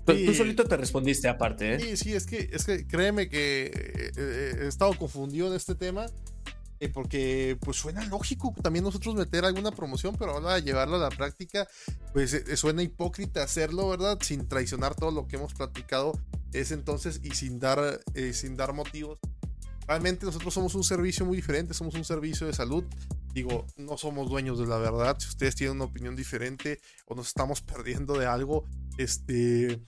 Tú 0.06 0.34
solito 0.34 0.64
te 0.64 0.76
respondiste 0.76 1.28
aparte, 1.28 1.76
¿eh? 1.76 1.80
Sí, 1.80 1.98
sí, 1.98 2.14
es 2.14 2.26
que, 2.26 2.50
es 2.52 2.66
que 2.66 2.88
créeme 2.88 3.30
que 3.30 3.72
eh, 4.18 4.56
he 4.64 4.68
estado 4.68 4.98
confundido 4.98 5.50
en 5.50 5.54
este 5.54 5.76
tema. 5.76 6.08
porque 6.92 7.58
pues 7.62 7.78
suena 7.78 8.04
lógico 8.08 8.56
también 8.64 8.86
nosotros 8.86 9.14
meter 9.14 9.46
alguna 9.46 9.70
promoción, 9.70 10.16
pero 10.18 10.32
ahora 10.32 10.58
llevarlo 10.58 10.96
a 10.96 11.00
la 11.00 11.10
práctica, 11.10 11.68
pues 12.12 12.44
suena 12.56 12.82
hipócrita 12.82 13.44
hacerlo, 13.44 13.88
¿verdad? 13.90 14.18
Sin 14.22 14.48
traicionar 14.48 14.96
todo 14.96 15.12
lo 15.12 15.28
que 15.28 15.36
hemos 15.36 15.54
platicado 15.54 16.14
es 16.60 16.72
entonces 16.72 17.20
y 17.24 17.32
sin 17.32 17.60
dar, 17.60 18.02
sin 18.34 18.56
dar 18.56 18.74
motivos. 18.74 19.20
Realmente 19.88 20.26
nosotros 20.26 20.54
somos 20.54 20.74
un 20.76 20.84
servicio 20.84 21.26
muy 21.26 21.38
diferente, 21.38 21.74
somos 21.74 21.96
un 21.96 22.04
servicio 22.04 22.48
de 22.48 22.54
salud 22.54 22.86
Digo, 23.36 23.68
no 23.76 23.98
somos 23.98 24.30
dueños 24.30 24.58
de 24.60 24.66
la 24.66 24.78
verdad. 24.78 25.18
Si 25.20 25.28
ustedes 25.28 25.56
tienen 25.56 25.76
una 25.76 25.84
opinión 25.84 26.16
diferente 26.16 26.80
o 27.06 27.16
nos 27.16 27.28
estamos 27.28 27.60
perdiendo 27.60 28.18
de 28.18 28.26
algo, 28.26 28.64
este, 28.98 29.84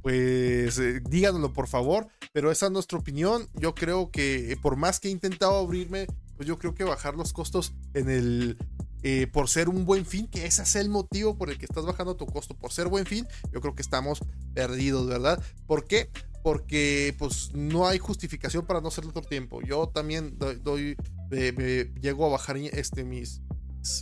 pues 0.00 0.78
eh, 0.78 1.00
díganlo 1.10 1.52
por 1.52 1.66
favor. 1.66 2.06
Pero 2.32 2.52
esa 2.52 2.66
es 2.66 2.72
nuestra 2.72 2.96
opinión. 2.96 3.48
Yo 3.54 3.74
creo 3.74 4.12
que 4.12 4.52
eh, 4.52 4.56
por 4.56 4.76
más 4.76 5.00
que 5.00 5.08
he 5.08 5.10
intentado 5.10 5.58
abrirme, 5.58 6.06
pues 6.36 6.46
yo 6.46 6.56
creo 6.56 6.76
que 6.76 6.84
bajar 6.84 7.16
los 7.16 7.32
costos 7.32 7.74
en 7.94 8.08
el 8.08 8.56
eh, 9.02 9.26
por 9.26 9.48
ser 9.48 9.68
un 9.68 9.84
buen 9.84 10.04
fin, 10.04 10.26
que 10.26 10.46
ese 10.46 10.62
es 10.62 10.76
el 10.76 10.88
motivo 10.88 11.36
por 11.36 11.50
el 11.50 11.58
que 11.58 11.66
estás 11.66 11.84
bajando 11.84 12.16
tu 12.16 12.26
costo, 12.26 12.54
por 12.56 12.72
ser 12.72 12.88
buen 12.88 13.06
fin, 13.06 13.26
yo 13.52 13.60
creo 13.60 13.74
que 13.74 13.82
estamos 13.82 14.20
perdidos, 14.54 15.06
¿verdad? 15.06 15.42
¿Por 15.66 15.86
qué? 15.86 16.10
Porque 16.42 17.14
pues 17.18 17.52
no 17.54 17.86
hay 17.86 17.98
justificación 17.98 18.66
para 18.66 18.80
no 18.80 18.88
hacerlo 18.88 19.12
el 19.14 19.26
tiempo. 19.26 19.60
Yo 19.62 19.88
también 19.88 20.38
doy 20.38 20.96
me, 21.30 21.84
llego 22.00 22.26
a 22.26 22.30
bajar 22.30 22.56
este, 22.56 23.04
mis, 23.04 23.42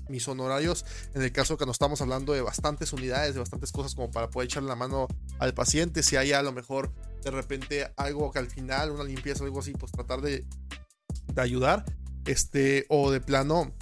mis 0.09 0.29
honorarios 0.29 0.85
en 1.15 1.23
el 1.23 1.33
caso 1.33 1.57
que 1.57 1.67
nos 1.67 1.75
estamos 1.75 2.01
hablando 2.01 2.33
de 2.33 2.41
bastantes 2.41 2.93
unidades, 2.93 3.35
de 3.35 3.41
bastantes 3.41 3.73
cosas 3.73 3.95
como 3.95 4.11
para 4.11 4.31
poder 4.31 4.47
echarle 4.47 4.69
la 4.69 4.77
mano 4.77 5.09
al 5.39 5.55
paciente, 5.55 6.03
si 6.03 6.17
hay 6.17 6.33
a 6.33 6.43
lo 6.43 6.53
mejor 6.53 6.93
de 7.23 7.31
repente 7.31 7.93
algo 7.97 8.31
que 8.31 8.39
al 8.39 8.49
final, 8.49 8.91
una 8.91 9.05
limpieza 9.05 9.45
algo 9.45 9.61
así, 9.61 9.73
pues 9.73 9.93
tratar 9.93 10.21
de, 10.21 10.47
de 11.33 11.43
ayudar, 11.43 11.85
este, 12.25 12.87
o 12.89 13.11
de 13.11 13.21
plano, 13.21 13.73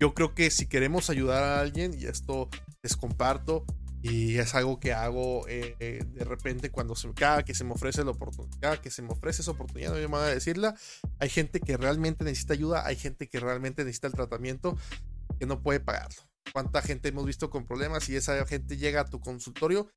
yo 0.00 0.14
creo 0.14 0.34
que 0.34 0.50
si 0.50 0.66
queremos 0.66 1.10
ayudar 1.10 1.42
a 1.42 1.60
alguien, 1.60 1.94
y 1.98 2.06
esto 2.06 2.48
les 2.82 2.96
comparto, 2.96 3.64
y 4.00 4.38
es 4.38 4.54
algo 4.54 4.78
que 4.78 4.92
hago 4.92 5.46
eh, 5.48 5.74
eh, 5.80 6.04
de 6.06 6.24
repente 6.24 6.70
cuando 6.70 6.94
se, 6.94 7.12
cada 7.14 7.44
que 7.44 7.54
se 7.54 7.64
me 7.64 7.72
ofrece 7.72 8.04
la 8.04 8.12
oportunidad, 8.12 8.78
que 8.78 8.90
se 8.90 9.02
me 9.02 9.10
ofrece 9.10 9.42
esa 9.42 9.50
oportunidad, 9.50 9.90
no 9.90 9.96
me 9.96 10.06
van 10.06 10.24
a 10.24 10.28
decirla. 10.28 10.76
Hay 11.18 11.28
gente 11.28 11.60
que 11.60 11.76
realmente 11.76 12.22
necesita 12.24 12.54
ayuda, 12.54 12.86
hay 12.86 12.96
gente 12.96 13.28
que 13.28 13.40
realmente 13.40 13.82
necesita 13.82 14.06
el 14.06 14.12
tratamiento 14.14 14.76
que 15.38 15.46
no 15.46 15.62
puede 15.62 15.80
pagarlo. 15.80 16.22
cuánta 16.52 16.80
gente 16.80 17.08
hemos 17.08 17.26
visto 17.26 17.50
con 17.50 17.66
problemas 17.66 18.08
y 18.08 18.16
esa 18.16 18.46
gente 18.46 18.76
llega 18.76 19.02
a 19.02 19.04
tu 19.04 19.20
consultorio 19.20 19.88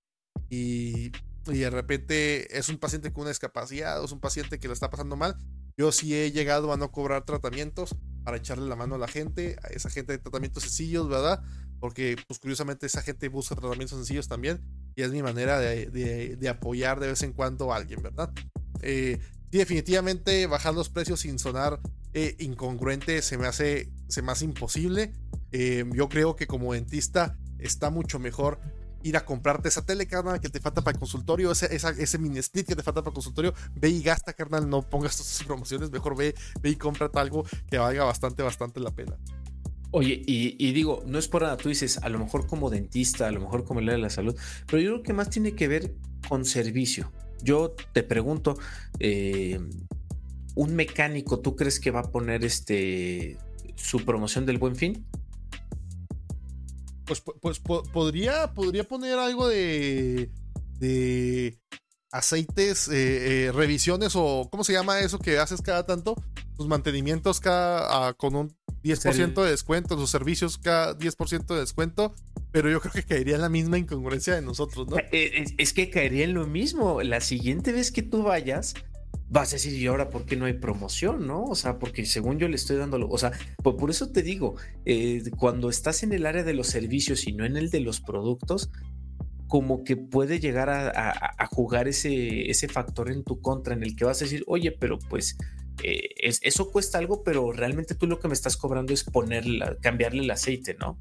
y, 0.50 1.12
y 1.47 1.58
de 1.60 1.70
repente 1.70 2.58
es 2.58 2.70
un 2.70 2.78
paciente 2.78 3.14
con 3.14 3.22
una 3.22 3.30
discapacidad 3.30 4.02
o 4.02 4.06
es 4.06 4.12
un 4.12 4.20
paciente 4.20 4.60
que 4.60 4.68
lo 4.68 4.74
está 4.74 4.89
pasando 4.89 5.16
mal. 5.16 5.38
Yo 5.78 5.91
sí 5.91 6.16
he 6.16 6.32
llegado 6.32 6.74
a 6.74 6.78
no 6.78 6.91
cobrar 6.91 7.24
tratamientos 7.24 7.95
para 8.24 8.38
echarle 8.38 8.67
la 8.67 8.76
mano 8.76 8.95
a 8.95 8.97
la 8.97 9.07
gente, 9.07 9.57
a 9.63 9.67
esa 9.67 9.89
gente 9.89 10.13
de 10.13 10.19
tratamientos 10.19 10.63
sencillos, 10.63 11.09
¿verdad? 11.09 11.43
Porque, 11.80 12.15
pues 12.28 12.39
curiosamente, 12.39 12.86
esa 12.86 13.01
gente 13.01 13.28
busca 13.28 13.55
tratamientos 13.55 13.97
sencillos 13.97 14.28
también 14.28 14.61
y 14.95 15.01
es 15.01 15.11
mi 15.11 15.24
manera 15.24 15.59
de, 15.59 15.88
de, 16.38 16.49
apoyar 16.49 16.99
de 16.99 17.07
vez 17.07 17.24
en 17.24 17.34
cuando 17.34 17.74
a 17.74 17.78
alguien, 17.78 18.01
¿verdad? 18.01 18.32
Eh, 18.82 19.19
y 19.51 19.57
definitivamente 19.57 20.47
bajar 20.47 20.74
los 20.74 20.89
precios 20.89 21.22
sin 21.22 21.39
sonar 21.39 21.80
eh, 22.13 22.36
incongruente 22.39 23.22
se 23.22 23.38
me 23.38 23.47
hace, 23.47 23.91
se 24.07 24.22
me 24.22 24.32
hace 24.32 24.45
imposible. 24.45 25.13
Eh, 25.51 25.86
yo 25.93 26.09
creo 26.09 26.36
que 26.36 26.47
como 26.47 26.74
dentista 26.74 27.38
está 27.59 27.89
mucho 27.89 28.19
mejor 28.19 28.59
ir 29.04 29.18
a 29.18 29.26
comprarte 29.26 29.70
esa 29.70 29.86
tele, 29.86 30.08
carnal, 30.08 30.39
que 30.39 30.49
te 30.49 30.60
falta 30.60 30.82
para 30.82 30.95
el 30.95 30.99
consultorio, 30.99 31.52
ese, 31.52 31.74
ese 31.74 32.18
mini 32.18 32.39
split 32.39 32.68
que 32.68 32.76
te 32.76 32.84
falta 32.84 33.02
para 33.02 33.12
el 33.12 33.16
consultorio, 33.16 33.54
ve 33.76 33.89
y 33.89 34.02
gasta, 34.02 34.34
carnal, 34.34 34.70
no 34.70 34.82
pongas 34.82 35.18
tus 35.18 35.43
promociones, 35.47 35.91
mejor 35.91 36.16
ve, 36.16 36.36
ve 36.62 36.70
y 36.70 36.76
cómprate 36.76 37.20
algo 37.20 37.45
que 37.68 37.78
valga 37.78 38.04
bastante, 38.04 38.43
bastante 38.43 38.80
la 38.80 38.91
pena. 38.91 39.18
Oye, 39.93 40.22
y, 40.26 40.72
digo, 40.72 41.04
no 41.06 41.20
es 41.20 41.28
por 41.28 41.41
nada, 41.41 41.58
tú 41.58 41.68
dices, 41.68 41.97
a 41.97 42.08
lo 42.08 42.18
mejor 42.18 42.47
como 42.47 42.70
dentista, 42.70 43.28
a 43.28 43.32
lo 43.32 43.41
mejor 43.41 43.66
como 43.66 43.82
el 43.82 43.89
área 43.89 43.97
de 43.97 44.02
la 44.04 44.10
salud, 44.10 44.36
pero 44.66 44.82
yo 44.82 44.91
creo 44.91 45.04
que 45.04 45.14
más 45.14 45.30
tiene 45.30 45.54
que 45.54 45.68
ver 45.68 45.93
con 46.30 46.45
servicio. 46.45 47.12
Yo 47.43 47.76
te 47.91 48.02
pregunto, 48.02 48.58
eh, 48.99 49.60
un 50.56 50.76
mecánico, 50.76 51.39
¿tú 51.39 51.58
crees 51.58 51.82
que 51.82 51.91
va 51.91 52.02
a 52.02 52.12
poner 52.12 52.45
este 52.45 53.38
su 53.76 54.06
promoción 54.06 54.45
del 54.45 54.60
buen 54.60 54.78
fin? 54.78 55.06
Pues, 57.20 57.59
pues 57.59 57.59
podría, 57.59 58.53
podría 58.53 58.84
poner 58.84 59.20
algo 59.20 59.47
de, 59.47 60.32
de 60.80 61.57
aceites, 62.12 62.88
eh, 62.88 63.47
eh, 63.47 63.51
revisiones 63.51 64.14
o 64.16 64.47
¿cómo 64.51 64.64
se 64.64 64.74
llama 64.74 64.99
eso 64.99 65.20
que 65.20 65.39
haces 65.39 65.62
cada 65.62 65.86
tanto? 65.86 66.16
Tus 66.55 66.68
mantenimientos 66.68 67.39
cada, 67.39 68.07
ah, 68.07 68.14
con 68.14 68.36
un 68.36 68.55
10% 68.84 69.43
de 69.43 69.51
descuento, 69.51 69.97
sus 69.97 70.09
servicios 70.09 70.57
cada 70.57 70.97
10% 70.97 71.53
de 71.53 71.59
descuento, 71.59 72.16
pero 72.51 72.70
yo 72.70 72.82
creo 72.82 72.93
que 72.93 73.03
caería 73.03 73.36
en 73.36 73.41
la 73.41 73.49
misma 73.49 73.78
incongruencia 73.78 74.34
de 74.36 74.41
nosotros, 74.41 74.88
¿no? 74.88 74.97
Eh, 75.12 75.45
es, 75.57 75.74
que 75.74 75.89
caería 75.89 76.26
en 76.26 76.34
lo 76.34 76.47
mismo. 76.47 77.01
La 77.01 77.22
siguiente 77.22 77.72
vez 77.72 77.91
que 77.91 78.01
tú 78.01 78.24
vayas, 78.24 78.74
vas 79.32 79.54
a 79.54 79.56
decir, 79.56 79.74
¿y 79.74 79.88
ahora 79.88 80.10
por 80.10 80.26
qué 80.26 80.36
no 80.36 80.46
hay 80.46 80.54
promoción, 80.54 81.26
no? 81.26 81.46
O 81.46 81.56
sea, 81.56 81.80
porque 81.80 82.06
según 82.06 82.38
yo 82.38 82.50
le 82.50 82.56
estoy 82.56 82.76
dando, 82.76 83.08
o 83.10 83.18
sea, 83.18 83.32
por, 83.64 83.90
eso 83.90 84.12
te 84.12 84.24
digo, 84.24 84.56
eh, 84.86 85.24
cuando 85.38 85.70
estás 85.70 86.04
en 86.04 86.12
el 86.12 86.26
área 86.26 86.44
de 86.44 86.54
los 86.54 86.68
servicios 86.68 87.26
y 87.26 87.32
no 87.32 87.46
en 87.46 87.56
el 87.56 87.70
de 87.70 87.80
los 87.80 88.02
productos, 88.02 88.70
como 89.48 89.86
que 89.86 89.96
puede 89.96 90.40
llegar 90.40 90.70
a, 90.70 91.48
jugar 91.48 91.88
ese, 91.88 92.50
ese 92.50 92.68
factor 92.68 93.10
en 93.12 93.24
tu 93.24 93.42
contra, 93.42 93.74
en 93.74 93.84
el 93.84 93.96
que 93.96 94.06
vas 94.06 94.22
a 94.22 94.26
decir, 94.26 94.44
oye, 94.48 94.72
pero 94.72 95.00
pues 95.10 95.38
eh, 95.84 96.10
eso 96.42 96.70
cuesta 96.70 96.98
algo, 96.98 97.24
pero 97.24 97.52
realmente 97.54 97.96
tú 97.96 98.08
lo 98.08 98.20
que 98.20 98.28
me 98.28 98.34
estás 98.34 98.58
cobrando 98.58 98.94
es 98.94 99.04
ponerla, 99.04 99.78
cambiarle 99.82 100.24
el 100.24 100.32
aceite, 100.32 100.76
¿no? 100.78 100.98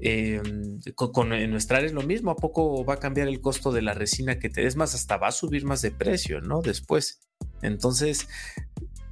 Em, 0.00 0.78
con, 0.94 1.32
en 1.32 1.50
nuestra 1.50 1.78
área 1.78 1.88
es 1.88 1.94
lo 1.94 2.02
mismo, 2.02 2.30
¿a 2.32 2.36
poco 2.36 2.84
va 2.84 2.94
a 2.94 2.98
cambiar 2.98 3.26
el 3.26 3.40
costo 3.40 3.72
de 3.72 3.82
la 3.82 3.94
resina 3.94 4.38
que 4.38 4.48
te 4.48 4.62
des 4.62 4.76
más? 4.76 4.94
Hasta 4.94 5.16
va 5.16 5.28
a 5.28 5.32
subir 5.32 5.64
más 5.64 5.82
de 5.82 5.90
precio, 5.90 6.40
¿no? 6.40 6.60
Después. 6.60 7.27
Entonces, 7.62 8.28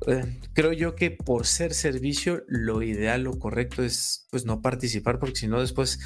eh, 0.07 0.41
creo 0.53 0.73
yo 0.73 0.95
que 0.95 1.11
por 1.11 1.47
ser 1.47 1.75
servicio, 1.75 2.43
lo 2.49 2.83
ideal, 2.83 3.23
lo 3.23 3.39
correcto 3.39 3.83
es 3.83 4.27
pues 4.31 4.45
no 4.45 4.63
participar, 4.63 5.19
porque 5.19 5.37
si 5.37 5.49
no, 5.49 5.61
después 5.61 5.99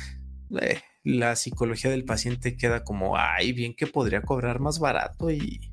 eh, 0.61 0.81
la 1.05 1.37
psicología 1.37 1.91
del 1.91 2.05
paciente 2.05 2.57
queda 2.57 2.85
como, 2.85 3.17
ay, 3.17 3.53
bien 3.53 3.75
que 3.75 3.87
podría 3.87 4.23
cobrar 4.23 4.61
más 4.61 4.79
barato 4.79 5.31
y, 5.31 5.70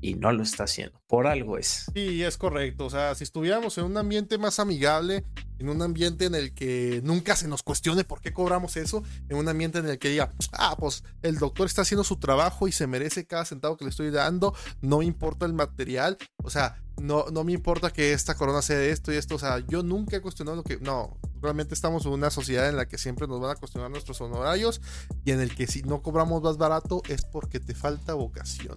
y 0.00 0.14
no 0.14 0.32
lo 0.32 0.42
está 0.42 0.64
haciendo. 0.64 1.00
Por 1.06 1.26
algo 1.26 1.58
es. 1.58 1.86
Sí, 1.94 2.22
es 2.22 2.36
correcto. 2.36 2.86
O 2.86 2.90
sea, 2.90 3.14
si 3.14 3.24
estuviéramos 3.24 3.78
en 3.78 3.84
un 3.84 3.96
ambiente 3.96 4.38
más 4.38 4.58
amigable, 4.58 5.24
en 5.58 5.68
un 5.68 5.82
ambiente 5.82 6.26
en 6.26 6.34
el 6.34 6.54
que 6.54 7.00
nunca 7.02 7.36
se 7.36 7.48
nos 7.48 7.62
cuestione 7.62 8.04
por 8.04 8.20
qué 8.20 8.32
cobramos 8.32 8.76
eso, 8.76 9.02
en 9.28 9.36
un 9.36 9.48
ambiente 9.48 9.78
en 9.78 9.88
el 9.88 9.98
que 9.98 10.10
diga, 10.10 10.32
ah, 10.52 10.76
pues 10.78 11.02
el 11.22 11.38
doctor 11.38 11.66
está 11.66 11.82
haciendo 11.82 12.04
su 12.04 12.16
trabajo 12.16 12.68
y 12.68 12.72
se 12.72 12.86
merece 12.86 13.26
cada 13.26 13.44
centavo 13.44 13.76
que 13.76 13.84
le 13.84 13.90
estoy 13.90 14.10
dando, 14.10 14.54
no 14.80 15.02
importa 15.02 15.46
el 15.46 15.52
material, 15.52 16.16
o 16.42 16.50
sea, 16.50 16.80
no, 17.00 17.26
no 17.32 17.44
me 17.44 17.52
importa 17.52 17.90
que 17.92 18.12
esta 18.12 18.34
corona 18.34 18.62
sea 18.62 18.82
esto 18.82 19.12
y 19.12 19.16
esto, 19.16 19.36
o 19.36 19.38
sea, 19.38 19.60
yo 19.66 19.82
nunca 19.82 20.16
he 20.16 20.20
cuestionado 20.20 20.56
lo 20.56 20.64
que, 20.64 20.78
no, 20.78 21.16
realmente 21.40 21.74
estamos 21.74 22.04
en 22.06 22.12
una 22.12 22.30
sociedad 22.30 22.68
en 22.68 22.76
la 22.76 22.86
que 22.86 22.98
siempre 22.98 23.26
nos 23.26 23.40
van 23.40 23.52
a 23.52 23.56
cuestionar 23.56 23.90
nuestros 23.90 24.20
honorarios 24.20 24.80
y 25.24 25.32
en 25.32 25.40
el 25.40 25.54
que 25.54 25.66
si 25.66 25.82
no 25.82 26.02
cobramos 26.02 26.42
más 26.42 26.56
barato 26.56 27.02
es 27.08 27.24
porque 27.24 27.60
te 27.60 27.74
falta 27.74 28.14
vocación. 28.14 28.76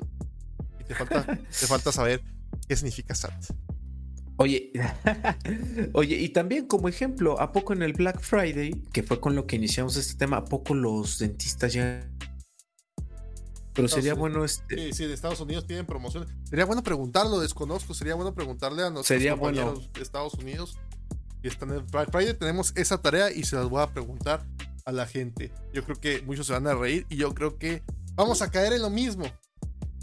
Te 0.84 0.96
falta, 0.96 1.26
te 1.26 1.68
falta 1.68 1.92
saber 1.92 2.22
qué 2.68 2.76
significa 2.76 3.16
SAT. 3.16 3.54
Oye, 4.38 4.72
oye, 5.94 6.16
y 6.16 6.30
también 6.30 6.66
como 6.66 6.88
ejemplo, 6.88 7.40
¿a 7.40 7.52
poco 7.52 7.74
en 7.74 7.84
el 7.84 7.94
Black 7.94 8.20
Friday, 8.22 8.84
que 8.92 9.04
fue 9.04 9.20
con 9.20 9.36
lo 9.36 9.46
que 9.46 9.56
iniciamos 9.56 9.98
este 9.98 10.16
tema, 10.16 10.38
¿a 10.38 10.46
poco 10.46 10.74
los 10.74 11.20
dentistas 11.20 11.74
ya 11.74 12.02
pero 13.74 13.88
sería 13.88 14.14
bueno 14.14 14.44
este. 14.44 14.76
Sí, 14.76 14.94
sí, 14.94 15.06
de 15.06 15.14
Estados 15.14 15.40
Unidos 15.40 15.66
tienen 15.66 15.86
promociones. 15.86 16.30
Sería 16.50 16.66
bueno 16.66 16.84
preguntarlo, 16.84 17.40
desconozco. 17.40 17.94
Sería 17.94 18.16
bueno 18.16 18.34
preguntarle 18.34 18.84
a 18.84 18.90
nuestros 18.90 19.08
sería 19.08 19.32
compañeros 19.32 19.90
de 19.94 20.02
Estados 20.02 20.34
Unidos 20.34 20.78
y 21.42 21.48
están 21.48 21.72
en 21.72 21.88
Black 21.88 22.12
Friday. 22.12 22.34
Tenemos 22.34 22.74
esa 22.76 23.02
tarea 23.02 23.32
y 23.32 23.44
se 23.44 23.56
las 23.56 23.70
voy 23.70 23.82
a 23.82 23.88
preguntar 23.88 24.46
a 24.86 24.92
la 24.92 25.06
gente. 25.06 25.54
Yo 25.74 25.84
creo 25.86 26.00
que 26.00 26.22
muchos 26.24 26.48
se 26.48 26.54
van 26.54 26.68
a 26.68 26.76
reír 26.76 27.06
y 27.10 27.16
yo 27.16 27.34
creo 27.34 27.58
que 27.58 27.82
vamos 28.16 28.42
a 28.42 28.52
caer 28.52 28.74
en 28.74 28.82
lo 28.82 28.90
mismo. 28.90 29.24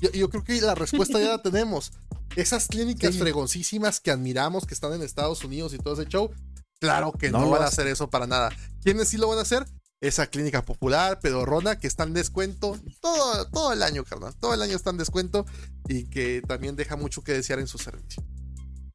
Yo, 0.01 0.31
creo 0.31 0.45
que 0.45 0.61
la 0.61 0.75
respuesta 0.75 1.19
ya 1.19 1.29
la 1.29 1.43
tenemos. 1.43 1.93
Esas 2.37 2.69
clínicas 2.69 3.17
fregoncísimas 3.17 4.01
que 4.01 4.11
admiramos, 4.11 4.67
que 4.67 4.75
están 4.75 4.93
en 4.93 5.03
Estados 5.03 5.43
Unidos 5.45 5.75
y 5.75 5.79
todo 5.79 5.95
ese 5.95 6.09
show, 6.09 6.31
claro 6.79 7.13
que 7.13 7.31
no, 7.31 7.49
van 7.51 7.63
a 7.63 7.67
hacer 7.67 7.87
eso 7.87 8.11
para 8.11 8.27
nada. 8.27 8.51
¿Quiénes 8.83 9.09
sí 9.09 9.17
lo 9.17 9.29
van 9.29 9.39
a 9.39 9.43
hacer? 9.43 9.67
Esa 10.01 10.29
clínica 10.29 10.65
popular, 10.65 11.19
pedorrona, 11.19 11.81
que 11.81 11.89
está 11.89 12.05
en 12.05 12.15
descuento 12.15 12.79
todo, 13.01 13.49
todo 13.49 13.73
el 13.73 13.83
año, 13.83 14.05
carnal. 14.05 14.37
Todo 14.37 14.55
el 14.55 14.63
año 14.63 14.77
está 14.77 14.91
en 14.91 14.99
descuento 14.99 15.45
y 15.89 16.05
que 16.05 16.43
también 16.47 16.77
deja 16.77 16.97
mucho 16.97 17.23
que 17.23 17.33
desear 17.33 17.59
en 17.59 17.67
su 17.67 17.79
servicio. 17.79 18.23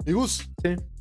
Y 0.05 0.11
Gus, 0.11 0.49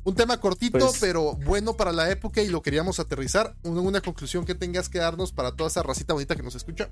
un 0.03 0.15
tema 0.15 0.39
cortito, 0.39 0.79
pues 0.79 0.97
pero 0.99 1.33
bueno 1.35 1.75
para 1.75 1.91
la 1.91 2.09
época 2.09 2.41
y 2.41 2.47
lo 2.47 2.61
queríamos 2.61 2.99
aterrizar. 2.99 3.55
Una, 3.63 3.81
una 3.81 4.01
conclusión 4.01 4.45
que 4.45 4.55
tengas 4.55 4.89
que 4.89 4.99
darnos 4.99 5.33
para 5.33 5.55
toda 5.55 5.69
esa 5.69 5.83
racita 5.83 6.13
bonita 6.13 6.35
que 6.35 6.43
nos 6.43 6.55
escucha. 6.55 6.89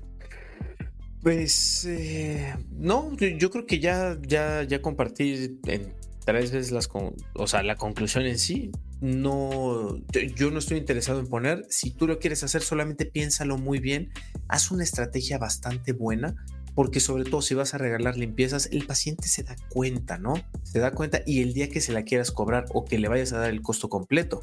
Pues 1.22 1.84
eh, 1.88 2.52
no, 2.72 3.16
yo, 3.16 3.50
creo 3.50 3.64
que 3.64 3.78
ya, 3.78 4.18
ya, 4.26 4.64
ya 4.64 4.82
compartí 4.82 5.56
en 5.66 5.94
tres 6.24 6.50
veces 6.50 6.72
las 6.72 6.88
o 6.92 7.46
sea, 7.46 7.62
la 7.62 7.76
conclusión 7.76 8.26
en 8.26 8.38
sí. 8.38 8.72
No, 9.00 9.98
yo 10.36 10.50
no 10.50 10.58
estoy 10.58 10.78
interesado 10.78 11.20
en 11.20 11.28
poner. 11.28 11.64
Si 11.68 11.92
tú 11.92 12.08
lo 12.08 12.18
quieres 12.18 12.42
hacer, 12.42 12.62
solamente 12.62 13.06
piénsalo 13.06 13.56
muy 13.56 13.78
bien. 13.78 14.10
Haz 14.48 14.72
una 14.72 14.82
estrategia 14.82 15.38
bastante 15.38 15.92
buena. 15.92 16.34
Porque 16.74 17.00
sobre 17.00 17.24
todo 17.24 17.42
si 17.42 17.54
vas 17.54 17.74
a 17.74 17.78
regalar 17.78 18.16
limpiezas, 18.16 18.70
el 18.72 18.86
paciente 18.86 19.28
se 19.28 19.42
da 19.42 19.54
cuenta, 19.68 20.16
¿no? 20.16 20.34
Se 20.62 20.78
da 20.78 20.92
cuenta 20.92 21.20
y 21.26 21.42
el 21.42 21.52
día 21.52 21.68
que 21.68 21.82
se 21.82 21.92
la 21.92 22.02
quieras 22.02 22.30
cobrar 22.30 22.64
o 22.72 22.86
que 22.86 22.98
le 22.98 23.08
vayas 23.08 23.34
a 23.34 23.38
dar 23.38 23.50
el 23.50 23.60
costo 23.60 23.90
completo, 23.90 24.42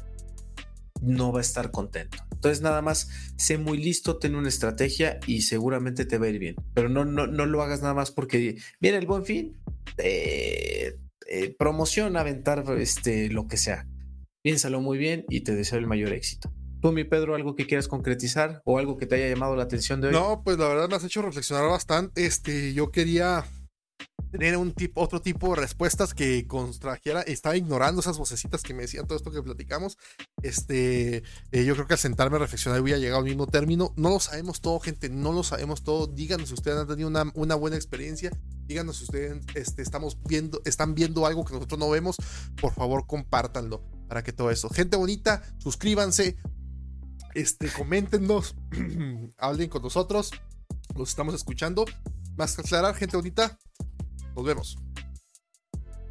no 1.02 1.32
va 1.32 1.38
a 1.38 1.42
estar 1.42 1.70
contento. 1.70 2.18
Entonces 2.32 2.62
nada 2.62 2.82
más 2.82 3.08
sé 3.36 3.58
muy 3.58 3.78
listo, 3.78 4.18
ten 4.18 4.34
una 4.34 4.48
estrategia 4.48 5.18
y 5.26 5.42
seguramente 5.42 6.04
te 6.04 6.18
va 6.18 6.26
a 6.26 6.30
ir 6.30 6.38
bien. 6.38 6.56
Pero 6.74 6.88
no, 6.88 7.04
no, 7.04 7.26
no 7.26 7.46
lo 7.46 7.62
hagas 7.62 7.82
nada 7.82 7.94
más 7.94 8.10
porque 8.10 8.56
viene 8.80 8.98
el 8.98 9.06
buen 9.06 9.24
fin, 9.24 9.56
eh, 9.98 10.96
eh, 11.28 11.54
promoción, 11.58 12.16
aventar 12.16 12.64
este, 12.78 13.28
lo 13.28 13.46
que 13.46 13.56
sea. 13.56 13.86
Piénsalo 14.42 14.80
muy 14.80 14.98
bien 14.98 15.24
y 15.28 15.42
te 15.42 15.54
deseo 15.54 15.78
el 15.78 15.86
mayor 15.86 16.12
éxito. 16.12 16.52
Tú, 16.80 16.92
mi 16.92 17.04
Pedro, 17.04 17.34
algo 17.34 17.56
que 17.56 17.66
quieras 17.66 17.88
concretizar 17.88 18.62
o 18.64 18.78
algo 18.78 18.96
que 18.96 19.06
te 19.06 19.16
haya 19.16 19.28
llamado 19.28 19.54
la 19.54 19.64
atención 19.64 20.00
de 20.00 20.08
hoy. 20.08 20.14
No, 20.14 20.42
pues 20.42 20.56
la 20.56 20.66
verdad 20.66 20.88
me 20.88 20.96
has 20.96 21.04
hecho 21.04 21.20
reflexionar 21.20 21.68
bastante. 21.68 22.24
Este, 22.24 22.72
yo 22.72 22.90
quería 22.90 23.44
tener 24.30 24.56
un 24.56 24.72
tipo, 24.72 25.00
otro 25.00 25.20
tipo 25.20 25.50
de 25.50 25.60
respuestas 25.60 26.14
que 26.14 26.46
contrajera. 26.46 27.22
Estaba 27.22 27.56
ignorando 27.56 28.00
esas 28.00 28.18
vocecitas 28.18 28.62
que 28.62 28.74
me 28.74 28.82
decían 28.82 29.06
todo 29.06 29.16
esto 29.16 29.30
que 29.30 29.42
platicamos. 29.42 29.98
Este, 30.42 31.22
eh, 31.52 31.64
yo 31.64 31.74
creo 31.74 31.86
que 31.86 31.94
al 31.94 31.98
sentarme 31.98 32.36
a 32.36 32.40
reflexionar 32.40 32.80
hubiera 32.80 32.98
llegado 32.98 33.18
al 33.18 33.24
mismo 33.24 33.46
término. 33.46 33.92
No 33.96 34.10
lo 34.10 34.20
sabemos 34.20 34.60
todo, 34.60 34.78
gente, 34.80 35.08
no 35.08 35.32
lo 35.32 35.42
sabemos 35.42 35.82
todo. 35.82 36.06
Díganos 36.06 36.48
si 36.48 36.54
ustedes 36.54 36.78
han 36.78 36.86
tenido 36.86 37.08
una, 37.08 37.30
una 37.34 37.54
buena 37.54 37.76
experiencia. 37.76 38.30
Díganos 38.66 38.98
si 38.98 39.04
ustedes 39.04 39.44
este, 39.54 39.82
estamos 39.82 40.16
viendo, 40.28 40.62
están 40.64 40.94
viendo 40.94 41.26
algo 41.26 41.44
que 41.44 41.54
nosotros 41.54 41.78
no 41.78 41.90
vemos. 41.90 42.16
Por 42.60 42.72
favor, 42.72 43.06
compártanlo 43.06 43.82
para 44.08 44.22
que 44.22 44.32
todo 44.32 44.50
eso. 44.50 44.68
Gente 44.70 44.96
bonita, 44.96 45.42
suscríbanse. 45.58 46.36
Este, 47.34 47.68
coméntenos, 47.68 48.56
hablen 49.38 49.68
con 49.68 49.82
nosotros. 49.82 50.30
Los 50.94 51.10
estamos 51.10 51.34
escuchando. 51.34 51.84
Más 52.36 52.54
que 52.54 52.62
aclarar, 52.62 52.94
gente 52.94 53.16
bonita, 53.16 53.58
nos 54.34 54.44
vemos. 54.44 54.89